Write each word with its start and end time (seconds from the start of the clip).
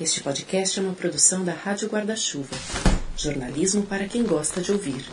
Este 0.00 0.24
podcast 0.24 0.80
é 0.80 0.82
uma 0.82 0.92
produção 0.92 1.44
da 1.44 1.52
Rádio 1.52 1.88
Guarda-Chuva. 1.88 2.56
Jornalismo 3.16 3.86
para 3.86 4.08
quem 4.08 4.24
gosta 4.24 4.60
de 4.60 4.72
ouvir. 4.72 5.04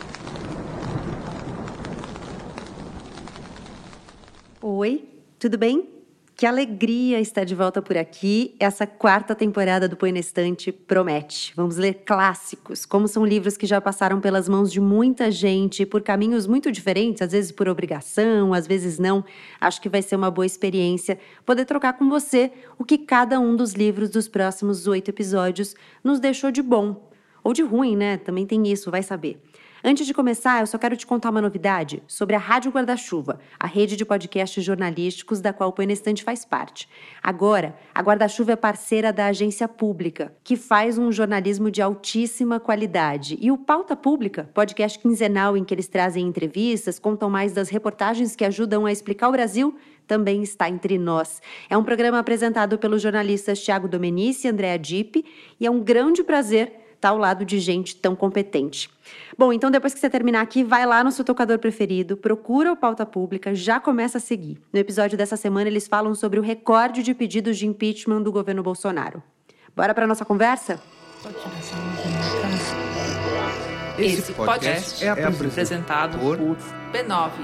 Oi, 4.60 5.08
tudo 5.38 5.56
bem? 5.56 5.91
Que 6.34 6.46
alegria 6.46 7.20
estar 7.20 7.44
de 7.44 7.54
volta 7.54 7.82
por 7.82 7.96
aqui. 7.96 8.56
Essa 8.58 8.86
quarta 8.86 9.34
temporada 9.34 9.88
do 9.88 9.96
Põe 9.96 10.12
na 10.12 10.18
Estante 10.18 10.72
promete. 10.72 11.52
Vamos 11.54 11.76
ler 11.76 12.02
clássicos, 12.06 12.86
como 12.86 13.06
são 13.06 13.24
livros 13.24 13.56
que 13.56 13.66
já 13.66 13.80
passaram 13.80 14.18
pelas 14.20 14.48
mãos 14.48 14.72
de 14.72 14.80
muita 14.80 15.30
gente 15.30 15.84
por 15.86 16.02
caminhos 16.02 16.46
muito 16.46 16.72
diferentes, 16.72 17.22
às 17.22 17.32
vezes 17.32 17.52
por 17.52 17.68
obrigação, 17.68 18.54
às 18.54 18.66
vezes 18.66 18.98
não. 18.98 19.24
Acho 19.60 19.80
que 19.80 19.88
vai 19.88 20.02
ser 20.02 20.16
uma 20.16 20.30
boa 20.30 20.46
experiência 20.46 21.18
poder 21.44 21.64
trocar 21.64 21.92
com 21.92 22.08
você 22.08 22.50
o 22.78 22.84
que 22.84 22.98
cada 22.98 23.38
um 23.38 23.54
dos 23.54 23.74
livros 23.74 24.08
dos 24.10 24.26
próximos 24.26 24.86
oito 24.86 25.10
episódios 25.10 25.76
nos 26.02 26.18
deixou 26.18 26.50
de 26.50 26.62
bom. 26.62 27.08
Ou 27.44 27.52
de 27.52 27.62
ruim, 27.62 27.96
né? 27.96 28.16
Também 28.16 28.46
tem 28.46 28.66
isso, 28.68 28.90
vai 28.90 29.02
saber. 29.02 29.40
Antes 29.84 30.06
de 30.06 30.14
começar, 30.14 30.60
eu 30.60 30.66
só 30.68 30.78
quero 30.78 30.96
te 30.96 31.04
contar 31.04 31.30
uma 31.30 31.40
novidade 31.40 32.04
sobre 32.06 32.36
a 32.36 32.38
Rádio 32.38 32.70
Guarda-Chuva, 32.70 33.40
a 33.58 33.66
rede 33.66 33.96
de 33.96 34.04
podcasts 34.04 34.62
jornalísticos 34.62 35.40
da 35.40 35.52
qual 35.52 35.70
o 35.70 35.72
Põe 35.72 35.90
Estante 35.90 36.22
faz 36.22 36.44
parte. 36.44 36.88
Agora, 37.20 37.74
a 37.92 38.00
Guarda-Chuva 38.00 38.52
é 38.52 38.56
parceira 38.56 39.12
da 39.12 39.26
agência 39.26 39.66
pública, 39.66 40.32
que 40.44 40.54
faz 40.54 40.98
um 40.98 41.10
jornalismo 41.10 41.68
de 41.68 41.82
altíssima 41.82 42.60
qualidade. 42.60 43.36
E 43.40 43.50
o 43.50 43.58
Pauta 43.58 43.96
Pública, 43.96 44.48
podcast 44.54 45.00
quinzenal 45.00 45.56
em 45.56 45.64
que 45.64 45.74
eles 45.74 45.88
trazem 45.88 46.28
entrevistas, 46.28 47.00
contam 47.00 47.28
mais 47.28 47.52
das 47.52 47.68
reportagens 47.68 48.36
que 48.36 48.44
ajudam 48.44 48.86
a 48.86 48.92
explicar 48.92 49.30
o 49.30 49.32
Brasil, 49.32 49.76
também 50.06 50.44
está 50.44 50.68
entre 50.68 50.96
nós. 50.96 51.42
É 51.68 51.76
um 51.76 51.82
programa 51.82 52.20
apresentado 52.20 52.78
pelos 52.78 53.02
jornalistas 53.02 53.60
Tiago 53.60 53.88
Domenici 53.88 54.46
e 54.46 54.50
Andréa 54.50 54.78
Dipp, 54.78 55.24
e 55.58 55.66
é 55.66 55.70
um 55.70 55.80
grande 55.80 56.22
prazer 56.22 56.81
estar 57.02 57.08
ao 57.08 57.18
lado 57.18 57.44
de 57.44 57.58
gente 57.58 57.96
tão 57.96 58.14
competente. 58.14 58.88
Bom, 59.36 59.52
então 59.52 59.72
depois 59.72 59.92
que 59.92 59.98
você 59.98 60.08
terminar 60.08 60.40
aqui, 60.40 60.62
vai 60.62 60.86
lá 60.86 61.02
no 61.02 61.10
seu 61.10 61.24
tocador 61.24 61.58
preferido, 61.58 62.16
procura 62.16 62.72
o 62.72 62.76
Pauta 62.76 63.04
Pública, 63.04 63.52
já 63.54 63.80
começa 63.80 64.18
a 64.18 64.20
seguir. 64.20 64.62
No 64.72 64.78
episódio 64.78 65.18
dessa 65.18 65.36
semana, 65.36 65.68
eles 65.68 65.88
falam 65.88 66.14
sobre 66.14 66.38
o 66.38 66.42
recorde 66.42 67.02
de 67.02 67.12
pedidos 67.12 67.58
de 67.58 67.66
impeachment 67.66 68.22
do 68.22 68.30
governo 68.30 68.62
Bolsonaro. 68.62 69.20
Bora 69.74 69.92
para 69.92 70.06
nossa 70.06 70.24
conversa? 70.24 70.80
Esse 73.98 74.32
podcast 74.32 75.04
é 75.04 75.10
apresentado 75.10 76.18
por 76.18 76.38
b9.com.br. 76.38 77.42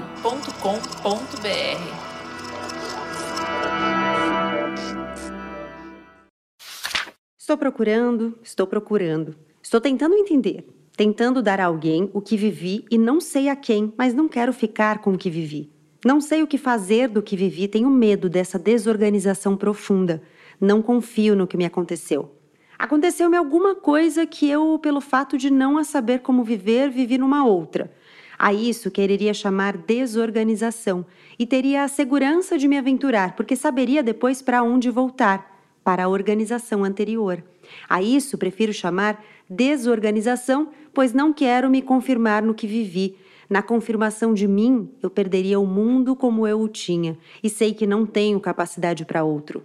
Estou 7.37 7.57
procurando, 7.57 8.37
estou 8.43 8.67
procurando. 8.67 9.48
Estou 9.69 9.79
tentando 9.79 10.15
entender, 10.15 10.65
tentando 10.97 11.43
dar 11.43 11.59
a 11.59 11.65
alguém 11.65 12.09
o 12.11 12.19
que 12.19 12.35
vivi 12.35 12.85
e 12.89 12.97
não 12.97 13.21
sei 13.21 13.49
a 13.49 13.55
quem, 13.55 13.93
mas 13.95 14.15
não 14.15 14.27
quero 14.27 14.51
ficar 14.51 14.97
com 14.97 15.13
o 15.13 15.17
que 15.17 15.29
vivi. 15.29 15.69
Não 16.03 16.19
sei 16.19 16.41
o 16.41 16.47
que 16.47 16.57
fazer 16.57 17.07
do 17.07 17.21
que 17.21 17.35
vivi, 17.35 17.67
tenho 17.67 17.87
medo 17.87 18.27
dessa 18.27 18.57
desorganização 18.57 19.55
profunda. 19.55 20.23
Não 20.59 20.81
confio 20.81 21.35
no 21.35 21.45
que 21.45 21.55
me 21.55 21.65
aconteceu. 21.65 22.33
Aconteceu-me 22.79 23.37
alguma 23.37 23.75
coisa 23.75 24.25
que 24.25 24.49
eu, 24.49 24.79
pelo 24.79 24.99
fato 24.99 25.37
de 25.37 25.51
não 25.51 25.77
a 25.77 25.83
saber 25.83 26.21
como 26.21 26.43
viver, 26.43 26.89
vivi 26.89 27.19
numa 27.19 27.45
outra. 27.45 27.93
A 28.39 28.51
isso 28.51 28.89
quereria 28.89 29.35
chamar 29.35 29.77
desorganização 29.77 31.05
e 31.37 31.45
teria 31.45 31.83
a 31.83 31.87
segurança 31.87 32.57
de 32.57 32.67
me 32.67 32.75
aventurar, 32.75 33.35
porque 33.35 33.55
saberia 33.55 34.01
depois 34.01 34.41
para 34.41 34.63
onde 34.63 34.89
voltar 34.89 35.59
para 35.83 36.05
a 36.05 36.09
organização 36.09 36.83
anterior. 36.83 37.43
A 37.87 38.01
isso 38.01 38.37
prefiro 38.37 38.73
chamar 38.73 39.23
desorganização, 39.49 40.69
pois 40.93 41.13
não 41.13 41.33
quero 41.33 41.69
me 41.69 41.81
confirmar 41.81 42.43
no 42.43 42.53
que 42.53 42.67
vivi. 42.67 43.17
Na 43.49 43.63
confirmação 43.63 44.33
de 44.33 44.47
mim, 44.47 44.89
eu 45.01 45.09
perderia 45.09 45.59
o 45.59 45.65
mundo 45.65 46.15
como 46.15 46.45
eu 46.45 46.61
o 46.61 46.67
tinha, 46.67 47.17
e 47.41 47.49
sei 47.49 47.73
que 47.73 47.87
não 47.87 48.05
tenho 48.05 48.39
capacidade 48.39 49.03
para 49.05 49.23
outro. 49.23 49.63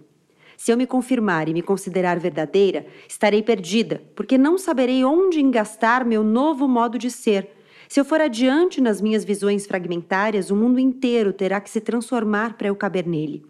Se 0.57 0.71
eu 0.71 0.77
me 0.77 0.87
confirmar 0.87 1.47
e 1.47 1.53
me 1.53 1.61
considerar 1.61 2.17
verdadeira, 2.17 2.87
estarei 3.07 3.43
perdida, 3.43 4.01
porque 4.15 4.37
não 4.37 4.57
saberei 4.57 5.03
onde 5.03 5.39
engastar 5.39 6.05
meu 6.05 6.23
novo 6.23 6.67
modo 6.67 6.97
de 6.97 7.11
ser. 7.11 7.49
Se 7.87 7.99
eu 7.99 8.05
for 8.05 8.19
adiante 8.19 8.81
nas 8.81 8.99
minhas 9.01 9.23
visões 9.23 9.67
fragmentárias, 9.67 10.49
o 10.49 10.55
mundo 10.55 10.79
inteiro 10.79 11.31
terá 11.31 11.61
que 11.61 11.69
se 11.69 11.81
transformar 11.81 12.57
para 12.57 12.69
eu 12.69 12.75
caber 12.75 13.05
nele. 13.05 13.45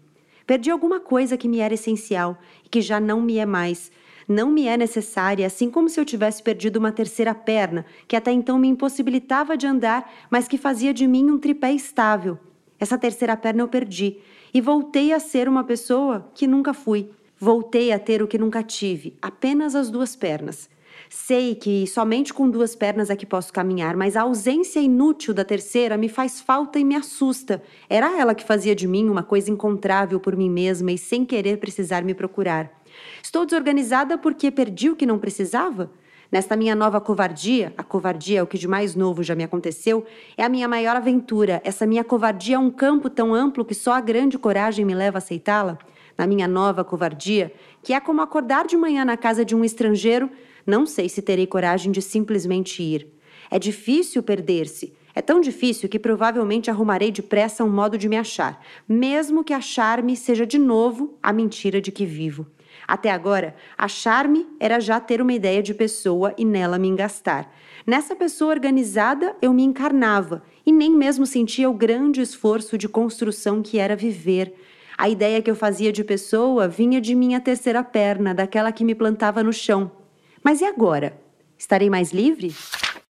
Perdi 0.46 0.70
alguma 0.70 1.00
coisa 1.00 1.36
que 1.36 1.48
me 1.48 1.60
era 1.60 1.74
essencial 1.74 2.38
e 2.64 2.68
que 2.68 2.80
já 2.80 3.00
não 3.00 3.20
me 3.22 3.38
é 3.38 3.46
mais, 3.46 3.90
não 4.28 4.50
me 4.50 4.66
é 4.66 4.76
necessária, 4.76 5.46
assim 5.46 5.70
como 5.70 5.88
se 5.88 6.00
eu 6.00 6.04
tivesse 6.04 6.42
perdido 6.42 6.78
uma 6.78 6.92
terceira 6.92 7.34
perna, 7.34 7.86
que 8.08 8.16
até 8.16 8.32
então 8.32 8.58
me 8.58 8.68
impossibilitava 8.68 9.56
de 9.56 9.66
andar, 9.66 10.10
mas 10.30 10.48
que 10.48 10.58
fazia 10.58 10.92
de 10.92 11.06
mim 11.06 11.30
um 11.30 11.38
tripé 11.38 11.72
estável. 11.72 12.38
Essa 12.78 12.98
terceira 12.98 13.36
perna 13.36 13.62
eu 13.62 13.68
perdi 13.68 14.18
e 14.52 14.60
voltei 14.60 15.12
a 15.12 15.20
ser 15.20 15.48
uma 15.48 15.64
pessoa 15.64 16.30
que 16.34 16.46
nunca 16.46 16.74
fui. 16.74 17.10
Voltei 17.38 17.92
a 17.92 17.98
ter 17.98 18.22
o 18.22 18.26
que 18.26 18.38
nunca 18.38 18.62
tive, 18.62 19.14
apenas 19.20 19.74
as 19.74 19.90
duas 19.90 20.16
pernas. 20.16 20.68
Sei 21.08 21.54
que 21.54 21.86
somente 21.86 22.34
com 22.34 22.48
duas 22.50 22.74
pernas 22.74 23.10
é 23.10 23.16
que 23.16 23.26
posso 23.26 23.52
caminhar, 23.52 23.96
mas 23.96 24.16
a 24.16 24.22
ausência 24.22 24.80
inútil 24.80 25.32
da 25.32 25.44
terceira 25.44 25.96
me 25.96 26.08
faz 26.08 26.40
falta 26.40 26.78
e 26.78 26.84
me 26.84 26.96
assusta. 26.96 27.62
Era 27.88 28.18
ela 28.18 28.34
que 28.34 28.44
fazia 28.44 28.74
de 28.74 28.88
mim 28.88 29.08
uma 29.08 29.22
coisa 29.22 29.50
incontrável 29.50 30.18
por 30.18 30.34
mim 30.34 30.50
mesma 30.50 30.90
e 30.90 30.98
sem 30.98 31.24
querer 31.24 31.58
precisar 31.58 32.02
me 32.02 32.14
procurar. 32.14 32.72
Estou 33.26 33.44
desorganizada 33.44 34.16
porque 34.16 34.52
perdi 34.52 34.88
o 34.88 34.94
que 34.94 35.04
não 35.04 35.18
precisava? 35.18 35.90
Nesta 36.30 36.54
minha 36.54 36.76
nova 36.76 37.00
covardia, 37.00 37.74
a 37.76 37.82
covardia 37.82 38.38
é 38.38 38.42
o 38.42 38.46
que 38.46 38.56
de 38.56 38.68
mais 38.68 38.94
novo 38.94 39.20
já 39.20 39.34
me 39.34 39.42
aconteceu, 39.42 40.06
é 40.36 40.44
a 40.44 40.48
minha 40.48 40.68
maior 40.68 40.94
aventura. 40.94 41.60
Essa 41.64 41.84
minha 41.88 42.04
covardia 42.04 42.54
é 42.54 42.58
um 42.58 42.70
campo 42.70 43.10
tão 43.10 43.34
amplo 43.34 43.64
que 43.64 43.74
só 43.74 43.94
a 43.94 44.00
grande 44.00 44.38
coragem 44.38 44.84
me 44.84 44.94
leva 44.94 45.16
a 45.16 45.18
aceitá-la. 45.18 45.76
Na 46.16 46.24
minha 46.24 46.46
nova 46.46 46.84
covardia, 46.84 47.52
que 47.82 47.92
é 47.92 47.98
como 47.98 48.22
acordar 48.22 48.64
de 48.64 48.76
manhã 48.76 49.04
na 49.04 49.16
casa 49.16 49.44
de 49.44 49.56
um 49.56 49.64
estrangeiro, 49.64 50.30
não 50.64 50.86
sei 50.86 51.08
se 51.08 51.20
terei 51.20 51.48
coragem 51.48 51.90
de 51.90 52.00
simplesmente 52.02 52.80
ir. 52.80 53.12
É 53.50 53.58
difícil 53.58 54.22
perder-se. 54.22 54.94
É 55.16 55.20
tão 55.20 55.40
difícil 55.40 55.88
que 55.88 55.98
provavelmente 55.98 56.70
arrumarei 56.70 57.10
depressa 57.10 57.64
um 57.64 57.70
modo 57.70 57.98
de 57.98 58.08
me 58.08 58.16
achar, 58.16 58.64
mesmo 58.88 59.42
que 59.42 59.52
achar-me 59.52 60.16
seja 60.16 60.46
de 60.46 60.58
novo 60.58 61.18
a 61.20 61.32
mentira 61.32 61.80
de 61.80 61.90
que 61.90 62.06
vivo. 62.06 62.46
Até 62.86 63.10
agora, 63.10 63.56
achar-me 63.76 64.46
era 64.60 64.78
já 64.78 65.00
ter 65.00 65.20
uma 65.20 65.32
ideia 65.32 65.62
de 65.62 65.74
pessoa 65.74 66.32
e 66.38 66.44
nela 66.44 66.78
me 66.78 66.88
engastar. 66.88 67.50
Nessa 67.86 68.14
pessoa 68.14 68.52
organizada, 68.52 69.34
eu 69.42 69.52
me 69.52 69.62
encarnava 69.62 70.42
e 70.64 70.70
nem 70.70 70.90
mesmo 70.90 71.26
sentia 71.26 71.68
o 71.68 71.74
grande 71.74 72.20
esforço 72.20 72.78
de 72.78 72.88
construção 72.88 73.62
que 73.62 73.78
era 73.78 73.96
viver. 73.96 74.54
A 74.96 75.08
ideia 75.08 75.42
que 75.42 75.50
eu 75.50 75.56
fazia 75.56 75.92
de 75.92 76.04
pessoa 76.04 76.68
vinha 76.68 77.00
de 77.00 77.14
minha 77.14 77.40
terceira 77.40 77.82
perna, 77.82 78.32
daquela 78.32 78.72
que 78.72 78.84
me 78.84 78.94
plantava 78.94 79.42
no 79.42 79.52
chão. 79.52 79.90
Mas 80.42 80.60
e 80.60 80.64
agora? 80.64 81.20
Estarei 81.58 81.90
mais 81.90 82.12
livre? 82.12 82.54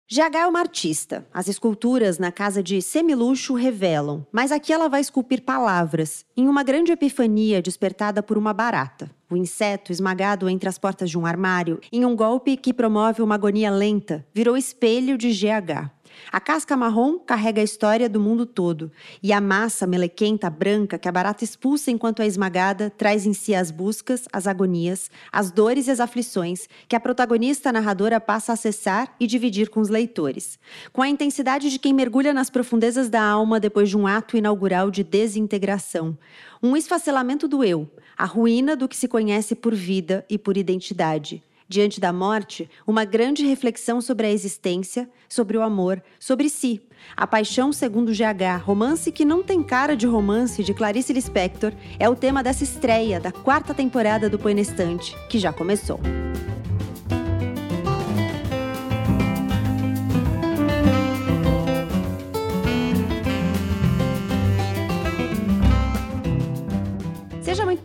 GH 0.09 0.35
é 0.37 0.47
uma 0.47 0.61
artista. 0.61 1.27
As 1.33 1.49
esculturas 1.49 2.17
na 2.17 2.31
casa 2.31 2.63
de 2.63 2.81
Semiluxo 2.81 3.53
revelam, 3.55 4.25
mas 4.31 4.53
aqui 4.53 4.71
ela 4.71 4.87
vai 4.87 5.01
esculpir 5.01 5.41
palavras, 5.41 6.25
em 6.37 6.47
uma 6.47 6.63
grande 6.63 6.93
epifania 6.93 7.61
despertada 7.61 8.23
por 8.23 8.37
uma 8.37 8.53
barata. 8.53 9.11
O 9.29 9.35
inseto, 9.35 9.91
esmagado 9.91 10.47
entre 10.47 10.69
as 10.69 10.77
portas 10.77 11.09
de 11.09 11.17
um 11.17 11.25
armário, 11.25 11.81
em 11.91 12.05
um 12.05 12.15
golpe 12.15 12.55
que 12.55 12.73
promove 12.73 13.21
uma 13.21 13.35
agonia 13.35 13.69
lenta, 13.69 14.25
virou 14.33 14.55
espelho 14.55 15.17
de 15.17 15.29
GH. 15.29 15.91
A 16.31 16.39
casca 16.39 16.75
marrom 16.75 17.17
carrega 17.19 17.61
a 17.61 17.63
história 17.63 18.09
do 18.09 18.19
mundo 18.19 18.45
todo, 18.45 18.91
e 19.23 19.31
a 19.31 19.39
massa 19.39 19.87
melequenta 19.87 20.49
branca 20.49 20.97
que 20.97 21.07
a 21.07 21.11
barata 21.11 21.43
expulsa 21.43 21.89
enquanto 21.89 22.21
é 22.21 22.27
esmagada 22.27 22.89
traz 22.89 23.25
em 23.25 23.33
si 23.33 23.55
as 23.55 23.71
buscas, 23.71 24.27
as 24.31 24.47
agonias, 24.47 25.09
as 25.31 25.51
dores 25.51 25.87
e 25.87 25.91
as 25.91 25.99
aflições 25.99 26.67
que 26.87 26.95
a 26.95 26.99
protagonista 26.99 27.71
narradora 27.71 28.19
passa 28.19 28.51
a 28.51 28.55
acessar 28.55 29.15
e 29.19 29.25
dividir 29.25 29.69
com 29.69 29.79
os 29.79 29.89
leitores, 29.89 30.59
com 30.91 31.01
a 31.01 31.09
intensidade 31.09 31.69
de 31.69 31.79
quem 31.79 31.93
mergulha 31.93 32.33
nas 32.33 32.49
profundezas 32.49 33.09
da 33.09 33.23
alma 33.23 33.59
depois 33.59 33.89
de 33.89 33.97
um 33.97 34.05
ato 34.05 34.37
inaugural 34.37 34.91
de 34.91 35.03
desintegração, 35.03 36.17
um 36.61 36.75
esfacelamento 36.75 37.47
do 37.47 37.63
eu, 37.63 37.89
a 38.17 38.25
ruína 38.25 38.75
do 38.75 38.87
que 38.87 38.95
se 38.95 39.07
conhece 39.07 39.55
por 39.55 39.73
vida 39.73 40.25
e 40.29 40.37
por 40.37 40.57
identidade 40.57 41.43
diante 41.67 41.99
da 41.99 42.13
morte, 42.13 42.69
uma 42.85 43.05
grande 43.05 43.45
reflexão 43.45 44.01
sobre 44.01 44.27
a 44.27 44.31
existência, 44.31 45.09
sobre 45.27 45.57
o 45.57 45.61
amor, 45.61 46.01
sobre 46.19 46.49
si. 46.49 46.81
A 47.15 47.27
Paixão 47.27 47.71
segundo 47.71 48.11
GH, 48.11 48.63
romance 48.63 49.11
que 49.11 49.25
não 49.25 49.43
tem 49.43 49.61
cara 49.61 49.95
de 49.95 50.07
romance 50.07 50.63
de 50.63 50.73
Clarice 50.73 51.13
Lispector, 51.13 51.73
é 51.99 52.09
o 52.09 52.15
tema 52.15 52.41
dessa 52.41 52.63
estreia 52.63 53.19
da 53.19 53.31
quarta 53.31 53.73
temporada 53.73 54.29
do 54.29 54.39
Põe 54.39 54.59
Estante, 54.59 55.15
que 55.29 55.37
já 55.39 55.53
começou. 55.53 55.99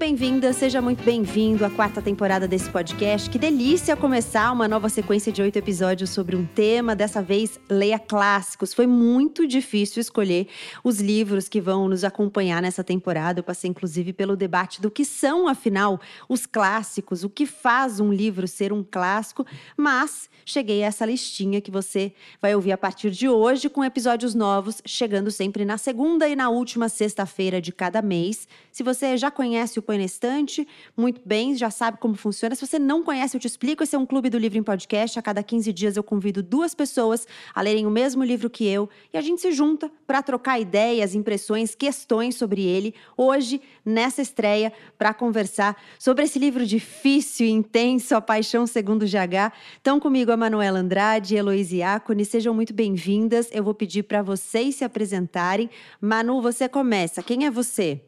Bem-vinda, 0.03 0.53
seja 0.53 0.83
muito 0.83 1.05
bem-vindo 1.05 1.65
à 1.65 1.71
quarta 1.71 2.03
temporada 2.03 2.49
desse 2.49 2.69
podcast. 2.69 3.31
Que 3.31 3.39
delícia 3.39 3.95
começar 3.95 4.51
uma 4.51 4.67
nova 4.67 4.89
sequência 4.89 5.31
de 5.31 5.41
oito 5.41 5.57
episódios 5.57 6.11
sobre 6.11 6.35
um 6.35 6.45
tema. 6.45 6.97
Dessa 6.97 7.23
vez, 7.23 7.61
leia 7.71 8.01
clássicos. 8.01 8.75
Foi 8.75 8.89
muito 8.89 9.47
difícil 9.47 10.01
escolher 10.01 10.49
os 10.83 11.01
livros 11.01 11.49
que 11.49 11.61
vão 11.61 11.89
nos 11.89 12.03
acompanhar 12.03 12.61
nessa 12.61 12.83
temporada. 12.83 13.39
Eu 13.39 13.45
passei, 13.45 13.71
inclusive, 13.71 14.13
pelo 14.13 14.35
debate 14.35 14.83
do 14.83 14.91
que 14.91 15.05
são, 15.05 15.47
afinal, 15.47 16.01
os 16.29 16.47
clássicos, 16.47 17.23
o 17.23 17.31
que 17.31 17.47
faz 17.47 18.01
um 18.01 18.13
livro 18.13 18.49
ser 18.49 18.73
um 18.73 18.83
clássico, 18.83 19.47
mas 19.77 20.29
cheguei 20.45 20.83
a 20.83 20.89
essa 20.89 21.07
listinha 21.07 21.61
que 21.61 21.71
você 21.71 22.13
vai 22.41 22.53
ouvir 22.57 22.73
a 22.73 22.77
partir 22.77 23.13
de 23.13 23.29
hoje, 23.29 23.69
com 23.69 23.85
episódios 23.85 24.35
novos 24.35 24.83
chegando 24.85 25.31
sempre 25.31 25.65
na 25.65 25.79
segunda 25.79 26.29
e 26.29 26.35
na 26.35 26.49
última 26.49 26.89
sexta-feira 26.89 27.61
de 27.61 27.71
cada 27.71 28.03
mês. 28.03 28.49
Se 28.73 28.83
você 28.83 29.17
já 29.17 29.31
conhece 29.31 29.52
o 29.77 29.83
Põe 29.83 29.99
na 29.99 30.05
Estante, 30.05 30.67
muito 30.97 31.21
bem, 31.25 31.55
já 31.55 31.71
sabe 31.71 31.99
como 31.99 32.15
funciona. 32.15 32.55
Se 32.55 32.67
você 32.67 32.79
não 32.79 33.03
conhece, 33.03 33.37
eu 33.37 33.41
te 33.41 33.47
explico. 33.47 33.83
Esse 33.83 33.95
é 33.95 33.99
um 33.99 34.07
clube 34.07 34.31
do 34.31 34.39
livro 34.39 34.59
em 34.59 34.63
podcast. 34.63 35.19
A 35.19 35.23
cada 35.23 35.43
15 35.43 35.73
dias 35.73 35.97
eu 35.97 36.03
convido 36.03 36.43
duas 36.43 36.75
pessoas 36.75 37.27
a 37.55 37.61
lerem 37.61 37.87
o 37.87 37.91
mesmo 37.91 38.25
livro 38.25 38.49
que 38.49 38.67
eu 38.67 38.89
e 39.13 39.19
a 39.19 39.21
gente 39.21 39.41
se 39.41 39.53
junta 39.53 39.91
para 40.07 40.23
trocar 40.23 40.61
ideias, 40.61 41.15
impressões, 41.15 41.75
questões 41.75 42.35
sobre 42.35 42.63
ele. 42.63 42.95
Hoje, 43.17 43.61
nessa 43.85 44.23
estreia, 44.23 44.73
para 44.97 45.13
conversar 45.13 45.77
sobre 45.99 46.25
esse 46.25 46.39
livro 46.39 46.65
difícil 46.65 47.47
e 47.47 47.51
intenso, 47.51 48.15
A 48.15 48.21
Paixão 48.21 48.67
Segundo 48.67 49.05
GH. 49.05 49.53
Estão 49.77 50.01
comigo 50.01 50.33
a 50.33 50.37
Manuela 50.37 50.79
Andrade 50.79 51.35
e 51.35 51.39
Heloísa 51.39 51.77
Iacone. 51.77 52.25
Sejam 52.25 52.55
muito 52.55 52.73
bem-vindas. 52.73 53.49
Eu 53.53 53.65
vou 53.65 53.75
pedir 53.75 54.05
para 54.05 54.23
vocês 54.23 54.77
se 54.77 54.85
apresentarem. 54.85 55.69
Manu, 56.01 56.41
você 56.41 56.69
começa. 56.69 57.23
Quem 57.23 57.47
é 57.47 57.51
você? 57.51 58.01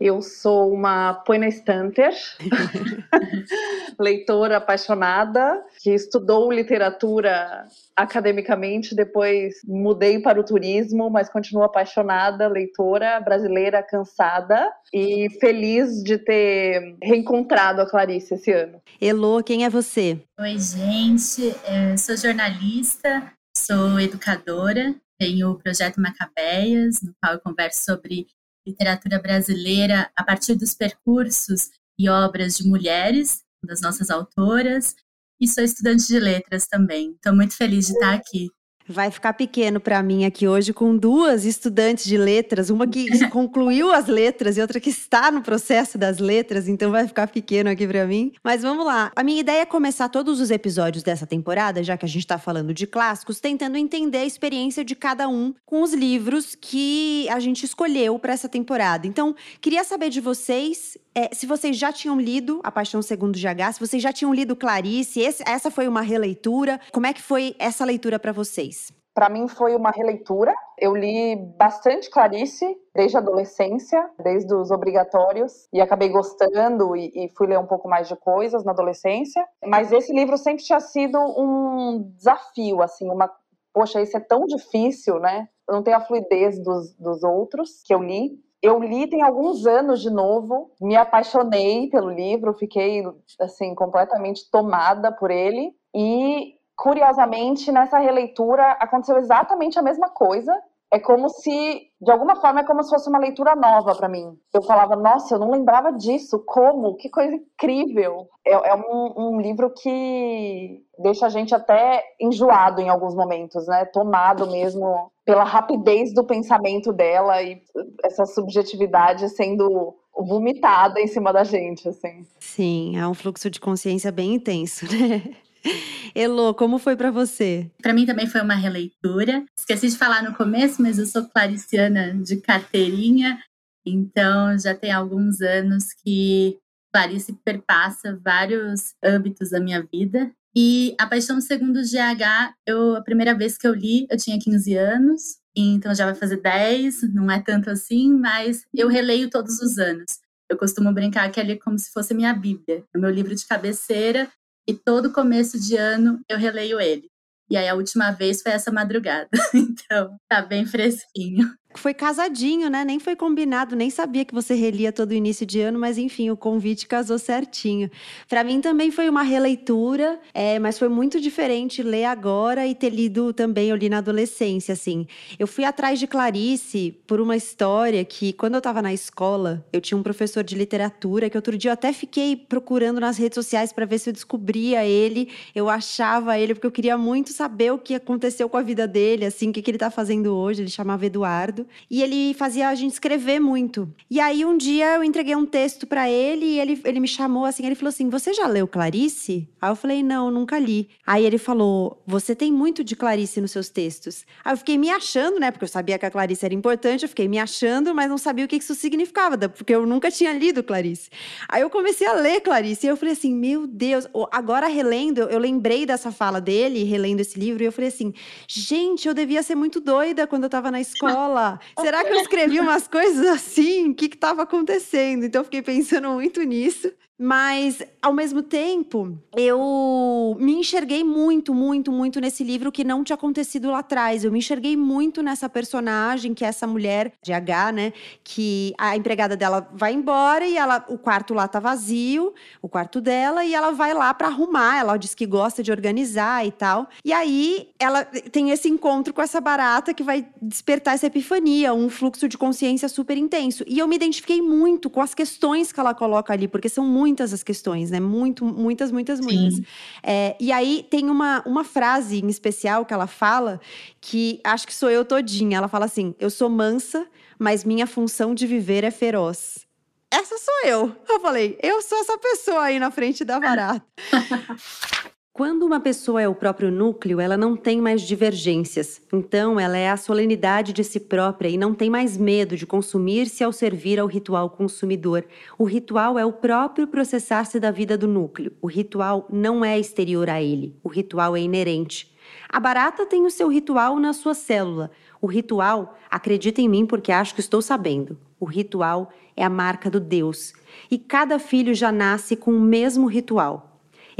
Eu 0.00 0.22
sou 0.22 0.72
uma 0.72 1.12
Poina 1.12 1.46
Stanter, 1.48 2.14
leitora 4.00 4.56
apaixonada, 4.56 5.62
que 5.78 5.90
estudou 5.90 6.50
literatura 6.50 7.66
academicamente, 7.94 8.94
depois 8.94 9.56
mudei 9.62 10.18
para 10.18 10.40
o 10.40 10.44
turismo, 10.44 11.10
mas 11.10 11.28
continuo 11.28 11.64
apaixonada, 11.64 12.48
leitora 12.48 13.20
brasileira, 13.20 13.82
cansada 13.82 14.72
e 14.90 15.28
feliz 15.38 16.02
de 16.02 16.16
ter 16.16 16.96
reencontrado 17.02 17.82
a 17.82 17.86
Clarice 17.86 18.32
esse 18.32 18.52
ano. 18.52 18.80
Elô, 18.98 19.42
quem 19.42 19.66
é 19.66 19.68
você? 19.68 20.18
Oi, 20.40 20.58
gente, 20.58 21.42
eu 21.42 21.98
sou 21.98 22.16
jornalista, 22.16 23.30
sou 23.54 24.00
educadora, 24.00 24.94
tenho 25.18 25.50
o 25.50 25.58
projeto 25.58 26.00
Macabeias, 26.00 27.02
no 27.02 27.12
qual 27.20 27.34
eu 27.34 27.40
converso 27.40 27.84
sobre 27.84 28.26
literatura 28.66 29.18
brasileira 29.20 30.10
a 30.16 30.24
partir 30.24 30.54
dos 30.54 30.74
percursos 30.74 31.70
e 31.98 32.08
obras 32.08 32.56
de 32.56 32.68
mulheres, 32.68 33.42
das 33.64 33.80
nossas 33.80 34.10
autoras, 34.10 34.94
e 35.40 35.48
sou 35.48 35.64
estudante 35.64 36.06
de 36.06 36.18
letras 36.18 36.66
também. 36.66 37.12
Estou 37.12 37.34
muito 37.34 37.56
feliz 37.56 37.86
de 37.86 37.92
estar 37.92 38.14
aqui 38.14 38.48
vai 38.90 39.10
ficar 39.10 39.32
pequeno 39.32 39.80
para 39.80 40.02
mim 40.02 40.24
aqui 40.24 40.46
hoje 40.46 40.72
com 40.72 40.96
duas 40.96 41.44
estudantes 41.44 42.04
de 42.04 42.16
letras, 42.16 42.70
uma 42.70 42.86
que 42.86 43.06
concluiu 43.30 43.92
as 43.92 44.06
letras 44.06 44.56
e 44.56 44.60
outra 44.60 44.80
que 44.80 44.90
está 44.90 45.30
no 45.30 45.42
processo 45.42 45.96
das 45.96 46.18
letras, 46.18 46.68
então 46.68 46.90
vai 46.90 47.06
ficar 47.06 47.28
pequeno 47.28 47.70
aqui 47.70 47.86
para 47.86 48.06
mim. 48.06 48.32
Mas 48.42 48.62
vamos 48.62 48.84
lá. 48.84 49.12
A 49.14 49.22
minha 49.22 49.40
ideia 49.40 49.62
é 49.62 49.66
começar 49.66 50.08
todos 50.08 50.40
os 50.40 50.50
episódios 50.50 51.02
dessa 51.02 51.26
temporada, 51.26 51.82
já 51.82 51.96
que 51.96 52.04
a 52.04 52.08
gente 52.08 52.22
está 52.22 52.38
falando 52.38 52.74
de 52.74 52.86
clássicos, 52.86 53.40
tentando 53.40 53.76
entender 53.76 54.18
a 54.18 54.26
experiência 54.26 54.84
de 54.84 54.94
cada 54.94 55.28
um 55.28 55.54
com 55.64 55.82
os 55.82 55.94
livros 55.94 56.54
que 56.54 57.28
a 57.28 57.38
gente 57.38 57.64
escolheu 57.64 58.18
para 58.18 58.32
essa 58.32 58.48
temporada. 58.48 59.06
Então, 59.06 59.34
queria 59.60 59.84
saber 59.84 60.10
de 60.10 60.20
vocês 60.20 60.98
é, 61.14 61.34
se 61.34 61.46
vocês 61.46 61.76
já 61.76 61.92
tinham 61.92 62.20
lido 62.20 62.60
A 62.62 62.70
Paixão 62.70 63.02
Segundo 63.02 63.36
GH, 63.36 63.74
se 63.74 63.80
vocês 63.80 64.02
já 64.02 64.12
tinham 64.12 64.32
lido 64.32 64.54
Clarice, 64.54 65.20
esse, 65.20 65.42
essa 65.46 65.70
foi 65.70 65.88
uma 65.88 66.02
releitura. 66.02 66.80
Como 66.92 67.06
é 67.06 67.12
que 67.12 67.22
foi 67.22 67.54
essa 67.58 67.84
leitura 67.84 68.18
para 68.18 68.32
vocês? 68.32 68.92
Para 69.12 69.28
mim 69.28 69.48
foi 69.48 69.74
uma 69.74 69.90
releitura. 69.90 70.54
Eu 70.78 70.94
li 70.94 71.36
bastante 71.58 72.08
Clarice 72.08 72.76
desde 72.94 73.16
a 73.16 73.20
adolescência, 73.20 74.08
desde 74.22 74.54
os 74.54 74.70
obrigatórios, 74.70 75.68
e 75.72 75.80
acabei 75.80 76.08
gostando 76.08 76.96
e, 76.96 77.10
e, 77.14 77.28
fui 77.36 77.48
ler 77.48 77.58
um 77.58 77.66
pouco 77.66 77.88
mais 77.88 78.06
de 78.06 78.16
coisas 78.16 78.64
na 78.64 78.70
adolescência. 78.70 79.44
Mas 79.66 79.92
esse 79.92 80.12
livro 80.12 80.38
sempre 80.38 80.62
tinha 80.62 80.80
sido 80.80 81.18
um 81.18 82.12
desafio, 82.16 82.80
assim, 82.80 83.10
uma 83.10 83.30
poxa, 83.72 84.00
esse 84.00 84.16
é 84.16 84.20
tão 84.20 84.46
difícil, 84.46 85.18
né? 85.18 85.48
Eu 85.68 85.74
não 85.74 85.82
tenho 85.82 85.96
a 85.96 86.00
fluidez 86.00 86.58
dos, 86.62 86.94
dos 86.94 87.22
outros 87.22 87.82
que 87.84 87.94
eu 87.94 88.02
li 88.02 88.40
eu 88.62 88.78
li 88.80 89.08
tem 89.08 89.22
alguns 89.22 89.66
anos 89.66 90.00
de 90.00 90.10
novo, 90.10 90.70
me 90.80 90.96
apaixonei 90.96 91.88
pelo 91.88 92.10
livro, 92.10 92.54
fiquei 92.54 93.02
assim 93.40 93.74
completamente 93.74 94.50
tomada 94.50 95.10
por 95.10 95.30
ele 95.30 95.72
e 95.94 96.54
curiosamente 96.76 97.72
nessa 97.72 97.98
releitura 97.98 98.72
aconteceu 98.72 99.16
exatamente 99.18 99.78
a 99.78 99.82
mesma 99.82 100.08
coisa. 100.08 100.54
É 100.92 100.98
como 100.98 101.28
se, 101.28 101.82
de 102.00 102.10
alguma 102.10 102.34
forma, 102.36 102.60
é 102.60 102.64
como 102.64 102.82
se 102.82 102.90
fosse 102.90 103.08
uma 103.08 103.18
leitura 103.18 103.54
nova 103.54 103.94
para 103.94 104.08
mim. 104.08 104.36
Eu 104.52 104.60
falava, 104.62 104.96
nossa, 104.96 105.34
eu 105.34 105.38
não 105.38 105.50
lembrava 105.50 105.92
disso. 105.92 106.42
Como? 106.44 106.96
Que 106.96 107.08
coisa 107.08 107.32
incrível! 107.34 108.28
É, 108.44 108.52
é 108.52 108.74
um, 108.74 109.14
um 109.16 109.40
livro 109.40 109.70
que 109.70 110.82
deixa 110.98 111.26
a 111.26 111.28
gente 111.28 111.54
até 111.54 112.02
enjoado 112.20 112.80
em 112.80 112.88
alguns 112.88 113.14
momentos, 113.14 113.68
né? 113.68 113.84
Tomado 113.84 114.50
mesmo 114.50 115.12
pela 115.24 115.44
rapidez 115.44 116.12
do 116.12 116.24
pensamento 116.24 116.92
dela 116.92 117.40
e 117.40 117.62
essa 118.04 118.26
subjetividade 118.26 119.28
sendo 119.28 119.94
vomitada 120.12 121.00
em 121.00 121.06
cima 121.06 121.32
da 121.32 121.44
gente, 121.44 121.88
assim. 121.88 122.26
Sim, 122.40 122.98
é 122.98 123.06
um 123.06 123.14
fluxo 123.14 123.48
de 123.48 123.60
consciência 123.60 124.10
bem 124.10 124.34
intenso, 124.34 124.86
né? 124.90 125.36
Elô, 126.14 126.54
como 126.54 126.78
foi 126.78 126.96
para 126.96 127.10
você? 127.10 127.70
Para 127.82 127.92
mim 127.92 128.06
também 128.06 128.26
foi 128.26 128.40
uma 128.40 128.54
releitura. 128.54 129.44
Esqueci 129.58 129.88
de 129.88 129.96
falar 129.96 130.22
no 130.22 130.34
começo, 130.34 130.80
mas 130.82 130.98
eu 130.98 131.06
sou 131.06 131.28
clariciana 131.28 132.14
de 132.14 132.36
carteirinha, 132.38 133.38
então 133.86 134.58
já 134.58 134.74
tem 134.74 134.92
alguns 134.92 135.40
anos 135.40 135.92
que 136.04 136.58
Clarice 136.92 137.32
perpassa 137.44 138.18
vários 138.22 138.94
âmbitos 139.02 139.50
da 139.50 139.60
minha 139.60 139.86
vida. 139.92 140.30
E 140.54 140.96
A 140.98 141.06
Paixão 141.06 141.40
Segundo 141.40 141.80
GH, 141.80 142.54
eu, 142.66 142.96
a 142.96 143.02
primeira 143.02 143.34
vez 143.34 143.56
que 143.56 143.66
eu 143.66 143.74
li, 143.74 144.06
eu 144.10 144.16
tinha 144.16 144.38
15 144.38 144.74
anos, 144.76 145.22
então 145.56 145.94
já 145.94 146.04
vai 146.04 146.14
fazer 146.14 146.40
10, 146.40 147.14
não 147.14 147.30
é 147.30 147.40
tanto 147.40 147.70
assim, 147.70 148.12
mas 148.12 148.64
eu 148.74 148.88
releio 148.88 149.30
todos 149.30 149.60
os 149.60 149.78
anos. 149.78 150.18
Eu 150.48 150.56
costumo 150.56 150.92
brincar 150.92 151.30
que 151.30 151.38
é 151.38 151.56
como 151.56 151.78
se 151.78 151.92
fosse 151.92 152.12
minha 152.12 152.34
Bíblia, 152.34 152.84
é 152.92 152.98
o 152.98 153.00
meu 153.00 153.10
livro 153.10 153.32
de 153.32 153.46
cabeceira, 153.46 154.28
e 154.68 154.74
todo 154.74 155.12
começo 155.12 155.58
de 155.58 155.76
ano 155.76 156.20
eu 156.28 156.38
releio 156.38 156.80
ele. 156.80 157.08
E 157.50 157.56
aí 157.56 157.68
a 157.68 157.74
última 157.74 158.12
vez 158.12 158.42
foi 158.42 158.52
essa 158.52 158.70
madrugada. 158.70 159.28
Então, 159.54 160.16
tá 160.28 160.40
bem 160.40 160.64
fresquinho. 160.64 161.52
Foi 161.74 161.94
casadinho, 161.94 162.68
né? 162.68 162.84
Nem 162.84 162.98
foi 162.98 163.14
combinado, 163.14 163.76
nem 163.76 163.90
sabia 163.90 164.24
que 164.24 164.34
você 164.34 164.54
relia 164.54 164.90
todo 164.90 165.14
início 165.14 165.46
de 165.46 165.60
ano, 165.60 165.78
mas 165.78 165.98
enfim, 165.98 166.28
o 166.28 166.36
convite 166.36 166.86
casou 166.86 167.16
certinho. 167.16 167.88
Para 168.28 168.42
mim 168.42 168.60
também 168.60 168.90
foi 168.90 169.08
uma 169.08 169.22
releitura, 169.22 170.18
é, 170.34 170.58
mas 170.58 170.78
foi 170.80 170.88
muito 170.88 171.20
diferente 171.20 171.80
ler 171.80 172.06
agora 172.06 172.66
e 172.66 172.74
ter 172.74 172.90
lido 172.90 173.32
também, 173.32 173.68
eu 173.68 173.76
li 173.76 173.88
na 173.88 173.98
adolescência, 173.98 174.72
assim. 174.72 175.06
Eu 175.38 175.46
fui 175.46 175.64
atrás 175.64 176.00
de 176.00 176.08
Clarice 176.08 176.98
por 177.06 177.20
uma 177.20 177.36
história 177.36 178.04
que, 178.04 178.32
quando 178.32 178.54
eu 178.54 178.58
estava 178.58 178.82
na 178.82 178.92
escola, 178.92 179.64
eu 179.72 179.80
tinha 179.80 179.96
um 179.96 180.02
professor 180.02 180.42
de 180.42 180.56
literatura 180.56 181.30
que 181.30 181.38
outro 181.38 181.56
dia 181.56 181.70
eu 181.70 181.74
até 181.74 181.92
fiquei 181.92 182.34
procurando 182.34 182.98
nas 182.98 183.16
redes 183.16 183.36
sociais 183.36 183.72
para 183.72 183.86
ver 183.86 184.00
se 184.00 184.10
eu 184.10 184.12
descobria 184.12 184.84
ele, 184.84 185.28
eu 185.54 185.68
achava 185.68 186.36
ele, 186.36 186.54
porque 186.54 186.66
eu 186.66 186.72
queria 186.72 186.98
muito 186.98 187.30
saber 187.30 187.72
o 187.72 187.78
que 187.78 187.94
aconteceu 187.94 188.48
com 188.48 188.56
a 188.56 188.62
vida 188.62 188.88
dele, 188.88 189.24
assim, 189.24 189.50
o 189.50 189.52
que, 189.52 189.62
que 189.62 189.70
ele 189.70 189.76
está 189.76 189.90
fazendo 189.90 190.34
hoje. 190.34 190.62
Ele 190.62 190.70
chamava 190.70 191.06
Eduardo 191.06 191.59
e 191.90 192.02
ele 192.02 192.34
fazia 192.34 192.68
a 192.68 192.74
gente 192.74 192.92
escrever 192.92 193.40
muito. 193.40 193.92
E 194.10 194.20
aí 194.20 194.44
um 194.44 194.56
dia 194.56 194.96
eu 194.96 195.04
entreguei 195.04 195.34
um 195.34 195.46
texto 195.46 195.86
para 195.86 196.08
ele 196.08 196.44
e 196.44 196.60
ele, 196.60 196.80
ele 196.84 197.00
me 197.00 197.08
chamou 197.08 197.44
assim, 197.44 197.64
ele 197.66 197.74
falou 197.74 197.88
assim: 197.88 198.08
"Você 198.08 198.32
já 198.32 198.46
leu 198.46 198.66
Clarice?" 198.66 199.48
Aí 199.60 199.70
eu 199.70 199.76
falei: 199.76 200.02
"Não, 200.02 200.30
nunca 200.30 200.58
li". 200.58 200.88
Aí 201.06 201.24
ele 201.24 201.38
falou: 201.38 202.02
"Você 202.06 202.34
tem 202.34 202.52
muito 202.52 202.84
de 202.84 202.94
Clarice 202.94 203.40
nos 203.40 203.50
seus 203.50 203.68
textos". 203.68 204.24
Aí 204.44 204.52
eu 204.52 204.56
fiquei 204.56 204.78
me 204.78 204.90
achando, 204.90 205.40
né, 205.40 205.50
porque 205.50 205.64
eu 205.64 205.68
sabia 205.68 205.98
que 205.98 206.06
a 206.06 206.10
Clarice 206.10 206.44
era 206.44 206.54
importante, 206.54 207.02
eu 207.02 207.08
fiquei 207.08 207.28
me 207.28 207.38
achando, 207.38 207.94
mas 207.94 208.08
não 208.08 208.18
sabia 208.18 208.44
o 208.44 208.48
que 208.48 208.56
isso 208.56 208.74
significava, 208.74 209.36
porque 209.48 209.74
eu 209.74 209.86
nunca 209.86 210.10
tinha 210.10 210.32
lido 210.32 210.62
Clarice. 210.62 211.10
Aí 211.48 211.62
eu 211.62 211.70
comecei 211.70 212.06
a 212.06 212.12
ler 212.12 212.40
Clarice 212.40 212.86
e 212.86 212.90
eu 212.90 212.96
falei 212.96 213.14
assim: 213.14 213.34
"Meu 213.34 213.66
Deus, 213.66 214.06
agora 214.30 214.66
relendo, 214.66 215.22
eu 215.22 215.38
lembrei 215.38 215.86
dessa 215.86 216.12
fala 216.12 216.40
dele, 216.40 216.84
relendo 216.84 217.20
esse 217.20 217.38
livro, 217.38 217.62
e 217.62 217.66
eu 217.66 217.72
falei 217.72 217.88
assim: 217.88 218.12
"Gente, 218.46 219.08
eu 219.08 219.14
devia 219.14 219.42
ser 219.42 219.54
muito 219.54 219.80
doida 219.80 220.26
quando 220.26 220.44
eu 220.44 220.50
tava 220.50 220.70
na 220.70 220.80
escola. 220.80 221.49
Será 221.80 222.04
que 222.04 222.12
eu 222.12 222.20
escrevi 222.20 222.60
umas 222.60 222.86
coisas 222.86 223.26
assim? 223.26 223.90
O 223.90 223.94
que 223.94 224.06
estava 224.06 224.42
acontecendo? 224.42 225.24
Então, 225.24 225.44
fiquei 225.44 225.62
pensando 225.62 226.08
muito 226.10 226.42
nisso. 226.42 226.92
Mas, 227.22 227.82
ao 228.00 228.14
mesmo 228.14 228.42
tempo, 228.42 229.14
eu 229.36 230.34
me 230.40 230.54
enxerguei 230.54 231.04
muito, 231.04 231.52
muito, 231.52 231.92
muito 231.92 232.18
nesse 232.18 232.42
livro 232.42 232.72
que 232.72 232.82
não 232.82 233.04
tinha 233.04 233.14
acontecido 233.14 233.70
lá 233.70 233.80
atrás. 233.80 234.24
Eu 234.24 234.32
me 234.32 234.38
enxerguei 234.38 234.74
muito 234.74 235.22
nessa 235.22 235.46
personagem, 235.46 236.32
que 236.32 236.46
é 236.46 236.48
essa 236.48 236.66
mulher 236.66 237.12
de 237.22 237.34
H, 237.34 237.72
né? 237.72 237.92
Que 238.24 238.72
a 238.78 238.96
empregada 238.96 239.36
dela 239.36 239.68
vai 239.74 239.92
embora 239.92 240.46
e 240.46 240.56
ela, 240.56 240.82
o 240.88 240.96
quarto 240.96 241.34
lá 241.34 241.46
tá 241.46 241.60
vazio, 241.60 242.32
o 242.62 242.70
quarto 242.70 243.02
dela, 243.02 243.44
e 243.44 243.54
ela 243.54 243.70
vai 243.70 243.92
lá 243.92 244.14
para 244.14 244.28
arrumar. 244.28 244.78
Ela 244.78 244.96
diz 244.96 245.14
que 245.14 245.26
gosta 245.26 245.62
de 245.62 245.70
organizar 245.70 246.46
e 246.46 246.50
tal. 246.50 246.88
E 247.04 247.12
aí 247.12 247.68
ela 247.78 248.02
tem 248.02 248.50
esse 248.50 248.66
encontro 248.66 249.12
com 249.12 249.20
essa 249.20 249.42
barata 249.42 249.92
que 249.92 250.02
vai 250.02 250.26
despertar 250.40 250.94
essa 250.94 251.08
epifania, 251.08 251.74
um 251.74 251.90
fluxo 251.90 252.26
de 252.26 252.38
consciência 252.38 252.88
super 252.88 253.18
intenso. 253.18 253.62
E 253.66 253.78
eu 253.78 253.86
me 253.86 253.96
identifiquei 253.96 254.40
muito 254.40 254.88
com 254.88 255.02
as 255.02 255.12
questões 255.12 255.70
que 255.70 255.78
ela 255.78 255.92
coloca 255.92 256.32
ali, 256.32 256.48
porque 256.48 256.70
são 256.70 256.86
muito 256.86 257.09
muitas 257.10 257.32
as 257.32 257.42
questões, 257.42 257.90
né? 257.90 257.98
Muito, 257.98 258.44
muitas, 258.44 258.92
muitas, 258.92 259.20
muitas. 259.20 259.60
É, 260.02 260.36
e 260.38 260.52
aí 260.52 260.86
tem 260.88 261.10
uma, 261.10 261.42
uma 261.44 261.64
frase 261.64 262.20
em 262.20 262.28
especial 262.28 262.86
que 262.86 262.94
ela 262.94 263.06
fala, 263.06 263.60
que 264.00 264.40
acho 264.44 264.66
que 264.66 264.74
sou 264.74 264.88
eu 264.88 265.04
todinha. 265.04 265.58
Ela 265.58 265.68
fala 265.68 265.86
assim: 265.86 266.14
Eu 266.18 266.30
sou 266.30 266.48
mansa, 266.48 267.06
mas 267.38 267.64
minha 267.64 267.86
função 267.86 268.34
de 268.34 268.46
viver 268.46 268.84
é 268.84 268.90
feroz. 268.90 269.66
Essa 270.12 270.38
sou 270.38 270.68
eu. 270.68 270.96
Eu 271.08 271.20
falei, 271.20 271.56
eu 271.62 271.80
sou 271.82 271.98
essa 271.98 272.18
pessoa 272.18 272.64
aí 272.64 272.80
na 272.80 272.90
frente 272.90 273.24
da 273.24 273.38
barata. 273.38 273.84
Quando 275.40 275.64
uma 275.64 275.80
pessoa 275.80 276.20
é 276.20 276.28
o 276.28 276.34
próprio 276.34 276.70
núcleo, 276.70 277.18
ela 277.18 277.34
não 277.34 277.56
tem 277.56 277.80
mais 277.80 278.02
divergências. 278.02 279.00
Então, 279.10 279.58
ela 279.58 279.78
é 279.78 279.88
a 279.88 279.96
solenidade 279.96 280.70
de 280.70 280.84
si 280.84 281.00
própria 281.00 281.48
e 281.48 281.56
não 281.56 281.72
tem 281.72 281.88
mais 281.88 282.18
medo 282.18 282.58
de 282.58 282.66
consumir-se 282.66 283.42
ao 283.42 283.50
servir 283.50 283.98
ao 283.98 284.06
ritual 284.06 284.50
consumidor. 284.50 285.24
O 285.56 285.64
ritual 285.64 286.18
é 286.18 286.26
o 286.26 286.32
próprio 286.34 286.86
processar-se 286.86 287.58
da 287.58 287.70
vida 287.70 287.96
do 287.96 288.06
núcleo. 288.06 288.52
O 288.60 288.66
ritual 288.66 289.26
não 289.32 289.64
é 289.64 289.78
exterior 289.78 290.28
a 290.28 290.42
ele. 290.42 290.76
O 290.84 290.90
ritual 290.90 291.34
é 291.34 291.40
inerente. 291.40 292.14
A 292.46 292.60
barata 292.60 293.06
tem 293.06 293.24
o 293.24 293.30
seu 293.30 293.48
ritual 293.48 293.98
na 293.98 294.12
sua 294.12 294.34
célula. 294.34 294.90
O 295.22 295.26
ritual, 295.26 295.96
acredita 296.10 296.60
em 296.60 296.68
mim 296.68 296.84
porque 296.84 297.10
acho 297.10 297.34
que 297.34 297.40
estou 297.40 297.62
sabendo. 297.62 298.18
O 298.38 298.44
ritual 298.44 299.10
é 299.34 299.42
a 299.42 299.48
marca 299.48 299.88
do 299.88 300.00
Deus. 300.00 300.52
E 300.90 300.98
cada 300.98 301.38
filho 301.38 301.74
já 301.74 301.90
nasce 301.90 302.36
com 302.36 302.50
o 302.50 302.60
mesmo 302.60 303.06
ritual. 303.06 303.69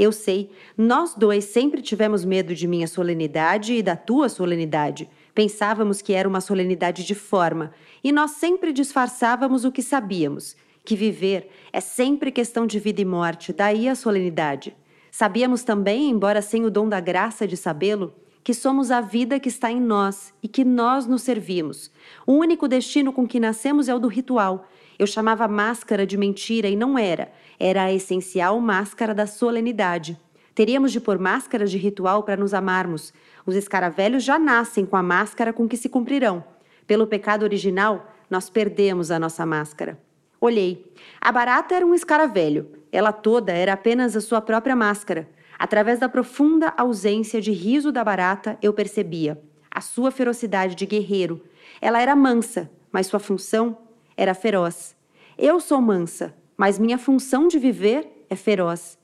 Eu 0.01 0.11
sei, 0.11 0.49
nós 0.75 1.13
dois 1.13 1.45
sempre 1.45 1.79
tivemos 1.79 2.25
medo 2.25 2.55
de 2.55 2.65
minha 2.65 2.87
solenidade 2.87 3.75
e 3.75 3.83
da 3.83 3.95
tua 3.95 4.29
solenidade. 4.29 5.07
Pensávamos 5.31 6.01
que 6.01 6.11
era 6.11 6.27
uma 6.27 6.41
solenidade 6.41 7.05
de 7.05 7.13
forma, 7.13 7.71
e 8.03 8.11
nós 8.11 8.31
sempre 8.31 8.73
disfarçávamos 8.73 9.63
o 9.63 9.71
que 9.71 9.83
sabíamos: 9.83 10.55
que 10.83 10.95
viver 10.95 11.51
é 11.71 11.79
sempre 11.79 12.31
questão 12.31 12.65
de 12.65 12.79
vida 12.79 12.99
e 12.99 13.05
morte, 13.05 13.53
daí 13.53 13.87
a 13.87 13.93
solenidade. 13.93 14.75
Sabíamos 15.11 15.63
também, 15.63 16.09
embora 16.09 16.41
sem 16.41 16.65
o 16.65 16.71
dom 16.71 16.89
da 16.89 16.99
graça 16.99 17.47
de 17.47 17.55
sabê-lo, 17.55 18.11
que 18.43 18.55
somos 18.55 18.89
a 18.89 19.01
vida 19.01 19.39
que 19.39 19.49
está 19.49 19.71
em 19.71 19.79
nós 19.79 20.33
e 20.41 20.47
que 20.47 20.65
nós 20.65 21.05
nos 21.05 21.21
servimos. 21.21 21.91
O 22.25 22.33
único 22.33 22.67
destino 22.67 23.13
com 23.13 23.27
que 23.27 23.39
nascemos 23.39 23.87
é 23.87 23.93
o 23.93 23.99
do 23.99 24.07
ritual. 24.07 24.67
Eu 24.97 25.05
chamava 25.05 25.47
máscara 25.47 26.07
de 26.07 26.17
mentira 26.17 26.67
e 26.67 26.75
não 26.75 26.97
era 26.97 27.31
era 27.63 27.83
a 27.83 27.93
essencial 27.93 28.59
máscara 28.59 29.13
da 29.13 29.27
solenidade. 29.27 30.17
Teríamos 30.55 30.91
de 30.91 30.99
pôr 30.99 31.19
máscaras 31.19 31.69
de 31.69 31.77
ritual 31.77 32.23
para 32.23 32.35
nos 32.35 32.55
amarmos. 32.55 33.13
Os 33.45 33.55
escaravelhos 33.55 34.23
já 34.23 34.39
nascem 34.39 34.83
com 34.83 34.97
a 34.97 35.03
máscara 35.03 35.53
com 35.53 35.67
que 35.67 35.77
se 35.77 35.87
cumprirão. 35.87 36.43
Pelo 36.87 37.05
pecado 37.05 37.43
original, 37.43 38.11
nós 38.31 38.49
perdemos 38.49 39.11
a 39.11 39.19
nossa 39.19 39.45
máscara. 39.45 39.99
Olhei. 40.39 40.91
A 41.21 41.31
barata 41.31 41.75
era 41.75 41.85
um 41.85 41.93
escaravelho. 41.93 42.67
Ela 42.91 43.11
toda 43.11 43.51
era 43.51 43.73
apenas 43.73 44.15
a 44.15 44.21
sua 44.21 44.41
própria 44.41 44.75
máscara. 44.75 45.29
Através 45.59 45.99
da 45.99 46.09
profunda 46.09 46.73
ausência 46.75 47.39
de 47.39 47.51
riso 47.51 47.91
da 47.91 48.03
barata, 48.03 48.57
eu 48.59 48.73
percebia 48.73 49.39
a 49.69 49.81
sua 49.81 50.09
ferocidade 50.09 50.73
de 50.73 50.87
guerreiro. 50.87 51.43
Ela 51.79 52.01
era 52.01 52.15
mansa, 52.15 52.71
mas 52.91 53.05
sua 53.05 53.19
função 53.19 53.77
era 54.17 54.33
feroz. 54.33 54.95
Eu 55.37 55.59
sou 55.59 55.79
mansa, 55.79 56.33
mas 56.61 56.77
minha 56.77 56.99
função 56.99 57.47
de 57.47 57.57
viver 57.57 58.07
é 58.29 58.35
feroz. 58.35 58.95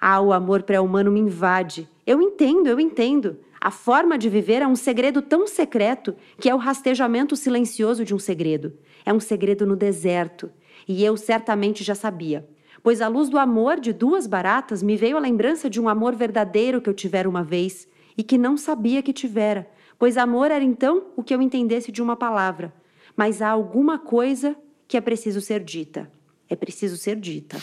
Ah, 0.00 0.18
o 0.22 0.32
amor 0.32 0.62
pré-humano 0.62 1.12
me 1.12 1.20
invade. 1.20 1.86
Eu 2.06 2.22
entendo, 2.22 2.68
eu 2.68 2.80
entendo. 2.80 3.36
A 3.60 3.70
forma 3.70 4.16
de 4.16 4.30
viver 4.30 4.62
é 4.62 4.66
um 4.66 4.74
segredo 4.74 5.20
tão 5.20 5.46
secreto 5.46 6.16
que 6.40 6.48
é 6.48 6.54
o 6.54 6.58
rastejamento 6.58 7.36
silencioso 7.36 8.02
de 8.02 8.14
um 8.14 8.18
segredo. 8.18 8.72
É 9.04 9.12
um 9.12 9.20
segredo 9.20 9.66
no 9.66 9.76
deserto. 9.76 10.50
E 10.88 11.04
eu 11.04 11.14
certamente 11.18 11.84
já 11.84 11.94
sabia. 11.94 12.48
Pois 12.82 13.02
a 13.02 13.08
luz 13.08 13.28
do 13.28 13.38
amor 13.38 13.78
de 13.78 13.92
duas 13.92 14.26
baratas 14.26 14.82
me 14.82 14.96
veio 14.96 15.18
a 15.18 15.20
lembrança 15.20 15.68
de 15.68 15.78
um 15.78 15.90
amor 15.90 16.14
verdadeiro 16.14 16.80
que 16.80 16.88
eu 16.88 16.94
tivera 16.94 17.28
uma 17.28 17.44
vez 17.44 17.86
e 18.16 18.22
que 18.22 18.38
não 18.38 18.56
sabia 18.56 19.02
que 19.02 19.12
tivera, 19.12 19.68
pois 19.98 20.16
amor 20.16 20.50
era 20.50 20.64
então 20.64 21.08
o 21.14 21.22
que 21.22 21.34
eu 21.34 21.42
entendesse 21.42 21.92
de 21.92 22.00
uma 22.00 22.16
palavra. 22.16 22.72
Mas 23.14 23.42
há 23.42 23.50
alguma 23.50 23.98
coisa 23.98 24.56
que 24.88 24.96
é 24.96 25.00
preciso 25.02 25.42
ser 25.42 25.62
dita 25.62 26.10
é 26.52 26.56
preciso 26.56 26.96
ser 26.96 27.16
dita. 27.16 27.58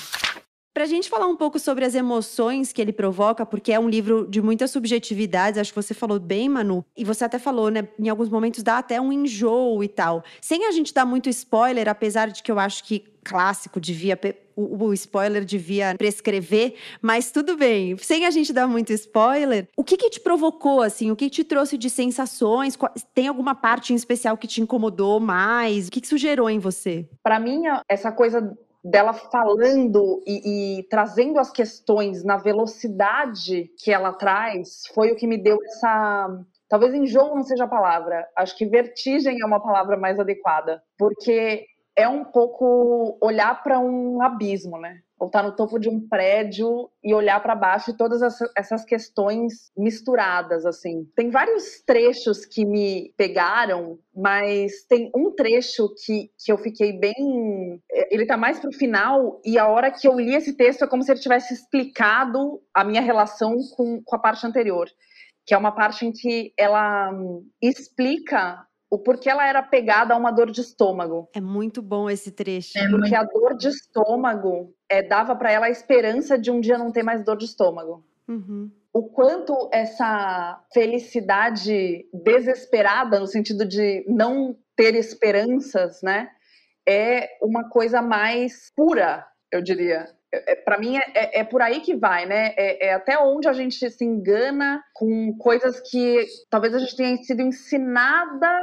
Para 0.74 0.84
a 0.84 0.88
gente 0.88 1.10
falar 1.10 1.28
um 1.28 1.36
pouco 1.36 1.60
sobre 1.60 1.84
as 1.84 1.94
emoções 1.94 2.72
que 2.72 2.82
ele 2.82 2.94
provoca, 2.94 3.46
porque 3.46 3.74
é 3.74 3.80
um 3.80 3.90
livro 3.90 4.26
de 4.26 4.42
muitas 4.42 4.72
subjetividades, 4.72 5.60
acho 5.60 5.74
que 5.74 5.82
você 5.82 5.94
falou 5.94 6.20
bem, 6.20 6.48
Manu, 6.48 6.86
e 6.96 7.04
você 7.04 7.26
até 7.26 7.38
falou, 7.38 7.70
né? 7.70 7.88
Em 8.00 8.08
alguns 8.08 8.30
momentos 8.30 8.64
dá 8.64 8.78
até 8.78 9.02
um 9.02 9.12
enjoo 9.12 9.84
e 9.84 9.90
tal. 9.90 10.24
Sem 10.40 10.66
a 10.66 10.72
gente 10.72 10.94
dar 10.94 11.06
muito 11.06 11.28
spoiler, 11.28 11.90
apesar 11.90 12.30
de 12.30 12.42
que 12.42 12.52
eu 12.52 12.58
acho 12.58 12.84
que 12.86 13.04
clássico 13.24 13.80
devia 13.80 14.18
o, 14.56 14.94
spoiler 14.94 15.46
devia 15.46 15.96
prescrever, 15.98 16.76
mas 17.02 17.32
tudo 17.32 17.58
bem. 17.58 17.98
Sem 17.98 18.26
a 18.26 18.32
gente 18.32 18.54
dar 18.54 18.68
muito 18.68 18.92
spoiler, 18.94 19.68
o 19.76 19.84
que 19.84 19.98
que 19.98 20.10
te 20.10 20.20
provocou 20.20 20.82
assim? 20.82 21.12
O 21.12 21.16
que 21.16 21.30
te 21.30 21.44
trouxe 21.44 21.78
de 21.78 21.90
sensações? 21.90 22.78
Tem 23.14 23.28
alguma 23.28 23.56
parte 23.56 23.94
em 23.94 23.96
especial 23.96 24.38
que 24.38 24.48
te 24.48 24.62
incomodou 24.62 25.20
mais? 25.20 25.88
O 25.88 25.92
que 25.92 26.02
que 26.02 26.08
isso 26.08 26.18
gerou 26.18 26.50
em 26.50 26.60
você? 26.60 27.08
Para 27.24 27.40
mim, 27.40 27.64
essa 27.88 28.12
coisa 28.12 28.58
dela 28.84 29.14
falando 29.14 30.24
e, 30.26 30.80
e, 30.80 30.84
trazendo 30.84 31.40
as 31.40 31.52
questões 31.52 32.24
na 32.24 32.38
velocidade 32.38 33.70
que 33.78 33.92
ela 33.92 34.14
traz 34.14 34.84
foi 34.94 35.12
o 35.12 35.16
que 35.16 35.28
me 35.28 35.38
deu 35.38 35.58
essa. 35.64 36.44
Talvez 36.68 36.94
enjoo 36.94 37.36
não 37.36 37.44
seja 37.44 37.66
a 37.66 37.70
palavra, 37.70 38.28
acho 38.36 38.56
que 38.56 38.66
vertigem 38.66 39.42
é 39.42 39.46
uma 39.46 39.60
palavra 39.60 39.98
mais 39.98 40.20
adequada, 40.20 40.84
porque 40.98 41.66
é 41.96 42.08
um 42.08 42.24
pouco 42.24 43.18
olhar 43.22 43.62
para 43.64 43.80
um 43.80 44.22
abismo, 44.22 44.80
né? 44.80 45.00
Ou 45.20 45.28
estar 45.28 45.44
no 45.44 45.56
topo 45.56 45.78
de 45.78 45.90
um 45.90 46.08
prédio 46.08 46.90
e 47.04 47.14
olhar 47.14 47.42
para 47.42 47.56
baixo 47.56 47.92
e 47.92 47.98
todas 47.98 48.22
essas 48.56 48.86
questões 48.86 49.72
misturadas, 49.78 50.66
assim. 50.66 51.06
Tem 51.16 51.30
vários 51.30 51.82
trechos 51.86 52.46
que 52.46 52.66
me 52.66 53.14
pegaram, 53.18 54.00
mas 54.16 54.86
tem 54.88 55.12
um 55.16 55.36
trecho 55.36 55.94
que, 56.06 56.32
que 56.38 56.52
eu 56.52 56.58
fiquei 56.58 56.94
bem. 56.94 57.82
É, 57.92 58.14
ele 58.14 58.26
tá 58.26 58.38
mais 58.38 58.60
pro 58.60 58.72
final, 58.72 59.42
e 59.44 59.58
a 59.60 59.68
hora 59.68 59.92
que 59.92 60.08
eu 60.08 60.20
li 60.20 60.34
esse 60.36 60.56
texto 60.56 60.84
é 60.84 60.88
como 60.88 61.04
se 61.04 61.12
ele 61.12 61.20
tivesse 61.20 61.54
explicado 61.54 62.62
a 62.74 62.84
minha 62.84 63.02
relação 63.02 63.58
com, 63.76 64.02
com 64.04 64.16
a 64.16 64.20
parte 64.20 64.46
anterior 64.48 64.90
que 65.50 65.56
é 65.56 65.58
uma 65.58 65.72
parte 65.72 66.06
em 66.06 66.12
que 66.12 66.54
ela 66.56 67.12
hum, 67.12 67.44
explica 67.60 68.68
o 68.90 69.00
porquê 69.00 69.30
ela 69.30 69.48
era 69.48 69.62
pegada 69.62 70.14
a 70.14 70.18
uma 70.18 70.32
dor 70.32 70.52
de 70.52 70.62
estômago. 70.62 71.28
É 71.34 71.42
muito 71.42 71.82
bom 71.82 72.10
esse 72.10 72.32
trecho. 72.32 72.78
É 72.78 72.88
porque 72.88 73.16
a 73.16 73.24
dor 73.24 73.56
de 73.56 73.68
estômago 73.68 74.74
é, 74.90 75.04
dava 75.04 75.36
para 75.36 75.52
ela 75.52 75.68
a 75.68 75.72
esperança 75.72 76.38
de 76.38 76.50
um 76.50 76.60
dia 76.60 76.78
não 76.78 76.92
ter 76.92 77.04
mais 77.04 77.24
dor 77.24 77.38
de 77.38 77.46
estômago. 77.46 78.04
Uhum. 78.28 78.72
O 78.92 79.04
quanto 79.04 79.70
essa 79.72 80.64
felicidade 80.74 82.08
desesperada, 82.12 83.20
no 83.20 83.28
sentido 83.28 83.66
de 83.66 84.04
não 84.08 84.58
ter 84.76 84.96
esperanças, 84.96 86.02
né, 86.02 86.30
é 86.88 87.38
uma 87.42 87.70
coisa 87.70 88.02
mais 88.02 88.72
pura, 88.76 89.26
eu 89.52 89.62
diria. 89.62 90.08
É, 90.34 90.54
é 90.54 90.56
para 90.56 90.80
mim 90.80 90.98
é, 90.98 91.04
é, 91.14 91.40
é, 91.40 91.44
por 91.44 91.62
aí 91.62 91.82
que 91.82 91.96
vai, 91.96 92.26
né? 92.26 92.54
É, 92.58 92.88
é, 92.88 92.94
até 92.94 93.18
onde 93.20 93.48
a 93.48 93.54
gente 93.54 93.90
se 93.90 94.04
engana 94.04 94.84
com 94.94 95.38
coisas 95.38 95.80
que 95.80 96.26
talvez 96.50 96.74
a 96.74 96.80
gente 96.80 96.96
tenha 96.96 97.18
sido 97.18 97.42
ensinada 97.42 98.60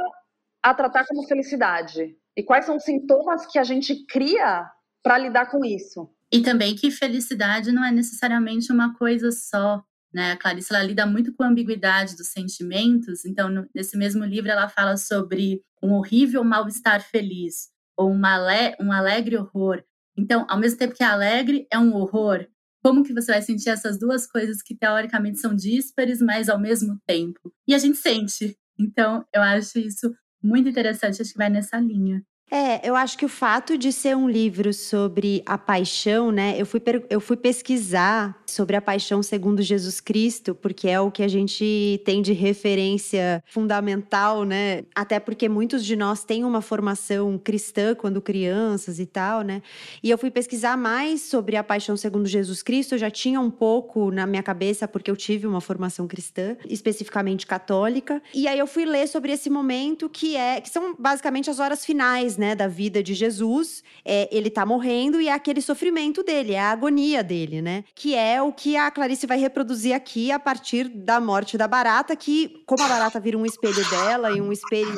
a 0.61 0.73
tratar 0.73 1.05
como 1.07 1.27
felicidade. 1.27 2.17
E 2.35 2.43
quais 2.43 2.65
são 2.65 2.75
os 2.75 2.83
sintomas 2.83 3.45
que 3.45 3.57
a 3.57 3.63
gente 3.63 4.05
cria 4.05 4.69
para 5.01 5.17
lidar 5.17 5.49
com 5.49 5.63
isso? 5.63 6.09
E 6.31 6.41
também 6.41 6.75
que 6.75 6.91
felicidade 6.91 7.71
não 7.71 7.83
é 7.83 7.91
necessariamente 7.91 8.71
uma 8.71 8.93
coisa 8.95 9.31
só. 9.31 9.83
Né? 10.13 10.31
A 10.31 10.37
Clarice 10.37 10.73
ela 10.73 10.83
lida 10.83 11.05
muito 11.05 11.33
com 11.33 11.43
a 11.43 11.47
ambiguidade 11.47 12.15
dos 12.15 12.27
sentimentos. 12.29 13.25
Então, 13.25 13.67
nesse 13.73 13.97
mesmo 13.97 14.25
livro, 14.25 14.51
ela 14.51 14.67
fala 14.67 14.97
sobre 14.97 15.61
um 15.81 15.93
horrível 15.93 16.43
mal-estar 16.43 17.01
feliz 17.01 17.69
ou 17.97 18.11
uma, 18.11 18.37
um 18.79 18.91
alegre 18.91 19.37
horror. 19.37 19.83
Então, 20.17 20.45
ao 20.49 20.59
mesmo 20.59 20.77
tempo 20.77 20.95
que 20.95 21.03
é 21.03 21.07
alegre, 21.07 21.67
é 21.71 21.77
um 21.77 21.93
horror. 21.93 22.47
Como 22.83 23.03
que 23.03 23.13
você 23.13 23.31
vai 23.31 23.41
sentir 23.41 23.69
essas 23.69 23.99
duas 23.99 24.27
coisas 24.27 24.61
que 24.61 24.75
teoricamente 24.75 25.39
são 25.39 25.55
díspares, 25.55 26.21
mas 26.21 26.47
ao 26.49 26.59
mesmo 26.59 26.99
tempo? 27.05 27.53
E 27.67 27.73
a 27.73 27.77
gente 27.77 27.97
sente. 27.97 28.57
Então, 28.79 29.25
eu 29.33 29.41
acho 29.41 29.79
isso 29.79 30.15
muito 30.41 30.69
interessante, 30.69 31.21
acho 31.21 31.31
que 31.31 31.37
vai 31.37 31.49
nessa 31.49 31.79
linha. 31.79 32.23
É, 32.49 32.87
eu 32.87 32.95
acho 32.95 33.17
que 33.17 33.25
o 33.25 33.29
fato 33.29 33.77
de 33.77 33.91
ser 33.91 34.15
um 34.15 34.29
livro 34.29 34.73
sobre 34.73 35.43
a 35.45 35.57
paixão, 35.57 36.31
né? 36.31 36.55
Eu 36.57 36.65
fui, 36.65 36.81
eu 37.09 37.19
fui 37.19 37.35
pesquisar 37.35 38.41
sobre 38.45 38.77
a 38.77 38.81
paixão 38.81 39.21
segundo 39.21 39.61
Jesus 39.61 39.99
Cristo, 39.99 40.55
porque 40.55 40.87
é 40.87 40.99
o 40.99 41.11
que 41.11 41.23
a 41.23 41.27
gente 41.27 42.01
tem 42.05 42.21
de 42.21 42.31
referência 42.31 43.43
fundamental, 43.45 44.45
né? 44.45 44.85
Até 44.95 45.19
porque 45.19 45.49
muitos 45.49 45.83
de 45.83 45.97
nós 45.97 46.23
têm 46.23 46.45
uma 46.45 46.61
formação 46.61 47.37
cristã 47.37 47.93
quando 47.93 48.21
crianças 48.21 48.97
e 48.97 49.05
tal, 49.05 49.41
né? 49.41 49.61
E 50.01 50.09
eu 50.09 50.17
fui 50.17 50.31
pesquisar 50.31 50.77
mais 50.77 51.23
sobre 51.23 51.57
a 51.57 51.63
paixão 51.63 51.97
segundo 51.97 52.27
Jesus 52.27 52.63
Cristo. 52.63 52.95
Eu 52.95 52.99
já 52.99 53.11
tinha 53.11 53.41
um 53.41 53.51
pouco 53.51 54.09
na 54.09 54.25
minha 54.25 54.41
cabeça, 54.41 54.87
porque 54.87 55.11
eu 55.11 55.17
tive 55.17 55.45
uma 55.45 55.59
formação 55.59 56.07
cristã, 56.07 56.55
especificamente 56.69 57.45
católica. 57.45 58.21
E 58.33 58.47
aí 58.47 58.57
eu 58.57 58.67
fui 58.67 58.85
ler 58.85 59.05
sobre 59.07 59.33
esse 59.33 59.49
momento 59.49 60.07
que 60.07 60.37
é 60.37 60.61
que 60.61 60.69
são 60.69 60.95
basicamente 60.97 61.49
as 61.49 61.59
horas 61.59 61.83
finais 61.83 62.36
né, 62.37 62.55
da 62.55 62.67
vida 62.67 63.03
de 63.03 63.13
Jesus, 63.13 63.83
é, 64.05 64.29
ele 64.31 64.49
tá 64.49 64.65
morrendo 64.65 65.19
e 65.19 65.27
é 65.27 65.33
aquele 65.33 65.61
sofrimento 65.61 66.23
dele, 66.23 66.53
é 66.53 66.59
a 66.59 66.71
agonia 66.71 67.23
dele, 67.23 67.61
né? 67.61 67.83
Que 67.93 68.15
é 68.15 68.41
o 68.41 68.51
que 68.51 68.77
a 68.77 68.89
Clarice 68.89 69.27
vai 69.27 69.37
reproduzir 69.37 69.93
aqui 69.93 70.31
a 70.31 70.39
partir 70.39 70.87
da 70.87 71.19
morte 71.19 71.57
da 71.57 71.67
barata, 71.67 72.15
que, 72.15 72.63
como 72.65 72.83
a 72.83 72.87
barata 72.87 73.19
vira 73.19 73.37
um 73.37 73.45
espelho 73.45 73.89
dela 73.89 74.31
e 74.31 74.41
um 74.41 74.51
espelho, 74.51 74.95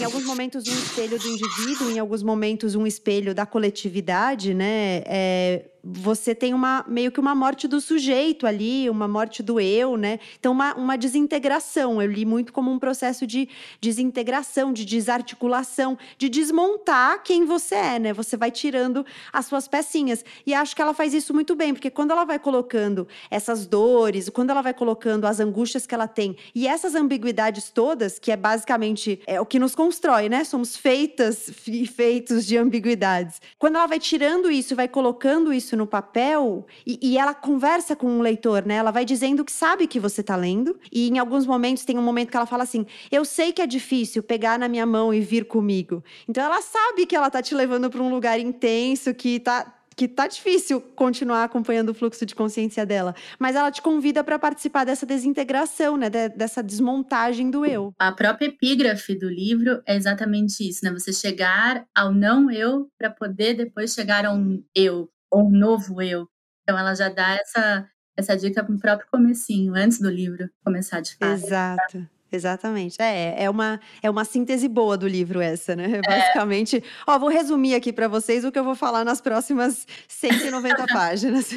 em 0.00 0.04
alguns 0.04 0.24
momentos, 0.24 0.66
um 0.66 0.72
espelho 0.72 1.18
do 1.18 1.28
indivíduo, 1.28 1.90
em 1.90 1.98
alguns 1.98 2.22
momentos, 2.22 2.74
um 2.74 2.86
espelho 2.86 3.34
da 3.34 3.46
coletividade, 3.46 4.54
né? 4.54 5.02
É, 5.06 5.66
você 5.84 6.34
tem 6.34 6.54
uma 6.54 6.84
meio 6.86 7.10
que 7.10 7.18
uma 7.18 7.34
morte 7.34 7.66
do 7.66 7.80
sujeito 7.80 8.46
ali, 8.46 8.88
uma 8.88 9.08
morte 9.08 9.42
do 9.42 9.58
eu, 9.58 9.96
né? 9.96 10.20
Então, 10.38 10.52
uma, 10.52 10.74
uma 10.74 10.96
desintegração. 10.96 12.00
Eu 12.00 12.10
li 12.10 12.24
muito 12.24 12.52
como 12.52 12.70
um 12.70 12.78
processo 12.78 13.26
de 13.26 13.48
desintegração, 13.80 14.72
de 14.72 14.84
desarticulação, 14.84 15.98
de 16.16 16.28
desmontar 16.28 17.22
quem 17.24 17.44
você 17.44 17.74
é, 17.74 17.98
né? 17.98 18.12
Você 18.12 18.36
vai 18.36 18.50
tirando 18.50 19.04
as 19.32 19.46
suas 19.46 19.66
pecinhas. 19.66 20.24
E 20.46 20.54
acho 20.54 20.76
que 20.76 20.82
ela 20.82 20.94
faz 20.94 21.14
isso 21.14 21.34
muito 21.34 21.56
bem, 21.56 21.74
porque 21.74 21.90
quando 21.90 22.12
ela 22.12 22.24
vai 22.24 22.38
colocando 22.38 23.08
essas 23.30 23.66
dores, 23.66 24.28
quando 24.28 24.50
ela 24.50 24.62
vai 24.62 24.74
colocando 24.74 25.26
as 25.26 25.40
angústias 25.40 25.86
que 25.86 25.94
ela 25.94 26.06
tem 26.06 26.36
e 26.54 26.68
essas 26.68 26.94
ambiguidades 26.94 27.70
todas, 27.70 28.18
que 28.18 28.30
é 28.30 28.36
basicamente 28.36 29.20
é 29.26 29.40
o 29.40 29.46
que 29.46 29.58
nos 29.58 29.74
constrói, 29.74 30.28
né? 30.28 30.44
Somos 30.44 30.76
feitas 30.76 31.66
e 31.66 31.86
feitos 31.86 32.46
de 32.46 32.56
ambiguidades. 32.56 33.40
Quando 33.58 33.76
ela 33.76 33.86
vai 33.86 33.98
tirando 33.98 34.50
isso, 34.50 34.76
vai 34.76 34.86
colocando 34.86 35.52
isso 35.52 35.71
isso 35.72 35.76
no 35.76 35.86
papel 35.86 36.66
e, 36.86 36.98
e, 37.02 37.18
ela 37.18 37.34
conversa 37.34 37.96
com 37.96 38.18
o 38.18 38.22
leitor, 38.22 38.64
né? 38.66 38.76
Ela 38.76 38.90
vai 38.90 39.04
dizendo 39.04 39.44
que 39.44 39.52
sabe 39.52 39.86
que 39.86 39.98
você 39.98 40.22
tá 40.22 40.36
lendo. 40.36 40.78
E 40.90 41.08
em 41.08 41.18
alguns 41.18 41.46
momentos 41.46 41.84
tem 41.84 41.98
um 41.98 42.02
momento 42.02 42.30
que 42.30 42.36
ela 42.36 42.46
fala 42.46 42.62
assim: 42.62 42.86
Eu 43.10 43.24
sei 43.24 43.52
que 43.52 43.62
é 43.62 43.66
difícil 43.66 44.22
pegar 44.22 44.58
na 44.58 44.68
minha 44.68 44.86
mão 44.86 45.12
e 45.12 45.20
vir 45.20 45.46
comigo. 45.46 46.04
Então 46.28 46.44
ela 46.44 46.60
sabe 46.60 47.06
que 47.06 47.16
ela 47.16 47.30
tá 47.30 47.42
te 47.42 47.54
levando 47.54 47.90
para 47.90 48.02
um 48.02 48.10
lugar 48.10 48.38
intenso, 48.38 49.14
que 49.14 49.40
tá 49.40 49.78
que 49.94 50.08
tá 50.08 50.26
difícil 50.26 50.80
continuar 50.80 51.44
acompanhando 51.44 51.90
o 51.90 51.94
fluxo 51.94 52.24
de 52.24 52.34
consciência 52.34 52.84
dela, 52.86 53.14
mas 53.38 53.56
ela 53.56 53.70
te 53.70 53.82
convida 53.82 54.24
para 54.24 54.38
participar 54.38 54.84
dessa 54.84 55.06
desintegração, 55.06 55.96
né, 55.96 56.08
de, 56.08 56.30
dessa 56.30 56.62
desmontagem 56.62 57.50
do 57.50 57.64
eu. 57.64 57.92
A 57.98 58.12
própria 58.12 58.46
epígrafe 58.46 59.14
do 59.14 59.28
livro 59.28 59.82
é 59.86 59.94
exatamente 59.94 60.66
isso, 60.66 60.80
né? 60.82 60.90
Você 60.92 61.12
chegar 61.12 61.84
ao 61.94 62.12
não 62.12 62.50
eu 62.50 62.88
para 62.98 63.10
poder 63.10 63.54
depois 63.54 63.92
chegar 63.92 64.24
a 64.24 64.32
um 64.32 64.62
eu 64.74 65.08
ou 65.32 65.46
um 65.46 65.50
novo 65.50 66.02
eu. 66.02 66.28
Então 66.62 66.78
ela 66.78 66.94
já 66.94 67.08
dá 67.08 67.34
essa 67.34 67.88
essa 68.14 68.36
dica 68.36 68.62
no 68.62 68.78
próprio 68.78 69.08
comecinho, 69.10 69.74
antes 69.74 69.98
do 69.98 70.10
livro 70.10 70.50
começar 70.62 71.00
de 71.00 71.16
fato. 71.16 71.32
Exato. 71.32 72.08
Exatamente. 72.30 72.96
É, 73.00 73.44
é 73.44 73.50
uma, 73.50 73.78
é 74.02 74.08
uma 74.08 74.24
síntese 74.24 74.66
boa 74.66 74.96
do 74.96 75.06
livro 75.06 75.40
essa, 75.40 75.76
né? 75.76 75.84
É. 75.96 76.00
Basicamente, 76.02 76.82
ó, 77.06 77.18
vou 77.18 77.28
resumir 77.28 77.74
aqui 77.74 77.92
para 77.92 78.08
vocês 78.08 78.44
o 78.44 78.50
que 78.50 78.58
eu 78.58 78.64
vou 78.64 78.74
falar 78.74 79.04
nas 79.04 79.20
próximas 79.20 79.86
190 80.08 80.86
páginas. 80.92 81.50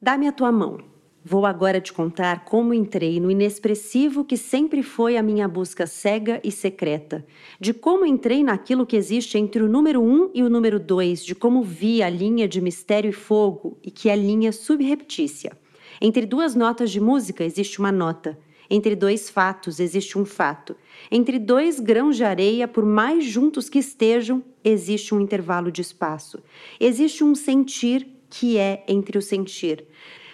Dá-me 0.00 0.28
a 0.28 0.32
tua 0.32 0.52
mão. 0.52 0.97
Vou 1.24 1.44
agora 1.44 1.80
te 1.80 1.92
contar 1.92 2.44
como 2.44 2.72
entrei 2.72 3.18
no 3.18 3.30
inexpressivo 3.30 4.24
que 4.24 4.36
sempre 4.36 4.82
foi 4.82 5.16
a 5.16 5.22
minha 5.22 5.48
busca 5.48 5.86
cega 5.86 6.40
e 6.44 6.52
secreta, 6.52 7.26
de 7.60 7.74
como 7.74 8.06
entrei 8.06 8.44
naquilo 8.44 8.86
que 8.86 8.96
existe 8.96 9.36
entre 9.36 9.62
o 9.62 9.68
número 9.68 10.00
um 10.00 10.30
e 10.32 10.42
o 10.44 10.48
número 10.48 10.78
dois, 10.78 11.24
de 11.24 11.34
como 11.34 11.62
vi 11.62 12.02
a 12.02 12.08
linha 12.08 12.46
de 12.46 12.60
mistério 12.60 13.10
e 13.10 13.12
fogo 13.12 13.76
e 13.82 13.90
que 13.90 14.08
é 14.08 14.14
linha 14.14 14.52
subreptícia. 14.52 15.52
Entre 16.00 16.24
duas 16.24 16.54
notas 16.54 16.90
de 16.90 17.00
música 17.00 17.44
existe 17.44 17.80
uma 17.80 17.90
nota, 17.90 18.38
entre 18.70 18.94
dois 18.94 19.28
fatos 19.28 19.80
existe 19.80 20.16
um 20.16 20.24
fato, 20.24 20.76
entre 21.10 21.38
dois 21.38 21.80
grãos 21.80 22.16
de 22.16 22.22
areia, 22.22 22.68
por 22.68 22.84
mais 22.84 23.24
juntos 23.24 23.68
que 23.68 23.80
estejam, 23.80 24.42
existe 24.62 25.12
um 25.14 25.20
intervalo 25.20 25.72
de 25.72 25.80
espaço, 25.80 26.42
existe 26.78 27.24
um 27.24 27.34
sentir 27.34 28.06
que 28.30 28.56
é 28.56 28.84
entre 28.86 29.18
o 29.18 29.22
sentir. 29.22 29.84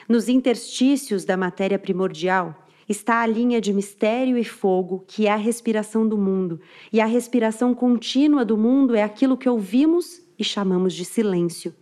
Nos 0.09 0.29
interstícios 0.29 1.25
da 1.25 1.37
matéria 1.37 1.79
primordial 1.79 2.55
está 2.87 3.23
a 3.23 3.27
linha 3.27 3.61
de 3.61 3.73
mistério 3.73 4.37
e 4.37 4.45
fogo, 4.45 5.03
que 5.07 5.27
é 5.27 5.31
a 5.31 5.37
respiração 5.37 6.07
do 6.07 6.19
mundo, 6.19 6.61
e 6.93 7.01
a 7.01 7.07
respiração 7.07 7.75
contínua 7.75 8.45
do 8.45 8.57
mundo 8.57 8.95
é 8.95 9.03
aquilo 9.03 9.37
que 9.37 9.49
ouvimos 9.49 10.23
e 10.39 10.45
chamamos 10.45 10.93
de 10.93 11.05
silêncio. 11.05 11.75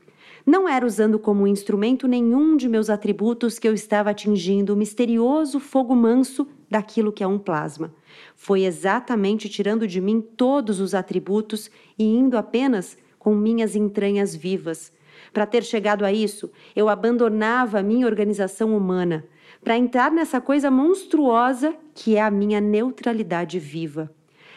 Não 0.47 0.69
era 0.69 0.87
usando 0.87 1.19
como 1.19 1.47
instrumento 1.47 2.07
nenhum 2.07 2.57
de 2.57 2.69
meus 2.69 2.91
atributos 2.91 3.59
que 3.59 3.67
eu 3.67 3.75
estava 3.75 4.11
atingindo 4.11 4.75
o 4.75 4.77
misterioso 4.77 5.61
fogo 5.61 5.95
manso 5.95 6.47
daquilo 6.71 7.13
que 7.13 7.23
é 7.23 7.27
um 7.27 7.39
plasma. 7.39 7.93
Foi 8.35 8.65
exatamente 8.65 9.49
tirando 9.49 9.87
de 9.87 10.01
mim 10.01 10.21
todos 10.21 10.81
os 10.81 10.95
atributos 10.95 11.71
e 11.99 12.05
indo 12.05 12.37
apenas 12.37 12.97
com 13.19 13.35
minhas 13.35 13.77
entranhas 13.77 14.35
vivas, 14.35 14.93
para 15.33 15.47
ter 15.47 15.65
chegado 15.65 16.05
a 16.05 16.13
isso, 16.13 16.51
eu 16.77 16.89
abandonava 16.89 17.79
a 17.79 17.83
minha 17.83 18.07
organização 18.07 18.77
humana 18.77 19.25
para 19.63 19.77
entrar 19.77 20.11
nessa 20.11 20.41
coisa 20.41 20.71
monstruosa 20.71 21.75
que 21.95 22.17
é 22.17 22.23
a 22.23 22.31
minha 22.31 22.61
neutralidade 22.61 23.59
viva. 23.59 24.13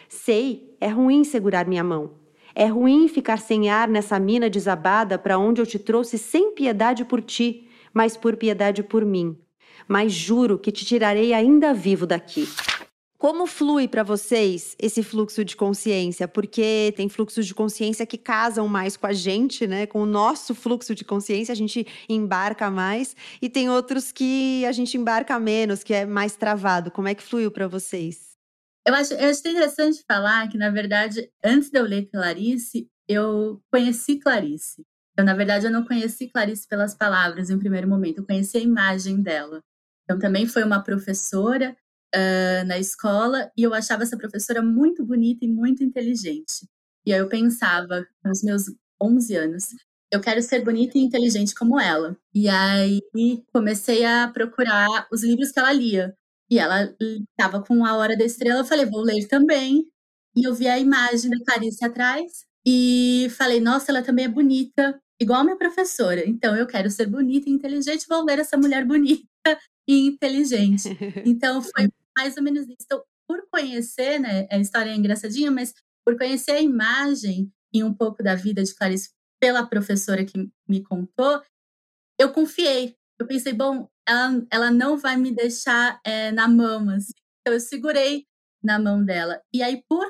Sei, 0.08 0.74
é 0.80 0.88
ruim 0.88 1.24
segurar 1.24 1.66
minha 1.66 1.84
mão. 1.84 2.12
É 2.54 2.66
ruim 2.66 3.06
ficar 3.06 3.38
sem 3.38 3.68
ar 3.68 3.86
nessa 3.86 4.18
mina 4.18 4.48
desabada 4.48 5.18
para 5.18 5.38
onde 5.38 5.60
eu 5.60 5.66
te 5.66 5.78
trouxe 5.78 6.16
sem 6.16 6.52
piedade 6.54 7.04
por 7.04 7.20
ti, 7.20 7.68
mas 7.92 8.16
por 8.16 8.36
piedade 8.36 8.82
por 8.82 9.04
mim. 9.04 9.36
Mas 9.86 10.12
juro 10.12 10.58
que 10.58 10.72
te 10.72 10.84
tirarei 10.84 11.32
ainda 11.32 11.74
vivo 11.74 12.06
daqui. 12.06 12.48
Como 13.18 13.46
flui 13.46 13.88
para 13.88 14.02
vocês 14.02 14.76
esse 14.78 15.02
fluxo 15.02 15.42
de 15.42 15.56
consciência? 15.56 16.28
Porque 16.28 16.92
tem 16.96 17.08
fluxos 17.08 17.46
de 17.46 17.54
consciência 17.54 18.04
que 18.04 18.18
casam 18.18 18.68
mais 18.68 18.94
com 18.94 19.06
a 19.06 19.12
gente, 19.14 19.66
né? 19.66 19.86
Com 19.86 20.02
o 20.02 20.06
nosso 20.06 20.54
fluxo 20.54 20.94
de 20.94 21.02
consciência, 21.02 21.52
a 21.52 21.56
gente 21.56 21.86
embarca 22.08 22.70
mais, 22.70 23.16
e 23.40 23.48
tem 23.48 23.70
outros 23.70 24.12
que 24.12 24.66
a 24.66 24.72
gente 24.72 24.98
embarca 24.98 25.38
menos, 25.40 25.82
que 25.82 25.94
é 25.94 26.04
mais 26.04 26.36
travado. 26.36 26.90
Como 26.90 27.08
é 27.08 27.14
que 27.14 27.22
fluiu 27.22 27.50
para 27.50 27.66
vocês? 27.66 28.36
Eu 28.86 28.94
acho, 28.94 29.14
eu 29.14 29.30
acho 29.30 29.40
interessante 29.40 30.04
falar 30.06 30.48
que, 30.48 30.58
na 30.58 30.70
verdade, 30.70 31.30
antes 31.42 31.70
de 31.70 31.78
eu 31.78 31.84
ler 31.84 32.08
Clarice, 32.10 32.86
eu 33.08 33.62
conheci 33.72 34.18
Clarice. 34.18 34.84
Então, 35.12 35.24
na 35.24 35.34
verdade, 35.34 35.64
eu 35.64 35.72
não 35.72 35.86
conheci 35.86 36.28
Clarice 36.28 36.68
pelas 36.68 36.94
palavras 36.94 37.48
em 37.48 37.58
primeiro 37.58 37.88
momento, 37.88 38.18
eu 38.18 38.26
conheci 38.26 38.58
a 38.58 38.60
imagem 38.60 39.22
dela. 39.22 39.62
Então, 40.04 40.18
também 40.18 40.46
foi 40.46 40.62
uma 40.62 40.84
professora 40.84 41.74
uh, 42.14 42.66
na 42.66 42.78
escola 42.78 43.50
e 43.56 43.62
eu 43.62 43.74
achava 43.74 44.02
essa 44.02 44.16
professora 44.16 44.62
muito 44.62 45.04
bonita 45.04 45.44
e 45.44 45.48
muito 45.48 45.82
inteligente. 45.84 46.68
E 47.06 47.12
aí 47.12 47.20
eu 47.20 47.28
pensava, 47.28 48.06
com 48.22 48.30
os 48.30 48.42
meus 48.42 48.64
11 49.00 49.36
anos, 49.36 49.68
eu 50.10 50.20
quero 50.20 50.42
ser 50.42 50.64
bonita 50.64 50.98
e 50.98 51.02
inteligente 51.02 51.54
como 51.54 51.80
ela. 51.80 52.16
E 52.34 52.48
aí 52.48 53.00
comecei 53.52 54.04
a 54.04 54.28
procurar 54.28 55.06
os 55.12 55.22
livros 55.22 55.50
que 55.52 55.58
ela 55.58 55.72
lia. 55.72 56.14
E 56.50 56.58
ela 56.58 56.94
estava 57.00 57.62
com 57.62 57.84
A 57.84 57.96
Hora 57.96 58.16
da 58.16 58.24
Estrela, 58.24 58.60
eu 58.60 58.64
falei, 58.64 58.86
vou 58.86 59.02
ler 59.02 59.26
também. 59.28 59.86
E 60.36 60.44
eu 60.46 60.54
vi 60.54 60.68
a 60.68 60.78
imagem 60.78 61.30
da 61.30 61.44
Clarice 61.44 61.84
atrás 61.84 62.44
e 62.66 63.28
falei, 63.36 63.60
nossa, 63.60 63.90
ela 63.90 64.02
também 64.02 64.26
é 64.26 64.28
bonita, 64.28 65.00
igual 65.20 65.40
a 65.40 65.44
minha 65.44 65.56
professora. 65.56 66.22
Então 66.28 66.56
eu 66.56 66.66
quero 66.66 66.90
ser 66.90 67.06
bonita 67.06 67.48
e 67.48 67.52
inteligente, 67.52 68.06
vou 68.08 68.24
ler 68.24 68.38
essa 68.38 68.56
mulher 68.56 68.84
bonita 68.84 69.26
e 69.86 70.06
inteligente. 70.06 70.88
Então 71.24 71.62
foi 71.62 71.88
mais 72.16 72.36
ou 72.36 72.42
menos 72.42 72.62
isso. 72.62 72.76
Então, 72.82 73.02
por 73.28 73.46
conhecer, 73.50 74.18
né, 74.18 74.46
a 74.50 74.58
história 74.58 74.90
é 74.90 74.94
engraçadinha, 74.94 75.50
mas 75.50 75.74
por 76.04 76.16
conhecer 76.16 76.52
a 76.52 76.62
imagem 76.62 77.52
e 77.72 77.82
um 77.82 77.92
pouco 77.92 78.22
da 78.22 78.34
vida 78.34 78.62
de 78.62 78.74
Clarice 78.74 79.10
pela 79.40 79.66
professora 79.66 80.24
que 80.24 80.50
me 80.68 80.82
contou, 80.82 81.42
eu 82.18 82.32
confiei. 82.32 82.96
Eu 83.18 83.26
pensei, 83.26 83.52
bom, 83.52 83.88
ela, 84.06 84.46
ela 84.50 84.70
não 84.70 84.96
vai 84.96 85.16
me 85.16 85.34
deixar 85.34 86.00
é, 86.04 86.30
na 86.32 86.48
mão, 86.48 86.88
assim. 86.90 87.12
Então, 87.40 87.54
eu 87.54 87.60
segurei 87.60 88.24
na 88.62 88.78
mão 88.78 89.04
dela. 89.04 89.42
E 89.52 89.62
aí, 89.62 89.82
por 89.88 90.06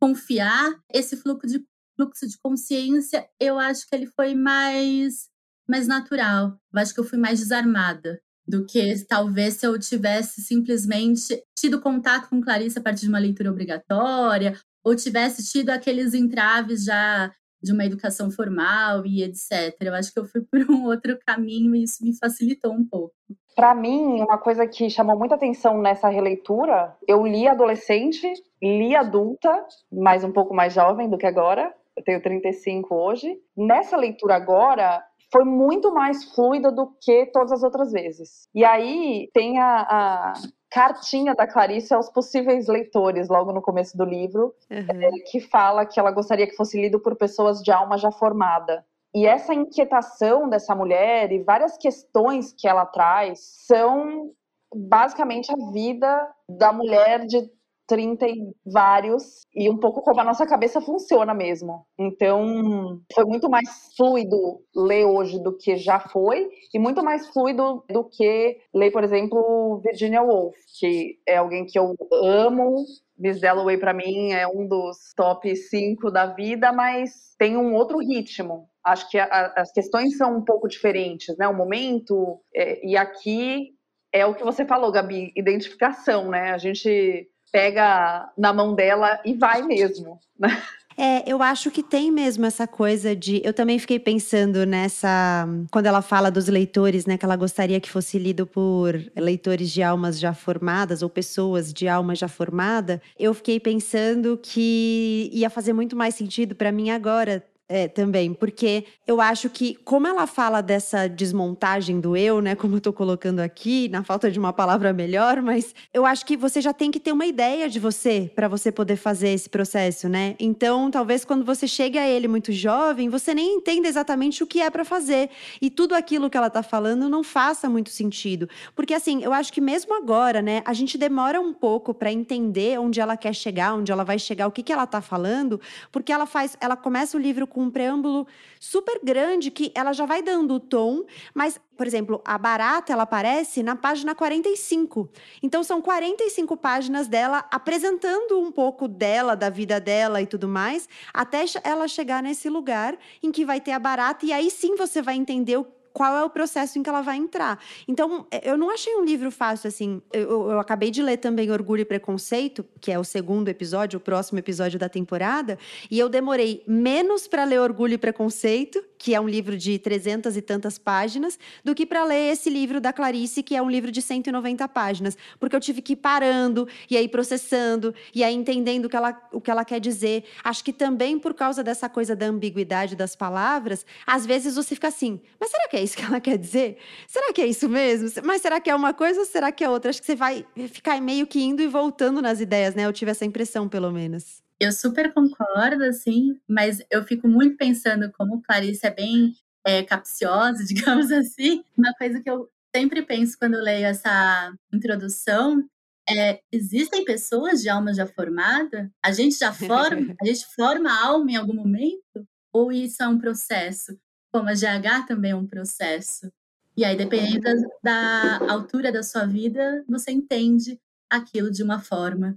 confiar, 0.00 0.80
esse 0.92 1.16
fluxo 1.16 1.46
de, 1.46 1.64
fluxo 1.96 2.26
de 2.26 2.38
consciência, 2.38 3.28
eu 3.40 3.58
acho 3.58 3.86
que 3.88 3.94
ele 3.94 4.06
foi 4.06 4.34
mais, 4.34 5.28
mais 5.68 5.86
natural. 5.86 6.58
Eu 6.72 6.80
acho 6.80 6.92
que 6.92 7.00
eu 7.00 7.04
fui 7.04 7.18
mais 7.18 7.38
desarmada 7.38 8.20
do 8.46 8.66
que 8.66 9.04
talvez 9.06 9.54
se 9.54 9.66
eu 9.66 9.78
tivesse 9.78 10.42
simplesmente 10.42 11.42
tido 11.58 11.80
contato 11.80 12.28
com 12.28 12.42
Clarice 12.42 12.78
a 12.78 12.82
partir 12.82 13.02
de 13.02 13.08
uma 13.08 13.18
leitura 13.18 13.50
obrigatória 13.50 14.54
ou 14.84 14.94
tivesse 14.94 15.50
tido 15.50 15.70
aqueles 15.70 16.12
entraves 16.12 16.84
já 16.84 17.32
de 17.62 17.72
uma 17.72 17.84
educação 17.84 18.30
formal 18.30 19.06
e 19.06 19.22
etc. 19.22 19.74
Eu 19.80 19.94
acho 19.94 20.12
que 20.12 20.20
eu 20.20 20.26
fui 20.26 20.42
por 20.50 20.70
um 20.70 20.84
outro 20.84 21.18
caminho 21.26 21.74
e 21.74 21.84
isso 21.84 22.04
me 22.04 22.16
facilitou 22.16 22.72
um 22.72 22.86
pouco. 22.86 23.14
Para 23.56 23.74
mim, 23.74 24.20
uma 24.20 24.36
coisa 24.36 24.66
que 24.66 24.90
chamou 24.90 25.16
muita 25.16 25.36
atenção 25.36 25.80
nessa 25.80 26.08
releitura, 26.08 26.94
eu 27.06 27.24
li 27.24 27.46
adolescente, 27.48 28.30
li 28.60 28.94
adulta, 28.94 29.64
mas 29.90 30.24
um 30.24 30.32
pouco 30.32 30.52
mais 30.52 30.74
jovem 30.74 31.08
do 31.08 31.16
que 31.16 31.26
agora. 31.26 31.72
Eu 31.96 32.02
tenho 32.02 32.20
35 32.20 32.92
hoje. 32.92 33.38
Nessa 33.56 33.96
leitura 33.96 34.34
agora, 34.34 35.00
foi 35.34 35.42
muito 35.42 35.92
mais 35.92 36.32
fluida 36.32 36.70
do 36.70 36.94
que 37.00 37.26
todas 37.26 37.50
as 37.50 37.64
outras 37.64 37.90
vezes. 37.90 38.48
E 38.54 38.64
aí 38.64 39.28
tem 39.34 39.58
a, 39.58 39.80
a 39.80 40.32
cartinha 40.70 41.34
da 41.34 41.44
Clarice 41.44 41.92
aos 41.92 42.08
possíveis 42.08 42.68
leitores, 42.68 43.28
logo 43.28 43.52
no 43.52 43.60
começo 43.60 43.98
do 43.98 44.04
livro, 44.04 44.54
uhum. 44.70 45.02
é, 45.02 45.10
que 45.28 45.40
fala 45.40 45.84
que 45.84 45.98
ela 45.98 46.12
gostaria 46.12 46.46
que 46.46 46.54
fosse 46.54 46.80
lido 46.80 47.00
por 47.00 47.16
pessoas 47.16 47.60
de 47.60 47.72
alma 47.72 47.98
já 47.98 48.12
formada. 48.12 48.86
E 49.12 49.26
essa 49.26 49.52
inquietação 49.52 50.48
dessa 50.48 50.72
mulher 50.72 51.32
e 51.32 51.42
várias 51.42 51.76
questões 51.76 52.52
que 52.52 52.68
ela 52.68 52.86
traz 52.86 53.40
são 53.66 54.30
basicamente 54.72 55.50
a 55.50 55.72
vida 55.72 56.28
da 56.48 56.72
mulher 56.72 57.26
de 57.26 57.50
30 57.86 58.26
e 58.26 58.54
vários, 58.64 59.46
e 59.54 59.68
um 59.68 59.78
pouco 59.78 60.02
como 60.02 60.20
a 60.20 60.24
nossa 60.24 60.46
cabeça 60.46 60.80
funciona 60.80 61.34
mesmo. 61.34 61.86
Então, 61.98 63.00
foi 63.14 63.24
muito 63.24 63.48
mais 63.48 63.94
fluido 63.96 64.62
ler 64.74 65.04
hoje 65.04 65.42
do 65.42 65.56
que 65.56 65.76
já 65.76 66.00
foi, 66.00 66.48
e 66.72 66.78
muito 66.78 67.02
mais 67.02 67.28
fluido 67.28 67.84
do 67.88 68.04
que 68.04 68.58
ler, 68.74 68.90
por 68.90 69.04
exemplo, 69.04 69.80
Virginia 69.82 70.22
Woolf, 70.22 70.56
que 70.78 71.18
é 71.26 71.36
alguém 71.36 71.66
que 71.66 71.78
eu 71.78 71.94
amo. 72.12 72.84
Miss 73.16 73.40
Dalloway, 73.40 73.78
para 73.78 73.94
mim, 73.94 74.32
é 74.32 74.46
um 74.46 74.66
dos 74.66 75.12
top 75.14 75.54
5 75.54 76.10
da 76.10 76.26
vida, 76.26 76.72
mas 76.72 77.34
tem 77.38 77.56
um 77.56 77.74
outro 77.74 77.98
ritmo. 77.98 78.68
Acho 78.84 79.08
que 79.08 79.18
a, 79.18 79.52
as 79.56 79.72
questões 79.72 80.16
são 80.16 80.36
um 80.36 80.44
pouco 80.44 80.68
diferentes, 80.68 81.36
né? 81.38 81.46
O 81.46 81.54
momento, 81.54 82.40
é, 82.54 82.84
e 82.84 82.96
aqui 82.96 83.70
é 84.12 84.26
o 84.26 84.34
que 84.34 84.44
você 84.44 84.64
falou, 84.64 84.92
Gabi, 84.92 85.32
identificação, 85.36 86.28
né? 86.28 86.50
A 86.50 86.58
gente 86.58 87.28
pega 87.54 88.32
na 88.36 88.52
mão 88.52 88.74
dela 88.74 89.20
e 89.24 89.32
vai 89.32 89.62
mesmo, 89.62 90.18
né? 90.36 90.60
É, 90.96 91.28
eu 91.28 91.42
acho 91.42 91.70
que 91.72 91.82
tem 91.82 92.10
mesmo 92.10 92.46
essa 92.46 92.66
coisa 92.66 93.14
de. 93.16 93.40
Eu 93.44 93.52
também 93.52 93.78
fiquei 93.78 93.98
pensando 93.98 94.64
nessa. 94.64 95.46
Quando 95.70 95.86
ela 95.86 96.02
fala 96.02 96.30
dos 96.30 96.46
leitores, 96.46 97.04
né? 97.04 97.18
Que 97.18 97.24
ela 97.24 97.34
gostaria 97.36 97.80
que 97.80 97.90
fosse 97.90 98.16
lido 98.16 98.46
por 98.46 98.94
leitores 99.16 99.70
de 99.70 99.82
almas 99.82 100.20
já 100.20 100.32
formadas 100.32 101.02
ou 101.02 101.08
pessoas 101.08 101.72
de 101.72 101.88
alma 101.88 102.14
já 102.14 102.28
formada. 102.28 103.02
Eu 103.18 103.34
fiquei 103.34 103.58
pensando 103.58 104.38
que 104.40 105.28
ia 105.32 105.50
fazer 105.50 105.72
muito 105.72 105.96
mais 105.96 106.14
sentido 106.14 106.54
para 106.54 106.70
mim 106.70 106.90
agora 106.90 107.42
é, 107.74 107.88
também, 107.88 108.32
porque 108.32 108.84
eu 109.04 109.20
acho 109.20 109.50
que, 109.50 109.74
como 109.84 110.06
ela 110.06 110.28
fala 110.28 110.60
dessa 110.60 111.08
desmontagem 111.08 111.98
do 111.98 112.16
eu, 112.16 112.40
né, 112.40 112.54
como 112.54 112.76
eu 112.76 112.80
tô 112.80 112.92
colocando 112.92 113.40
aqui, 113.40 113.88
na 113.88 114.04
falta 114.04 114.30
de 114.30 114.38
uma 114.38 114.52
palavra 114.52 114.92
melhor, 114.92 115.42
mas 115.42 115.74
eu 115.92 116.06
acho 116.06 116.24
que 116.24 116.36
você 116.36 116.60
já 116.60 116.72
tem 116.72 116.92
que 116.92 117.00
ter 117.00 117.10
uma 117.10 117.26
ideia 117.26 117.68
de 117.68 117.80
você 117.80 118.30
para 118.32 118.46
você 118.46 118.70
poder 118.70 118.94
fazer 118.94 119.30
esse 119.30 119.50
processo, 119.50 120.08
né? 120.08 120.36
Então, 120.38 120.88
talvez 120.88 121.24
quando 121.24 121.44
você 121.44 121.66
chega 121.66 122.00
a 122.00 122.06
ele 122.06 122.28
muito 122.28 122.52
jovem, 122.52 123.08
você 123.08 123.34
nem 123.34 123.56
entenda 123.56 123.88
exatamente 123.88 124.44
o 124.44 124.46
que 124.46 124.60
é 124.60 124.70
para 124.70 124.84
fazer 124.84 125.28
e 125.60 125.68
tudo 125.68 125.96
aquilo 125.96 126.30
que 126.30 126.36
ela 126.36 126.50
tá 126.50 126.62
falando 126.62 127.08
não 127.08 127.24
faça 127.24 127.68
muito 127.68 127.90
sentido, 127.90 128.48
porque 128.76 128.94
assim, 128.94 129.24
eu 129.24 129.32
acho 129.32 129.52
que 129.52 129.60
mesmo 129.60 129.96
agora, 129.96 130.40
né, 130.40 130.62
a 130.64 130.72
gente 130.72 130.96
demora 130.96 131.40
um 131.40 131.52
pouco 131.52 131.92
para 131.92 132.12
entender 132.12 132.78
onde 132.78 133.00
ela 133.00 133.16
quer 133.16 133.34
chegar, 133.34 133.74
onde 133.74 133.90
ela 133.90 134.04
vai 134.04 134.20
chegar, 134.20 134.46
o 134.46 134.52
que 134.52 134.62
que 134.62 134.72
ela 134.72 134.86
tá 134.86 135.00
falando, 135.00 135.60
porque 135.90 136.12
ela 136.12 136.24
faz, 136.24 136.56
ela 136.60 136.76
começa 136.76 137.16
o 137.16 137.20
livro 137.20 137.48
com 137.48 137.63
um 137.64 137.70
preâmbulo 137.70 138.26
super 138.60 139.00
grande 139.02 139.50
que 139.50 139.72
ela 139.74 139.92
já 139.92 140.06
vai 140.06 140.22
dando 140.22 140.54
o 140.54 140.60
tom, 140.60 141.04
mas, 141.34 141.60
por 141.76 141.86
exemplo, 141.86 142.22
a 142.24 142.38
barata 142.38 142.92
ela 142.92 143.02
aparece 143.02 143.62
na 143.62 143.74
página 143.74 144.14
45. 144.14 145.08
Então 145.42 145.64
são 145.64 145.82
45 145.82 146.56
páginas 146.56 147.08
dela 147.08 147.44
apresentando 147.50 148.38
um 148.38 148.52
pouco 148.52 148.86
dela, 148.86 149.34
da 149.34 149.50
vida 149.50 149.80
dela 149.80 150.22
e 150.22 150.26
tudo 150.26 150.48
mais, 150.48 150.88
até 151.12 151.44
ela 151.62 151.88
chegar 151.88 152.22
nesse 152.22 152.48
lugar 152.48 152.96
em 153.22 153.32
que 153.32 153.44
vai 153.44 153.60
ter 153.60 153.72
a 153.72 153.78
barata 153.78 154.24
e 154.24 154.32
aí 154.32 154.50
sim 154.50 154.76
você 154.76 155.02
vai 155.02 155.16
entender 155.16 155.56
o 155.56 155.64
qual 155.94 156.16
é 156.16 156.24
o 156.24 156.28
processo 156.28 156.76
em 156.76 156.82
que 156.82 156.90
ela 156.90 157.02
vai 157.02 157.16
entrar. 157.16 157.58
Então, 157.86 158.26
é, 158.28 158.50
eu 158.50 158.58
não 158.58 158.68
achei 158.68 158.94
um 158.96 159.04
livro 159.04 159.30
fácil, 159.30 159.68
assim. 159.68 160.02
Eu, 160.12 160.50
eu, 160.50 160.58
acabei 160.58 160.90
de 160.90 161.00
ler 161.00 161.18
também 161.18 161.52
Orgulho 161.52 161.82
e 161.82 161.84
Preconceito, 161.84 162.66
que 162.80 162.90
é 162.90 162.98
o 162.98 163.04
segundo 163.04 163.48
episódio, 163.48 163.98
o 163.98 164.00
próximo 164.00 164.40
episódio 164.40 164.76
da 164.76 164.88
temporada, 164.88 165.56
e 165.88 165.96
eu 165.98 166.08
demorei 166.08 166.64
menos 166.66 167.28
para 167.28 167.44
ler 167.44 167.60
Orgulho 167.60 167.94
e 167.94 167.98
Preconceito, 167.98 168.84
que 169.04 169.14
é 169.14 169.20
um 169.20 169.28
livro 169.28 169.54
de 169.54 169.78
trezentas 169.78 170.34
e 170.34 170.40
tantas 170.40 170.78
páginas, 170.78 171.38
do 171.62 171.74
que 171.74 171.84
para 171.84 172.02
ler 172.04 172.32
esse 172.32 172.48
livro 172.48 172.80
da 172.80 172.90
Clarice, 172.90 173.42
que 173.42 173.54
é 173.54 173.60
um 173.60 173.68
livro 173.68 173.92
de 173.92 174.00
190 174.00 174.66
páginas, 174.68 175.14
porque 175.38 175.54
eu 175.54 175.60
tive 175.60 175.82
que 175.82 175.92
ir 175.92 175.96
parando 175.96 176.66
e 176.90 176.96
aí 176.96 177.06
processando 177.06 177.94
e 178.14 178.24
aí 178.24 178.34
entendendo 178.34 178.86
o 178.86 178.88
que 178.88 178.96
ela, 178.96 179.28
o 179.30 179.42
que 179.42 179.50
ela 179.50 179.62
quer 179.62 179.78
dizer. 179.78 180.24
Acho 180.42 180.64
que 180.64 180.72
também 180.72 181.18
por 181.18 181.34
causa 181.34 181.62
dessa 181.62 181.86
coisa 181.86 182.16
da 182.16 182.24
ambiguidade 182.24 182.96
das 182.96 183.14
palavras, 183.14 183.84
às 184.06 184.24
vezes 184.24 184.56
você 184.56 184.74
fica 184.74 184.88
assim, 184.88 185.20
mas 185.38 185.50
será 185.50 185.68
que 185.68 185.76
é 185.76 185.82
isso 185.82 185.98
que 185.98 186.02
ela 186.02 186.18
quer 186.18 186.38
dizer? 186.38 186.78
Será 187.06 187.30
que 187.30 187.42
é 187.42 187.46
isso 187.46 187.68
mesmo? 187.68 188.08
Mas 188.24 188.40
será 188.40 188.58
que 188.58 188.70
é 188.70 188.74
uma 188.74 188.94
coisa 188.94 189.20
ou 189.20 189.26
será 189.26 189.52
que 189.52 189.62
é 189.62 189.68
outra? 189.68 189.90
Acho 189.90 190.00
que 190.00 190.06
você 190.06 190.16
vai 190.16 190.46
ficar 190.72 190.98
meio 191.02 191.26
que 191.26 191.42
indo 191.42 191.60
e 191.60 191.66
voltando 191.66 192.22
nas 192.22 192.40
ideias, 192.40 192.74
né? 192.74 192.86
Eu 192.86 192.92
tive 192.94 193.10
essa 193.10 193.26
impressão, 193.26 193.68
pelo 193.68 193.92
menos. 193.92 194.43
Eu 194.60 194.72
super 194.72 195.12
concordo, 195.12 195.84
assim, 195.84 196.38
mas 196.48 196.82
eu 196.90 197.04
fico 197.04 197.28
muito 197.28 197.56
pensando 197.56 198.10
como 198.12 198.42
Clarice 198.42 198.86
é 198.86 198.90
bem 198.90 199.34
é, 199.66 199.82
capciosa, 199.82 200.64
digamos 200.64 201.10
assim. 201.10 201.64
Uma 201.76 201.92
coisa 201.94 202.20
que 202.20 202.30
eu 202.30 202.48
sempre 202.74 203.02
penso 203.02 203.38
quando 203.38 203.54
leio 203.54 203.86
essa 203.86 204.52
introdução 204.72 205.64
é, 206.08 206.40
existem 206.52 207.04
pessoas 207.04 207.62
de 207.62 207.68
alma 207.68 207.94
já 207.94 208.06
formada? 208.06 208.90
A 209.02 209.10
gente 209.12 209.38
já 209.38 209.52
forma? 209.52 210.14
A 210.20 210.26
gente 210.26 210.46
forma 210.54 210.90
a 210.90 211.06
alma 211.06 211.30
em 211.30 211.36
algum 211.36 211.54
momento? 211.54 212.26
Ou 212.52 212.70
isso 212.70 213.02
é 213.02 213.08
um 213.08 213.18
processo? 213.18 213.98
como 214.34 214.48
a 214.48 214.52
GH 214.52 215.06
também 215.06 215.30
é 215.30 215.36
um 215.36 215.46
processo. 215.46 216.28
E 216.76 216.84
aí, 216.84 216.96
dependendo 216.96 217.44
da, 217.80 218.38
da 218.38 218.52
altura 218.52 218.90
da 218.90 219.00
sua 219.00 219.26
vida, 219.26 219.84
você 219.88 220.10
entende 220.10 220.76
aquilo 221.08 221.52
de 221.52 221.62
uma 221.62 221.78
forma 221.78 222.36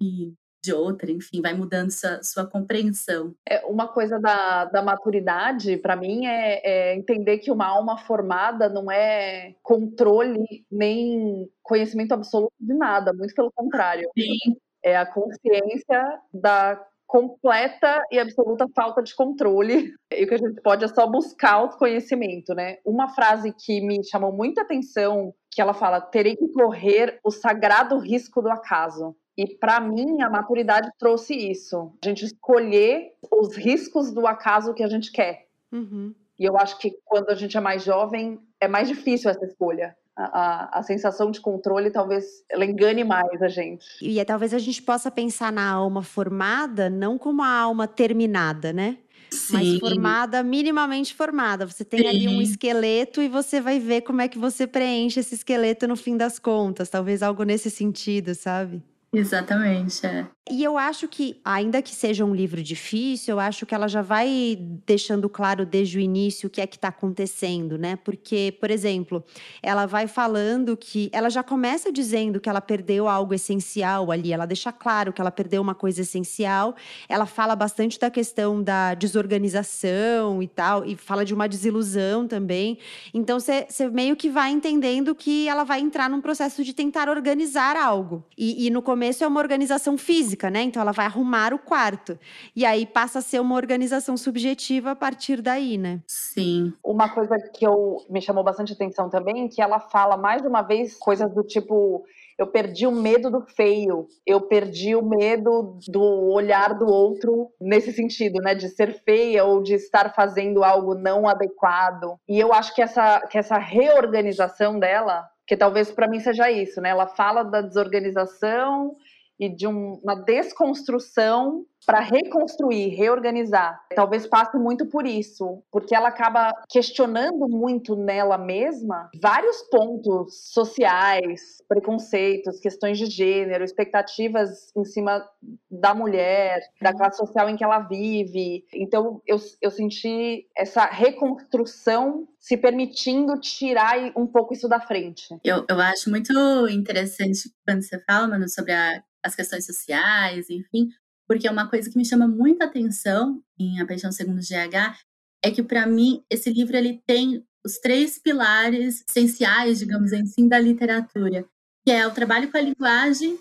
e 0.00 0.32
de 0.62 0.72
outra, 0.72 1.10
enfim, 1.10 1.42
vai 1.42 1.54
mudando 1.54 1.90
sua, 1.90 2.22
sua 2.22 2.46
compreensão. 2.46 3.34
É, 3.46 3.64
uma 3.66 3.88
coisa 3.88 4.18
da, 4.20 4.66
da 4.66 4.80
maturidade, 4.80 5.76
para 5.76 5.96
mim, 5.96 6.26
é, 6.26 6.60
é, 6.64 6.96
entender 6.96 7.38
que 7.38 7.50
uma 7.50 7.66
alma 7.66 7.98
formada 7.98 8.68
não 8.68 8.90
é 8.90 9.54
controle 9.62 10.64
nem 10.70 11.50
conhecimento 11.62 12.12
absoluto 12.12 12.52
de 12.60 12.74
nada, 12.74 13.12
muito 13.12 13.34
pelo 13.34 13.50
contrário. 13.52 14.08
Sim. 14.16 14.56
É 14.84 14.96
a 14.96 15.06
consciência 15.06 16.20
da 16.32 16.80
completa 17.12 18.02
e 18.10 18.18
absoluta 18.18 18.66
falta 18.74 19.02
de 19.02 19.14
controle. 19.14 19.92
E 20.10 20.24
o 20.24 20.26
que 20.26 20.34
a 20.34 20.38
gente 20.38 20.62
pode 20.62 20.84
é 20.84 20.88
só 20.88 21.06
buscar 21.06 21.52
autoconhecimento, 21.52 22.54
né? 22.54 22.78
Uma 22.86 23.08
frase 23.08 23.52
que 23.52 23.80
me 23.82 24.02
chamou 24.02 24.32
muita 24.32 24.62
atenção, 24.62 25.34
que 25.50 25.60
ela 25.60 25.74
fala: 25.74 26.00
"Terei 26.00 26.34
que 26.34 26.48
correr 26.48 27.20
o 27.22 27.30
sagrado 27.30 27.98
risco 27.98 28.40
do 28.40 28.48
acaso". 28.48 29.14
E 29.36 29.56
para 29.56 29.80
mim 29.80 30.20
a 30.20 30.28
maturidade 30.28 30.90
trouxe 30.98 31.34
isso, 31.34 31.92
a 32.02 32.08
gente 32.08 32.24
escolher 32.24 33.12
os 33.30 33.56
riscos 33.56 34.12
do 34.12 34.26
acaso 34.26 34.74
que 34.74 34.82
a 34.82 34.88
gente 34.88 35.10
quer. 35.10 35.46
Uhum. 35.72 36.14
E 36.38 36.44
eu 36.44 36.56
acho 36.56 36.78
que 36.78 36.96
quando 37.04 37.30
a 37.30 37.34
gente 37.34 37.56
é 37.56 37.60
mais 37.60 37.84
jovem 37.84 38.38
é 38.60 38.68
mais 38.68 38.88
difícil 38.88 39.30
essa 39.30 39.44
escolha 39.44 39.96
a, 40.16 40.78
a, 40.78 40.82
sensação 40.82 41.30
de 41.30 41.40
controle 41.40 41.90
talvez 41.90 42.44
ela 42.50 42.64
engane 42.64 43.02
mais 43.04 43.42
a 43.42 43.48
gente. 43.48 43.86
E 44.00 44.18
é, 44.20 44.24
talvez 44.24 44.52
a 44.52 44.58
gente 44.58 44.82
possa 44.82 45.10
pensar 45.10 45.52
na 45.52 45.68
alma 45.70 46.02
formada 46.02 46.90
não 46.90 47.16
como 47.16 47.42
a 47.42 47.48
alma 47.48 47.88
terminada, 47.88 48.72
né? 48.72 48.98
Sim. 49.30 49.52
Mas 49.54 49.78
formada, 49.78 50.42
minimamente 50.42 51.14
formada. 51.14 51.66
Você 51.66 51.84
tem 51.84 52.00
Sim. 52.00 52.08
ali 52.08 52.28
um 52.28 52.42
esqueleto 52.42 53.22
e 53.22 53.28
você 53.28 53.62
vai 53.62 53.80
ver 53.80 54.02
como 54.02 54.20
é 54.20 54.28
que 54.28 54.38
você 54.38 54.66
preenche 54.66 55.20
esse 55.20 55.34
esqueleto 55.34 55.88
no 55.88 55.96
fim 55.96 56.18
das 56.18 56.38
contas. 56.38 56.90
Talvez 56.90 57.22
algo 57.22 57.42
nesse 57.42 57.70
sentido, 57.70 58.34
sabe? 58.34 58.82
Exatamente, 59.14 60.06
é. 60.06 60.30
E 60.50 60.64
eu 60.64 60.76
acho 60.76 61.06
que, 61.06 61.40
ainda 61.44 61.80
que 61.80 61.94
seja 61.94 62.24
um 62.24 62.34
livro 62.34 62.60
difícil, 62.64 63.34
eu 63.34 63.40
acho 63.40 63.64
que 63.64 63.72
ela 63.72 63.86
já 63.86 64.02
vai 64.02 64.58
deixando 64.84 65.28
claro 65.28 65.64
desde 65.64 65.98
o 65.98 66.00
início 66.00 66.48
o 66.48 66.50
que 66.50 66.60
é 66.60 66.66
que 66.66 66.74
está 66.74 66.88
acontecendo, 66.88 67.78
né? 67.78 67.94
Porque, 67.94 68.56
por 68.60 68.68
exemplo, 68.68 69.22
ela 69.62 69.86
vai 69.86 70.08
falando 70.08 70.76
que. 70.76 71.08
Ela 71.12 71.30
já 71.30 71.44
começa 71.44 71.92
dizendo 71.92 72.40
que 72.40 72.48
ela 72.48 72.60
perdeu 72.60 73.06
algo 73.06 73.32
essencial 73.32 74.10
ali, 74.10 74.32
ela 74.32 74.44
deixa 74.44 74.72
claro 74.72 75.12
que 75.12 75.20
ela 75.20 75.30
perdeu 75.30 75.62
uma 75.62 75.76
coisa 75.76 76.00
essencial. 76.00 76.74
Ela 77.08 77.24
fala 77.24 77.54
bastante 77.54 77.96
da 77.96 78.10
questão 78.10 78.60
da 78.60 78.94
desorganização 78.94 80.42
e 80.42 80.48
tal, 80.48 80.84
e 80.84 80.96
fala 80.96 81.24
de 81.24 81.32
uma 81.32 81.48
desilusão 81.48 82.26
também. 82.26 82.78
Então, 83.14 83.38
você 83.38 83.64
meio 83.92 84.16
que 84.16 84.28
vai 84.28 84.50
entendendo 84.50 85.14
que 85.14 85.46
ela 85.46 85.62
vai 85.62 85.78
entrar 85.78 86.10
num 86.10 86.20
processo 86.20 86.64
de 86.64 86.74
tentar 86.74 87.08
organizar 87.08 87.76
algo. 87.76 88.24
E, 88.36 88.66
e 88.66 88.70
no 88.70 88.82
começo 88.82 89.22
é 89.22 89.26
uma 89.26 89.38
organização 89.38 89.96
física 89.96 90.31
física, 90.32 90.50
né? 90.50 90.62
Então 90.62 90.80
ela 90.80 90.92
vai 90.92 91.06
arrumar 91.06 91.52
o 91.52 91.58
quarto. 91.58 92.18
E 92.56 92.64
aí 92.64 92.86
passa 92.86 93.18
a 93.18 93.22
ser 93.22 93.40
uma 93.40 93.54
organização 93.54 94.16
subjetiva 94.16 94.92
a 94.92 94.96
partir 94.96 95.40
daí, 95.40 95.76
né? 95.76 96.00
Sim. 96.06 96.72
Uma 96.82 97.08
coisa 97.08 97.38
que 97.38 97.66
eu 97.66 97.98
me 98.08 98.20
chamou 98.20 98.42
bastante 98.42 98.72
atenção 98.72 99.08
também, 99.08 99.48
que 99.48 99.60
ela 99.60 99.78
fala 99.78 100.16
mais 100.16 100.42
de 100.42 100.48
uma 100.48 100.62
vez 100.62 100.96
coisas 100.96 101.32
do 101.32 101.42
tipo 101.42 102.04
eu 102.38 102.46
perdi 102.46 102.86
o 102.86 102.90
medo 102.90 103.30
do 103.30 103.42
feio, 103.42 104.08
eu 104.26 104.40
perdi 104.40 104.96
o 104.96 105.04
medo 105.04 105.78
do 105.86 106.02
olhar 106.32 106.74
do 106.74 106.86
outro 106.86 107.50
nesse 107.60 107.92
sentido, 107.92 108.40
né, 108.40 108.54
de 108.54 108.68
ser 108.70 109.00
feia 109.04 109.44
ou 109.44 109.62
de 109.62 109.74
estar 109.74 110.12
fazendo 110.14 110.64
algo 110.64 110.94
não 110.94 111.28
adequado. 111.28 112.16
E 112.26 112.40
eu 112.40 112.52
acho 112.52 112.74
que 112.74 112.82
essa, 112.82 113.20
que 113.30 113.38
essa 113.38 113.58
reorganização 113.58 114.78
dela, 114.78 115.28
que 115.46 115.56
talvez 115.56 115.92
para 115.92 116.08
mim 116.08 116.18
seja 116.18 116.50
isso, 116.50 116.80
né, 116.80 116.88
ela 116.88 117.06
fala 117.06 117.44
da 117.44 117.60
desorganização 117.60 118.96
e 119.38 119.48
de 119.48 119.66
um, 119.66 120.00
uma 120.02 120.14
desconstrução 120.14 121.64
para 121.86 122.00
reconstruir, 122.00 122.94
reorganizar. 122.94 123.80
Talvez 123.94 124.26
passe 124.26 124.56
muito 124.56 124.86
por 124.86 125.06
isso, 125.06 125.62
porque 125.70 125.94
ela 125.94 126.08
acaba 126.08 126.52
questionando 126.68 127.48
muito 127.48 127.96
nela 127.96 128.38
mesma 128.38 129.10
vários 129.20 129.62
pontos 129.62 130.52
sociais, 130.52 131.62
preconceitos, 131.68 132.60
questões 132.60 132.98
de 132.98 133.06
gênero, 133.06 133.64
expectativas 133.64 134.70
em 134.76 134.84
cima 134.84 135.28
da 135.70 135.94
mulher, 135.94 136.60
da 136.80 136.92
classe 136.92 137.16
social 137.18 137.48
em 137.48 137.56
que 137.56 137.64
ela 137.64 137.80
vive. 137.80 138.64
Então, 138.72 139.20
eu, 139.26 139.38
eu 139.60 139.70
senti 139.70 140.46
essa 140.56 140.84
reconstrução 140.84 142.28
se 142.38 142.56
permitindo 142.56 143.38
tirar 143.38 143.96
um 144.16 144.26
pouco 144.26 144.52
isso 144.52 144.68
da 144.68 144.80
frente. 144.80 145.28
Eu, 145.44 145.64
eu 145.68 145.80
acho 145.80 146.10
muito 146.10 146.32
interessante 146.68 147.52
quando 147.64 147.82
você 147.82 147.98
fala, 148.04 148.28
Manu, 148.28 148.48
sobre 148.48 148.72
a 148.72 149.02
as 149.24 149.34
questões 149.34 149.66
sociais, 149.66 150.50
enfim, 150.50 150.88
porque 151.28 151.46
é 151.46 151.50
uma 151.50 151.68
coisa 151.68 151.90
que 151.90 151.96
me 151.96 152.04
chama 152.04 152.26
muita 152.26 152.64
atenção 152.64 153.42
em 153.58 153.80
A 153.80 153.86
Paixão 153.86 154.12
Segundo 154.12 154.40
GH 154.40 154.98
é 155.44 155.50
que 155.50 155.62
para 155.62 155.86
mim 155.86 156.24
esse 156.30 156.50
livro 156.52 156.76
ele 156.76 157.02
tem 157.06 157.44
os 157.64 157.78
três 157.78 158.18
pilares 158.18 159.04
essenciais, 159.08 159.78
digamos 159.78 160.12
assim, 160.12 160.48
da 160.48 160.58
literatura, 160.58 161.46
que 161.84 161.90
é 161.90 162.06
o 162.06 162.12
trabalho 162.12 162.50
com 162.50 162.58
a 162.58 162.60
linguagem, 162.60 163.36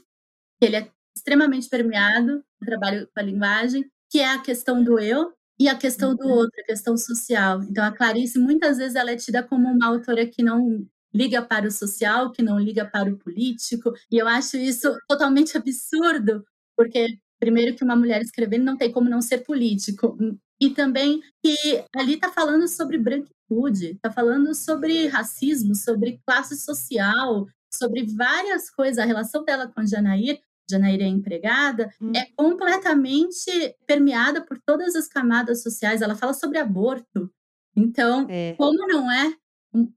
que 0.60 0.66
ele 0.66 0.78
é 0.78 0.92
extremamente 1.16 1.70
permeado, 1.70 2.44
o 2.62 2.66
trabalho 2.66 3.08
com 3.14 3.20
a 3.20 3.24
linguagem, 3.24 3.90
que 4.10 4.20
é 4.20 4.32
a 4.32 4.42
questão 4.42 4.84
do 4.84 5.00
eu 5.00 5.34
e 5.60 5.68
a 5.68 5.78
questão 5.78 6.16
do 6.16 6.26
uhum. 6.26 6.32
outro, 6.32 6.62
a 6.62 6.66
questão 6.66 6.98
social. 6.98 7.62
Então 7.64 7.84
a 7.84 7.92
Clarice 7.92 8.40
muitas 8.40 8.78
vezes 8.78 8.96
ela 8.96 9.12
é 9.12 9.16
tida 9.16 9.44
como 9.44 9.68
uma 9.68 9.88
autora 9.88 10.26
que 10.26 10.44
não 10.44 10.88
liga 11.14 11.42
para 11.42 11.68
o 11.68 11.72
social, 11.72 12.32
que 12.32 12.42
não 12.42 12.60
liga 12.60 12.86
para 12.86 13.12
o 13.12 13.18
político. 13.18 13.94
E 14.10 14.18
eu 14.18 14.28
acho 14.28 14.58
isso 14.58 14.98
totalmente 15.08 15.58
absurdo, 15.58 16.44
porque 16.76 17.18
primeiro 17.40 17.76
que 17.76 17.84
uma 17.84 17.96
mulher 17.96 18.22
escrevendo 18.22 18.64
não 18.64 18.78
tem 18.78 18.92
como 18.92 19.10
não 19.10 19.22
ser 19.22 19.40
político. 19.40 20.18
E 20.60 20.70
também 20.70 21.22
que 21.44 21.84
ali 21.96 22.14
está 22.14 22.32
falando 22.32 22.68
sobre 22.68 22.98
branquitude, 22.98 23.94
está 23.94 24.12
falando 24.12 24.54
sobre 24.54 25.08
racismo, 25.08 25.74
sobre 25.76 26.22
classe 26.26 26.56
social, 26.56 27.48
sobre 27.74 28.06
várias 28.06 28.70
coisas. 28.70 29.00
A 29.00 29.06
relação 29.06 29.44
dela 29.44 29.68
com 29.68 29.86
Janair, 29.86 30.40
Janair 30.70 31.02
é 31.02 31.08
empregada, 31.08 31.92
hum. 32.00 32.12
é 32.16 32.28
completamente 32.36 33.76
permeada 33.88 34.46
por 34.46 34.60
todas 34.64 34.96
as 34.96 35.08
camadas 35.08 35.64
sociais. 35.64 36.02
Ela 36.02 36.16
fala 36.16 36.34
sobre 36.34 36.60
aborto. 36.60 37.32
Então, 37.76 38.28
é. 38.30 38.54
como 38.56 38.86
não 38.88 39.12
é 39.12 39.34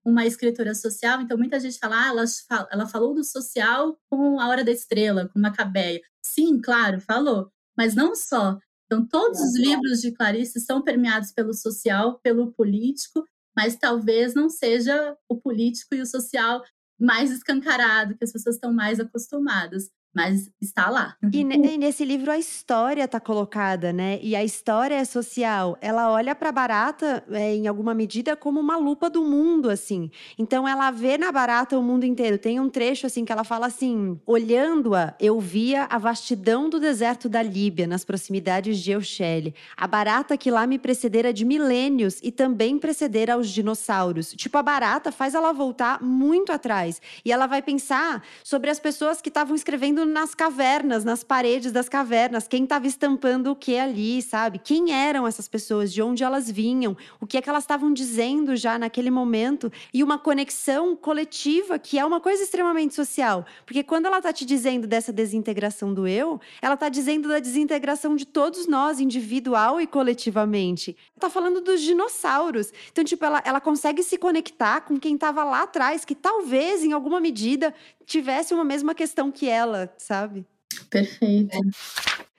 uma 0.04 0.24
escritora 0.24 0.74
social, 0.74 1.20
então 1.20 1.36
muita 1.36 1.58
gente 1.58 1.78
fala, 1.78 1.96
ah, 1.96 2.08
ela, 2.08 2.24
ela 2.70 2.86
falou 2.86 3.14
do 3.14 3.24
social 3.24 3.98
com 4.08 4.38
A 4.38 4.48
Hora 4.48 4.64
da 4.64 4.70
Estrela, 4.70 5.28
com 5.28 5.38
Macabeia. 5.38 6.00
Sim, 6.24 6.60
claro, 6.60 7.00
falou, 7.00 7.50
mas 7.76 7.94
não 7.94 8.14
só. 8.14 8.58
Então, 8.86 9.06
todos 9.06 9.40
os 9.40 9.58
livros 9.58 10.00
de 10.00 10.12
Clarice 10.12 10.60
são 10.60 10.82
permeados 10.82 11.32
pelo 11.32 11.52
social, 11.52 12.20
pelo 12.22 12.52
político, 12.52 13.24
mas 13.56 13.76
talvez 13.76 14.34
não 14.34 14.48
seja 14.48 15.16
o 15.28 15.40
político 15.40 15.94
e 15.94 16.00
o 16.00 16.06
social 16.06 16.62
mais 16.98 17.30
escancarado, 17.30 18.16
que 18.16 18.24
as 18.24 18.32
pessoas 18.32 18.56
estão 18.56 18.72
mais 18.72 19.00
acostumadas 19.00 19.90
mas 20.14 20.50
está 20.60 20.88
lá. 20.88 21.16
E, 21.32 21.40
e, 21.40 21.78
nesse 21.78 22.04
livro 22.04 22.30
a 22.30 22.38
história 22.38 23.04
está 23.04 23.18
colocada, 23.18 23.92
né? 23.92 24.18
E 24.22 24.36
a 24.36 24.44
história 24.44 24.94
é 24.94 25.04
social. 25.04 25.76
Ela 25.80 26.10
olha 26.10 26.34
para 26.34 26.50
a 26.50 26.52
barata, 26.52 27.24
é, 27.30 27.54
em 27.54 27.66
alguma 27.66 27.92
medida, 27.94 28.36
como 28.36 28.60
uma 28.60 28.76
lupa 28.76 29.10
do 29.10 29.24
mundo, 29.24 29.68
assim. 29.68 30.10
Então 30.38 30.68
ela 30.68 30.90
vê 30.90 31.18
na 31.18 31.32
barata 31.32 31.76
o 31.78 31.82
mundo 31.82 32.04
inteiro. 32.04 32.38
Tem 32.38 32.60
um 32.60 32.68
trecho 32.68 33.06
assim 33.06 33.24
que 33.24 33.32
ela 33.32 33.44
fala 33.44 33.66
assim: 33.66 34.20
olhando-a, 34.24 35.14
eu 35.18 35.40
via 35.40 35.84
a 35.90 35.98
vastidão 35.98 36.70
do 36.70 36.78
deserto 36.78 37.28
da 37.28 37.42
Líbia, 37.42 37.86
nas 37.86 38.04
proximidades 38.04 38.78
de 38.78 38.92
Eushele. 38.92 39.54
A 39.76 39.86
barata 39.86 40.36
que 40.36 40.50
lá 40.50 40.66
me 40.66 40.78
precedera 40.78 41.32
de 41.32 41.44
milênios 41.44 42.20
e 42.22 42.30
também 42.30 42.78
precedera 42.78 43.34
aos 43.34 43.48
dinossauros. 43.48 44.32
Tipo, 44.32 44.58
a 44.58 44.62
barata 44.62 45.10
faz 45.10 45.34
ela 45.34 45.52
voltar 45.52 46.02
muito 46.02 46.52
atrás. 46.52 47.00
E 47.24 47.32
ela 47.32 47.46
vai 47.46 47.62
pensar 47.62 48.22
sobre 48.44 48.70
as 48.70 48.78
pessoas 48.78 49.20
que 49.20 49.28
estavam 49.28 49.56
escrevendo 49.56 50.03
nas 50.04 50.34
cavernas, 50.34 51.04
nas 51.04 51.22
paredes 51.22 51.72
das 51.72 51.88
cavernas, 51.88 52.48
quem 52.48 52.64
estava 52.64 52.86
estampando 52.86 53.50
o 53.50 53.56
que 53.56 53.78
ali, 53.78 54.20
sabe? 54.22 54.58
Quem 54.58 54.92
eram 54.92 55.26
essas 55.26 55.48
pessoas, 55.48 55.92
de 55.92 56.02
onde 56.02 56.22
elas 56.22 56.50
vinham, 56.50 56.96
o 57.20 57.26
que 57.26 57.36
é 57.36 57.42
que 57.42 57.48
elas 57.48 57.64
estavam 57.64 57.92
dizendo 57.92 58.56
já 58.56 58.78
naquele 58.78 59.10
momento 59.10 59.72
e 59.92 60.02
uma 60.02 60.18
conexão 60.18 60.96
coletiva 60.96 61.78
que 61.78 61.98
é 61.98 62.04
uma 62.04 62.20
coisa 62.20 62.42
extremamente 62.42 62.94
social, 62.94 63.44
porque 63.66 63.82
quando 63.82 64.06
ela 64.06 64.18
está 64.18 64.32
te 64.32 64.44
dizendo 64.44 64.86
dessa 64.86 65.12
desintegração 65.12 65.92
do 65.92 66.06
eu, 66.06 66.40
ela 66.60 66.74
está 66.74 66.88
dizendo 66.88 67.28
da 67.28 67.38
desintegração 67.38 68.16
de 68.16 68.26
todos 68.26 68.66
nós, 68.66 69.00
individual 69.00 69.80
e 69.80 69.86
coletivamente. 69.86 70.96
Está 71.14 71.30
falando 71.30 71.60
dos 71.60 71.80
dinossauros. 71.80 72.72
Então, 72.90 73.04
tipo, 73.04 73.24
ela, 73.24 73.42
ela 73.44 73.60
consegue 73.60 74.02
se 74.02 74.18
conectar 74.18 74.82
com 74.82 74.98
quem 74.98 75.14
estava 75.14 75.44
lá 75.44 75.62
atrás, 75.62 76.04
que 76.04 76.14
talvez, 76.14 76.84
em 76.84 76.92
alguma 76.92 77.20
medida, 77.20 77.74
tivesse 78.06 78.54
uma 78.54 78.64
mesma 78.64 78.94
questão 78.94 79.30
que 79.30 79.48
ela, 79.48 79.92
sabe? 79.98 80.46
Perfeito. 80.90 81.58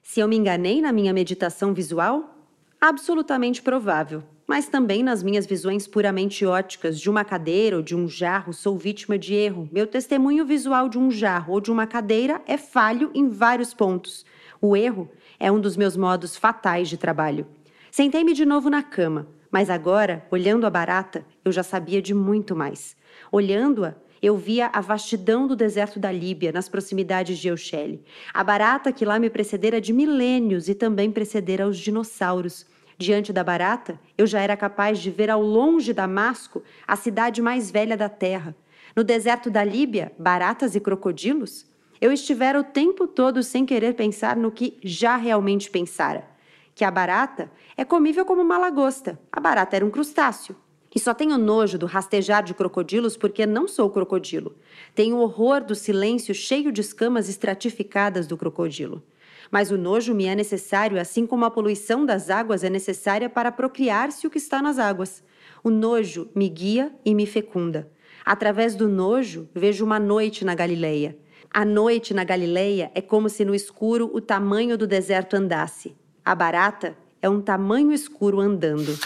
Se 0.04 0.19
eu 0.19 0.28
me 0.28 0.38
enganei 0.38 0.82
na 0.82 0.91
minha 0.91 1.13
meditação 1.13 1.73
visual? 1.73 2.36
Absolutamente 2.80 3.62
provável. 3.62 4.23
Mas 4.47 4.67
também 4.67 5.01
nas 5.01 5.23
minhas 5.23 5.45
visões 5.45 5.88
puramente 5.88 6.45
óticas 6.45 6.99
de 6.99 7.10
uma 7.10 7.25
cadeira 7.25 7.78
ou 7.78 7.82
de 7.82 7.95
um 7.95 8.08
jarro, 8.08 8.54
sou 8.54 8.78
vítima 8.78 9.17
de 9.17 9.34
erro. 9.34 9.67
Meu 9.71 9.88
testemunho 9.88 10.45
visual 10.45 10.88
de 10.88 10.99
um 10.99 11.10
jarro 11.10 11.54
ou 11.54 11.62
de 11.62 11.71
uma 11.71 11.88
cadeira 11.88 12.41
é 12.45 12.56
falho 12.56 13.10
em 13.15 13.28
vários 13.28 13.73
pontos. 13.73 14.23
O 14.62 14.78
erro 14.78 15.10
é 15.39 15.51
um 15.51 15.60
dos 15.60 15.75
meus 15.75 15.97
modos 15.97 16.36
fatais 16.38 16.88
de 16.88 16.97
trabalho. 16.97 17.47
Sentei-me 17.89 18.34
de 18.34 18.45
novo 18.45 18.69
na 18.69 18.84
cama, 18.84 19.28
mas 19.49 19.69
agora, 19.69 20.25
olhando 20.30 20.67
a 20.67 20.69
barata, 20.69 21.25
eu 21.43 21.51
já 21.51 21.63
sabia 21.63 22.01
de 22.01 22.13
muito 22.13 22.56
mais. 22.56 22.95
Olhando-a, 23.32 23.95
eu 24.26 24.36
via 24.36 24.72
a 24.74 24.82
vastidão 24.82 25.46
do 25.46 25.56
deserto 25.56 26.00
da 26.00 26.12
Líbia, 26.12 26.52
nas 26.52 26.68
proximidades 26.68 27.38
de 27.38 27.48
Eushele. 27.48 28.04
A 28.34 28.44
barata 28.44 28.92
que 28.92 29.06
lá 29.06 29.20
me 29.20 29.30
precedera 29.30 29.80
de 29.80 29.94
milênios 29.94 30.68
e 30.68 30.74
também 30.74 31.12
precedera 31.12 31.68
os 31.68 31.78
dinossauros. 31.78 32.66
Diante 32.98 33.32
da 33.32 33.44
barata, 33.44 34.00
eu 34.18 34.26
já 34.26 34.42
era 34.42 34.58
capaz 34.58 34.98
de 34.98 35.12
ver 35.12 35.30
ao 35.30 35.44
longe 35.44 35.94
Damasco 35.94 36.64
a 36.88 36.96
cidade 36.96 37.40
mais 37.40 37.70
velha 37.70 37.96
da 37.96 38.10
terra. 38.10 38.56
No 38.96 39.04
deserto 39.04 39.52
da 39.52 39.64
Líbia, 39.64 40.12
baratas 40.18 40.74
e 40.74 40.80
crocodilos? 40.80 41.68
Eu 42.02 42.12
estivera 42.12 42.60
o 42.60 42.64
tempo 42.64 43.06
todo 43.06 43.44
sem 43.44 43.64
querer 43.64 43.94
pensar 43.94 44.36
no 44.36 44.52
que 44.52 44.76
já 44.84 45.18
realmente 45.18 45.70
pensara. 45.70 46.28
Que 46.74 46.84
a 46.84 46.90
barata 46.90 47.52
é 47.78 47.86
comível 47.86 48.26
como 48.26 48.42
uma 48.42 48.58
lagosta. 48.58 49.20
A 49.32 49.40
barata 49.40 49.76
era 49.76 49.86
um 49.86 49.92
crustáceo. 49.92 50.56
E 50.96 51.00
só 51.00 51.14
tenho 51.14 51.38
nojo 51.38 51.78
do 51.78 51.86
rastejar 51.86 52.42
de 52.42 52.54
crocodilos 52.54 53.18
porque 53.18 53.46
não 53.46 53.68
sou 53.68 53.90
crocodilo. 53.90 54.56
Tenho 54.96 55.18
horror 55.18 55.62
do 55.62 55.76
silêncio 55.76 56.34
cheio 56.34 56.72
de 56.72 56.80
escamas 56.80 57.28
estratificadas 57.28 58.26
do 58.26 58.38
crocodilo. 58.38 59.04
Mas 59.52 59.72
o 59.72 59.78
nojo 59.78 60.16
me 60.16 60.26
é 60.26 60.34
necessário, 60.34 61.00
assim 61.00 61.28
como 61.28 61.44
a 61.44 61.52
poluição 61.52 62.06
das 62.06 62.30
águas 62.30 62.64
é 62.64 62.70
necessária 62.70 63.30
para 63.30 63.52
procriar-se 63.52 64.26
o 64.26 64.30
que 64.30 64.38
está 64.38 64.62
nas 64.62 64.80
águas. 64.80 65.22
O 65.62 65.70
nojo 65.70 66.30
me 66.34 66.48
guia 66.48 66.94
e 67.04 67.14
me 67.14 67.26
fecunda. 67.26 67.92
Através 68.24 68.74
do 68.74 68.88
nojo, 68.88 69.50
vejo 69.54 69.84
uma 69.84 70.00
noite 70.00 70.46
na 70.46 70.56
Galileia. 70.56 71.18
A 71.54 71.66
noite 71.66 72.14
na 72.14 72.24
Galileia 72.24 72.90
é 72.96 73.02
como 73.02 73.30
se 73.30 73.44
no 73.44 73.54
escuro 73.54 74.10
o 74.14 74.22
tamanho 74.22 74.78
do 74.78 74.88
deserto 74.88 75.36
andasse. 75.36 75.94
A 76.24 76.34
barata 76.34 76.98
é 77.22 77.30
um 77.30 77.42
tamanho 77.42 77.92
escuro 77.92 78.40
andando. 78.40 78.98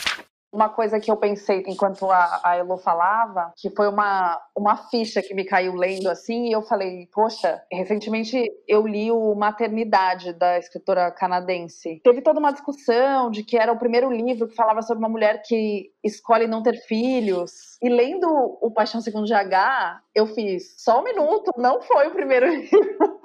Uma 0.51 0.69
coisa 0.69 0.99
que 0.99 1.11
eu 1.11 1.17
pensei 1.17 1.63
enquanto 1.67 2.09
a, 2.09 2.41
a 2.43 2.55
Elo 2.55 2.77
falava, 2.77 3.53
que 3.55 3.69
foi 3.69 3.87
uma, 3.87 4.39
uma 4.57 4.75
ficha 4.89 5.21
que 5.21 5.33
me 5.33 5.45
caiu 5.45 5.75
lendo 5.75 6.09
assim, 6.09 6.47
e 6.47 6.51
eu 6.51 6.63
falei, 6.63 7.07
poxa, 7.13 7.61
recentemente 7.71 8.43
eu 8.67 8.85
li 8.87 9.11
o 9.11 9.35
Maternidade, 9.35 10.33
da 10.33 10.57
escritora 10.57 11.11
canadense. 11.11 12.01
Teve 12.03 12.21
toda 12.21 12.39
uma 12.39 12.51
discussão 12.51 13.29
de 13.29 13.43
que 13.43 13.57
era 13.57 13.71
o 13.71 13.77
primeiro 13.77 14.11
livro 14.11 14.47
que 14.47 14.55
falava 14.55 14.81
sobre 14.81 15.03
uma 15.03 15.09
mulher 15.09 15.43
que 15.45 15.91
escolhe 16.03 16.47
não 16.47 16.63
ter 16.63 16.77
filhos. 16.87 17.68
E 17.81 17.87
lendo 17.87 18.27
o 18.61 18.71
Paixão 18.71 18.99
Segundo 18.99 19.25
GH, 19.27 20.01
eu 20.13 20.27
fiz 20.27 20.75
só 20.81 20.99
um 20.99 21.03
minuto, 21.03 21.51
não 21.57 21.81
foi 21.81 22.07
o 22.07 22.11
primeiro 22.11 22.45
livro 22.53 23.19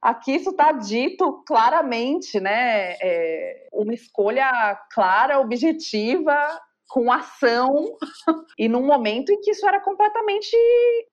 Aqui 0.00 0.32
isso 0.36 0.50
está 0.50 0.72
dito 0.72 1.42
claramente, 1.46 2.40
né? 2.40 2.92
É 3.02 3.68
uma 3.72 3.92
escolha 3.92 4.78
clara, 4.90 5.38
objetiva, 5.40 6.34
com 6.90 7.10
ação 7.10 7.96
e 8.58 8.68
num 8.68 8.84
momento 8.84 9.30
em 9.30 9.40
que 9.40 9.52
isso 9.52 9.66
era 9.66 9.80
completamente 9.80 10.56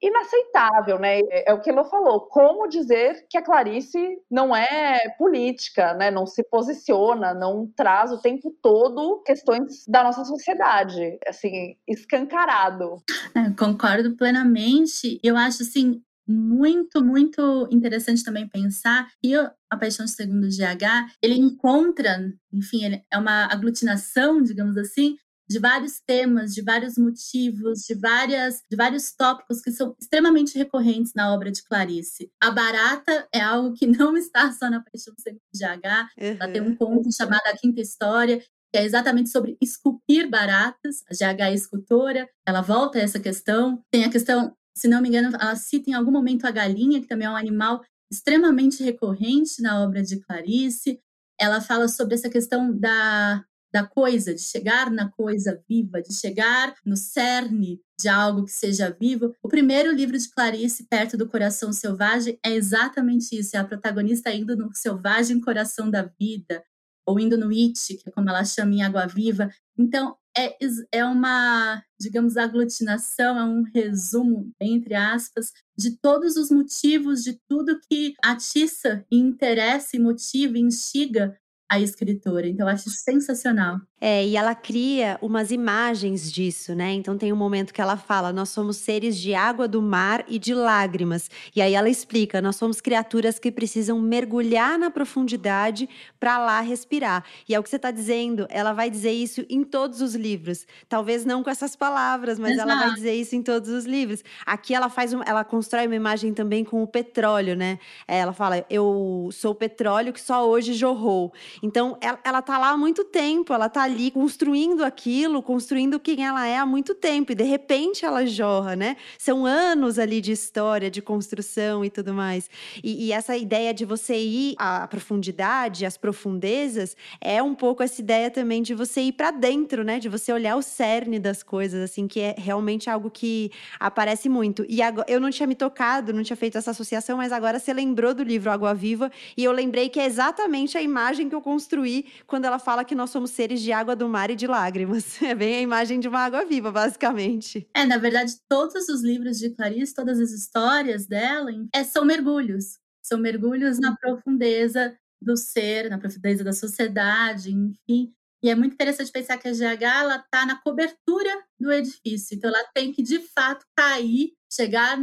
inaceitável, 0.02 0.98
né? 1.00 1.20
É, 1.20 1.52
é 1.52 1.54
o 1.54 1.62
que 1.62 1.70
ele 1.70 1.84
falou. 1.86 2.22
Como 2.22 2.68
dizer 2.68 3.26
que 3.30 3.38
a 3.38 3.44
Clarice 3.44 4.18
não 4.30 4.56
é 4.56 5.08
política, 5.20 5.94
né? 5.94 6.10
Não 6.10 6.26
se 6.26 6.44
posiciona, 6.44 7.34
não 7.34 7.72
traz 7.76 8.12
o 8.12 8.20
tempo 8.20 8.52
todo 8.62 9.22
questões 9.24 9.86
da 9.88 10.04
nossa 10.04 10.26
sociedade, 10.26 11.20
assim, 11.28 11.78
escancarado. 11.88 13.04
É, 13.36 13.52
concordo 13.52 14.18
plenamente. 14.18 15.20
Eu 15.24 15.38
acho 15.38 15.62
assim 15.62 16.02
muito, 16.28 17.04
muito 17.04 17.68
interessante 17.72 18.24
também 18.24 18.50
pensar 18.50 19.08
que 19.22 19.34
a 19.36 19.78
Paixão 19.78 20.06
de 20.06 20.12
Segundo 20.12 20.48
GH, 20.48 21.14
ele 21.22 21.36
encontra, 21.36 22.34
enfim, 22.52 22.84
ele 22.84 23.02
é 23.10 23.18
uma 23.18 23.46
aglutinação, 23.46 24.42
digamos 24.42 24.76
assim, 24.78 25.16
de 25.50 25.60
vários 25.60 26.00
temas, 26.00 26.54
de 26.54 26.62
vários 26.62 26.98
motivos, 26.98 27.80
de, 27.80 27.96
várias, 27.96 28.62
de 28.70 28.76
vários 28.76 29.14
tópicos 29.14 29.62
que 29.62 29.72
são 29.72 29.96
extremamente 30.00 30.58
recorrentes 30.58 31.14
na 31.16 31.34
obra 31.34 31.52
de 31.52 31.64
Clarice. 31.64 32.32
A 32.42 32.52
barata 32.52 33.28
é 33.34 33.40
algo 33.40 33.74
que 33.74 33.88
não 33.88 34.16
está 34.18 34.52
só 34.52 34.70
na 34.70 34.82
Paixão 34.82 35.14
do 35.14 35.22
Segundo 35.22 35.42
de 35.54 35.64
H. 35.64 36.10
Uhum. 36.18 36.38
Ela 36.40 36.52
tem 36.52 36.62
um 36.62 36.76
conto 36.76 37.16
chamado 37.16 37.46
A 37.46 37.58
Quinta 37.58 37.80
História, 37.80 38.40
que 38.40 38.78
é 38.78 38.84
exatamente 38.84 39.30
sobre 39.30 39.58
esculpir 39.62 40.30
baratas. 40.30 41.04
A 41.10 41.14
GH 41.14 41.42
é 41.42 41.54
escultora, 41.54 42.30
ela 42.46 42.62
volta 42.62 42.98
a 42.98 43.02
essa 43.02 43.20
questão. 43.20 43.82
Tem 43.90 44.04
a 44.04 44.12
questão, 44.12 44.54
se 44.76 44.88
não 44.88 45.02
me 45.02 45.08
engano, 45.08 45.36
ela 45.40 45.56
cita 45.56 45.90
em 45.90 45.94
algum 45.94 46.12
momento 46.12 46.46
a 46.46 46.52
galinha, 46.52 47.00
que 47.00 47.08
também 47.08 47.28
é 47.28 47.32
um 47.32 47.36
animal 47.36 47.82
extremamente 48.12 48.84
recorrente 48.84 49.62
na 49.62 49.82
obra 49.82 50.04
de 50.04 50.20
Clarice. 50.20 51.00
Ela 51.40 51.62
fala 51.62 51.88
sobre 51.88 52.16
essa 52.16 52.30
questão 52.30 52.76
da 52.78 53.44
da 53.78 53.86
coisa, 53.86 54.34
de 54.34 54.42
chegar 54.42 54.90
na 54.90 55.08
coisa 55.12 55.62
viva, 55.70 56.02
de 56.02 56.12
chegar 56.12 56.74
no 56.84 56.98
cerne 56.98 57.80
de 58.00 58.10
algo 58.10 58.46
que 58.46 58.52
seja 58.52 58.90
vivo. 58.90 59.36
O 59.44 59.48
primeiro 59.48 59.92
livro 59.92 60.18
de 60.18 60.30
Clarice, 60.30 60.88
Perto 60.88 61.16
do 61.16 61.30
Coração 61.30 61.72
Selvagem, 61.72 62.40
é 62.44 62.56
exatamente 62.56 63.38
isso: 63.38 63.56
é 63.56 63.60
a 63.60 63.64
protagonista 63.64 64.34
indo 64.34 64.58
no 64.58 64.74
selvagem 64.74 65.40
coração 65.40 65.92
da 65.92 66.10
vida, 66.20 66.64
ou 67.06 67.20
indo 67.20 67.38
no 67.38 67.50
It, 67.50 67.98
que 67.98 68.10
é 68.10 68.12
como 68.12 68.30
ela 68.30 68.44
chama 68.44 68.74
em 68.74 68.82
Água 68.82 69.06
Viva. 69.06 69.50
Então, 69.78 70.16
é, 70.36 70.58
é 70.92 71.06
uma, 71.06 71.84
digamos, 72.00 72.36
aglutinação, 72.36 73.38
é 73.38 73.44
um 73.44 73.62
resumo, 73.62 74.52
entre 74.60 74.96
aspas, 74.96 75.52
de 75.78 75.98
todos 75.98 76.36
os 76.36 76.50
motivos, 76.50 77.24
de 77.24 77.40
tudo 77.48 77.80
que 77.88 78.16
atiça 78.24 79.06
interessa 79.12 80.00
motiva 80.00 80.58
e 80.58 80.62
instiga 80.62 81.38
a 81.70 81.80
escritora. 81.80 82.48
Então, 82.48 82.68
eu 82.68 82.74
acho 82.74 82.90
sensacional. 82.90 83.80
É, 84.00 84.24
e 84.28 84.38
ela 84.38 84.54
cria 84.54 85.18
umas 85.24 85.50
imagens 85.50 86.32
disso, 86.32 86.76
né? 86.76 86.94
Então 86.94 87.18
tem 87.18 87.34
um 87.34 87.36
momento 87.36 87.74
que 87.74 87.82
ela 87.82 87.98
fala: 87.98 88.32
nós 88.32 88.50
somos 88.50 88.78
seres 88.78 89.18
de 89.18 89.34
água 89.34 89.68
do 89.68 89.82
mar 89.82 90.24
e 90.28 90.38
de 90.38 90.54
lágrimas. 90.54 91.32
E 91.56 91.62
aí 91.62 91.74
ela 91.74 91.90
explica: 91.90 92.40
nós 92.40 92.56
somos 92.58 92.80
criaturas 92.80 93.40
que 93.40 93.52
precisam 93.52 94.00
mergulhar 94.00 94.78
na 94.78 94.92
profundidade 94.92 95.90
para 96.20 96.38
lá 96.38 96.62
respirar. 96.62 97.24
E 97.50 97.56
é 97.56 97.60
o 97.60 97.64
que 97.64 97.70
você 97.70 97.78
está 97.78 97.90
dizendo, 97.90 98.46
ela 98.52 98.72
vai 98.72 98.88
dizer 98.88 99.12
isso 99.12 99.44
em 99.50 99.64
todos 99.64 100.00
os 100.00 100.14
livros. 100.14 100.68
Talvez 100.88 101.26
não 101.26 101.44
com 101.44 101.50
essas 101.50 101.76
palavras, 101.76 102.38
mas 102.38 102.52
Exato. 102.52 102.70
ela 102.70 102.80
vai 102.80 102.94
dizer 102.94 103.14
isso 103.16 103.36
em 103.36 103.42
todos 103.42 103.70
os 103.70 103.86
livros. 103.86 104.24
Aqui 104.46 104.76
ela 104.76 104.90
faz 104.90 105.12
um, 105.12 105.24
ela 105.26 105.44
constrói 105.44 105.88
uma 105.88 105.96
imagem 105.96 106.36
também 106.36 106.64
com 106.64 106.84
o 106.84 106.88
petróleo, 106.88 107.56
né? 107.56 107.80
É, 108.08 108.20
ela 108.20 108.34
fala: 108.34 108.64
eu 108.70 109.30
sou 109.32 109.54
o 109.54 109.56
petróleo 109.56 110.14
que 110.14 110.22
só 110.22 110.48
hoje 110.48 110.76
jorrou. 110.76 111.34
Então 111.64 111.98
ela, 112.00 112.20
ela 112.24 112.42
tá 112.44 112.60
lá 112.60 112.70
há 112.70 112.78
muito 112.78 113.04
tempo, 113.04 113.52
ela 113.52 113.68
tá 113.68 113.87
ali 113.88 114.12
construindo 114.12 114.84
aquilo, 114.84 115.42
construindo 115.42 116.00
quem 116.00 116.26
ela 116.26 116.46
é 116.46 116.58
há 116.58 116.66
muito 116.66 116.94
tempo, 116.94 117.32
e 117.32 117.36
de 117.36 117.44
repente 117.44 118.06
ela 118.06 118.26
jorra, 118.26 118.76
né? 118.76 118.98
São 119.18 119.46
anos 119.46 119.98
ali 119.98 120.22
de 120.22 120.32
história, 120.32 120.92
de 120.92 121.02
construção 121.02 121.84
e 121.84 121.90
tudo 121.90 122.14
mais. 122.14 122.50
E, 122.84 123.06
e 123.06 123.12
essa 123.12 123.36
ideia 123.36 123.74
de 123.74 123.86
você 123.86 124.18
ir 124.18 124.56
à 124.58 124.88
profundidade, 124.88 125.86
às 125.86 125.98
profundezas, 125.98 126.96
é 127.22 127.42
um 127.42 127.56
pouco 127.56 127.82
essa 127.82 128.02
ideia 128.02 128.30
também 128.30 128.62
de 128.62 128.74
você 128.74 129.02
ir 129.02 129.14
para 129.14 129.32
dentro, 129.32 129.84
né? 129.84 130.00
De 130.00 130.10
você 130.10 130.32
olhar 130.32 130.56
o 130.58 130.62
cerne 130.62 131.18
das 131.20 131.42
coisas, 131.42 131.82
assim, 131.82 132.08
que 132.08 132.20
é 132.20 132.36
realmente 132.38 132.90
algo 132.90 133.10
que 133.10 133.52
aparece 133.80 134.28
muito. 134.28 134.66
E 134.68 134.82
agora, 134.82 135.10
eu 135.10 135.20
não 135.20 135.32
tinha 135.32 135.48
me 135.48 135.56
tocado, 135.56 136.14
não 136.14 136.24
tinha 136.24 136.38
feito 136.38 136.58
essa 136.58 136.72
associação, 136.72 137.18
mas 137.18 137.32
agora 137.32 137.58
você 137.60 137.74
lembrou 137.74 138.14
do 138.14 138.24
livro 138.24 138.52
Água 138.52 138.74
Viva, 138.74 139.10
e 139.36 139.44
eu 139.44 139.52
lembrei 139.52 139.88
que 139.90 140.00
é 140.00 140.06
exatamente 140.06 140.78
a 140.78 140.82
imagem 140.82 141.30
que 141.30 141.36
eu 141.36 141.42
construí 141.42 142.06
quando 142.26 142.46
ela 142.46 142.60
fala 142.60 142.84
que 142.84 142.94
nós 142.94 143.10
somos 143.10 143.32
seres 143.32 143.62
de 143.62 143.72
água 143.78 143.96
do 143.96 144.08
mar 144.10 144.30
e 144.30 144.36
de 144.36 144.48
lágrimas. 144.48 145.18
É 145.28 145.36
bem 145.36 145.58
a 145.58 145.62
imagem 145.62 146.00
de 146.00 146.08
uma 146.08 146.20
água 146.20 146.46
viva, 146.46 146.72
basicamente. 146.72 147.68
É, 147.76 147.86
na 147.86 147.98
verdade, 147.98 148.34
todos 148.50 148.88
os 148.88 149.04
livros 149.04 149.38
de 149.38 149.50
Clarice, 149.50 149.94
todas 149.94 150.20
as 150.20 150.32
histórias 150.32 151.06
dela, 151.06 151.52
é, 151.74 151.84
são 151.84 152.06
mergulhos. 152.06 152.80
São 153.04 153.20
mergulhos 153.20 153.80
na 153.80 153.96
profundeza 153.96 154.98
do 155.22 155.36
ser, 155.36 155.90
na 155.90 155.98
profundeza 155.98 156.44
da 156.44 156.54
sociedade, 156.54 157.52
enfim. 157.52 158.14
E 158.44 158.50
é 158.50 158.56
muito 158.56 158.74
interessante 158.74 159.12
pensar 159.12 159.38
que 159.38 159.48
a 159.48 159.52
GH 159.52 160.24
está 160.26 160.46
na 160.46 160.62
cobertura 160.62 161.44
do 161.60 161.72
edifício. 161.72 162.36
Então, 162.36 162.50
ela 162.50 162.64
tem 162.74 162.92
que, 162.94 163.02
de 163.02 163.20
fato, 163.20 163.66
cair, 163.76 164.34
chegar 164.52 164.98